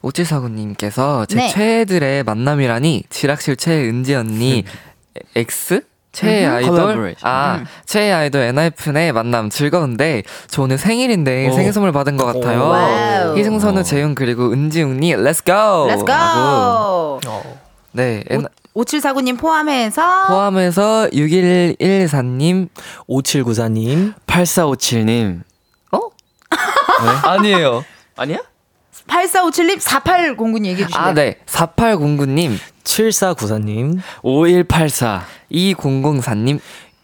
[0.00, 1.48] 오칠사구님께서 제 네.
[1.48, 4.64] 최애들의 만남이라니 지락실 최은지 언니
[5.36, 5.82] X
[6.12, 6.54] 최애 음흠.
[6.54, 7.14] 아이돌.
[7.22, 7.66] 아 음.
[7.86, 11.52] 최애 아이돌 엔하이픈의 만남 즐거운데 저 오늘 생일인데 오.
[11.52, 13.34] 생일 선물 받은 것 같아요.
[13.36, 15.52] 희승선우 재윤 그리고 은지웅님 Let's go.
[15.52, 16.12] Let's go.
[16.14, 17.20] 하고.
[17.26, 17.58] 어.
[17.92, 18.24] 네.
[18.30, 22.68] 엔, 5749님 포함해서 포함해서 6114님,
[23.08, 25.42] 5794님, 8457님.
[27.24, 27.84] 아니에요.
[28.16, 28.38] 아니야?
[29.08, 31.36] 8457님 4809님 얘기해 주시면 아, 네.
[31.46, 32.56] 4809님,
[32.88, 35.26] 7494님, 5184.
[35.52, 36.60] 2004님,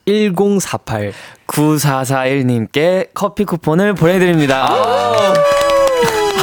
[0.07, 1.13] 1048.
[1.47, 5.74] 9441님께 커피 쿠폰을 보내드립니다.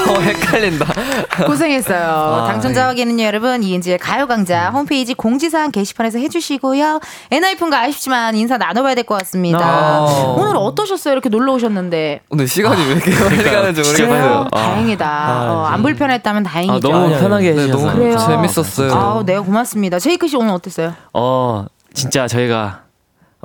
[0.09, 0.85] 어, 헷갈린다.
[1.45, 1.99] 고생했어요.
[2.07, 3.63] 아, 당첨자 확인은요, 여러분.
[3.63, 6.99] 이은지의 가요강좌 홈페이지 공지사항 게시판에서 해주시고요.
[7.31, 9.59] 엔하이픈가 아쉽지만 인사 나눠봐야 될 것 같습니다.
[9.61, 10.35] 아.
[10.38, 11.13] 오늘 어떠셨어요?
[11.13, 12.22] 이렇게 놀러 오셨는데.
[12.30, 14.47] 오늘 시간이 왜 이렇게 빨리 가는지 진짜 모르겠어요.
[14.51, 14.57] 아.
[14.57, 15.51] 다행이다.
[15.53, 16.88] 어, 안 불편했다면 다행이죠.
[16.88, 17.85] 아, 너무 편하게 네, 해주셔서.
[17.88, 18.18] 너무 그래요.
[18.18, 18.93] 재밌었어요.
[18.93, 19.99] 아우, 네, 고맙습니다.
[19.99, 20.93] 제이크 씨 오늘 어땠어요?
[21.13, 22.81] 어, 진짜 저희가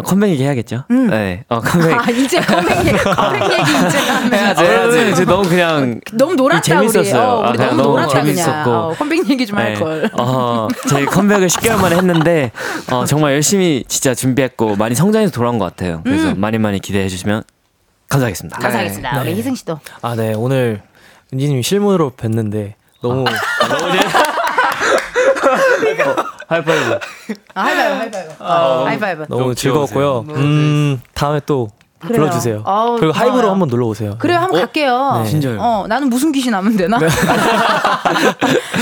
[0.02, 0.84] 컴백 얘기 해야겠죠?
[0.90, 1.08] 음.
[1.08, 1.44] 네.
[1.48, 1.92] 어, 컴백.
[1.98, 4.32] 아, 이제 컴백 얘기, 컴백 얘기 이제 하면.
[4.34, 5.10] 해야지, 해야지.
[5.12, 6.00] 이제 너무 그냥.
[6.12, 7.02] 너무 놀았다, 재밌었어요.
[7.02, 7.18] 우리.
[7.18, 8.42] 어, 우리 아, 너무 너무 놀았다, 재밌었고.
[8.64, 8.68] 그냥.
[8.68, 9.78] 어, 컴백 얘기 좀할 네.
[9.80, 10.10] 걸.
[10.18, 12.52] 어, 저희 컴백을 10개월 만에 했는데,
[12.90, 16.02] 어, 정말 열심히 진짜 준비했고, 많이 성장해서 돌아온 것 같아요.
[16.04, 16.40] 그래서 음.
[16.40, 17.42] 많이 많이 기대해 주시면
[18.08, 18.58] 감사하겠습니다.
[18.58, 19.12] 감사하겠습니다.
[19.14, 19.20] 네.
[19.20, 19.80] 우리 희승 씨도.
[20.02, 20.34] 아, 네.
[20.36, 20.82] 오늘
[21.32, 23.24] 은지님 실물로 뵀는데 너무
[26.48, 26.98] 하이파이브.
[27.54, 28.34] 아, 하이파이브, 하이파이브.
[28.38, 29.26] 아, 하이파이브.
[29.28, 30.24] 너무 너무 즐거웠고요.
[30.28, 31.68] 음, 다음에 또
[32.00, 32.20] 그래요.
[32.20, 32.62] 불러주세요.
[32.64, 33.50] 어우, 그리고 하이브로.
[33.50, 34.16] 한번 놀러 오세요.
[34.18, 35.22] 그래요, 한번 갈게요.
[35.24, 35.30] 네.
[35.30, 35.58] 진짜요?
[35.60, 36.98] 어, 나는 무슨 귀신 하면 되나?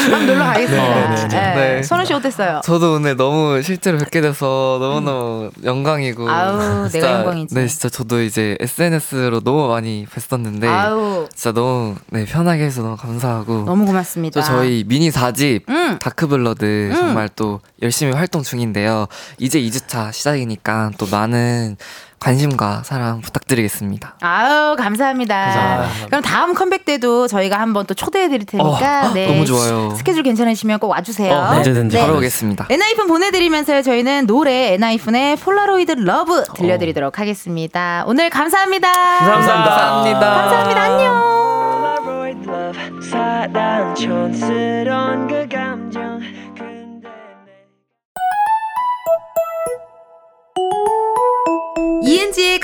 [0.04, 0.94] 한번 놀러 가겠습니다.
[0.94, 1.28] 네, 네, 네.
[1.28, 1.54] 네.
[1.76, 1.82] 네.
[1.82, 2.60] 선우 씨 어땠어요?
[2.64, 6.28] 저도 오늘 너무 실제로 뵙게 돼서 너무너무 영광이고.
[6.28, 7.54] 아우, 내가 영광이지.
[7.54, 10.64] 네, 진짜 저도 이제 SNS로 너무 많이 뵀었는데.
[10.66, 13.64] 아우, 진짜 너무 네, 편하게 해서 너무 감사하고.
[13.64, 14.40] 너무 고맙습니다.
[14.40, 15.98] 또 저희 미니 4집 음.
[16.00, 16.94] Dark Blood 음.
[16.94, 19.06] 정말 또 열심히 활동 중인데요.
[19.38, 21.76] 이제 2주차 시작이니까 또 많은
[22.24, 24.14] 관심과 사랑 부탁드리겠습니다.
[24.22, 25.44] 아우, 감사합니다.
[25.44, 26.06] 감사합니다.
[26.06, 29.08] 그럼 다음 컴백 때도 저희가 한번 또 초대해 드릴 테니까.
[29.08, 29.26] 어, 네.
[29.26, 29.90] 너무 좋아요.
[29.94, 31.34] 스케줄 괜찮으시면 꼭 와주세요.
[31.34, 31.98] 어, 언제든지.
[31.98, 32.66] 바로 오겠습니다.
[32.70, 38.04] 엔하이픈 보내드리면서요 저희는 노래 엔하이픈의 Polaroid Love 들려드리도록 하겠습니다.
[38.06, 38.90] 오늘 감사합니다.
[38.90, 39.76] 감사합니다.
[39.76, 40.20] 감사합니다.
[40.20, 40.82] 감사합니다.
[40.82, 41.43] 안녕.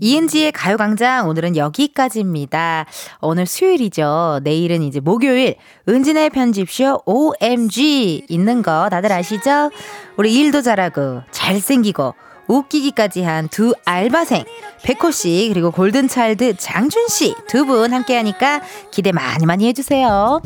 [0.00, 2.86] 이은지의 가요광장 오늘은 여기까지입니다.
[3.20, 4.40] 오늘 수요일이죠.
[4.42, 5.56] 내일은 이제 목요일
[5.88, 9.70] 은진의 편집쇼 OMG 있는 거 다들 아시죠?
[10.16, 12.14] 우리 일도 잘하고 잘생기고
[12.48, 14.44] 웃기기까지 한 두 알바생
[14.82, 18.60] 백호 씨 그리고 골든차일드 장준 씨 두 분 함께하니까
[18.90, 20.40] 기대 많이 많이 해주세요.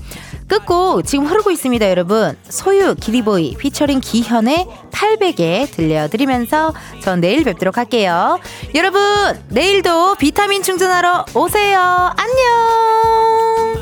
[0.48, 2.36] 끝곡 지금 흐르고 있습니다, 여러분.
[2.48, 8.38] 소유 기리보이 피처링 기현의 800에 들려드리면서 전 내일 뵙도록 할게요.
[8.74, 9.00] 여러분
[9.48, 12.12] 내일도 비타민 충전하러 오세요.
[12.16, 13.80] 안녕.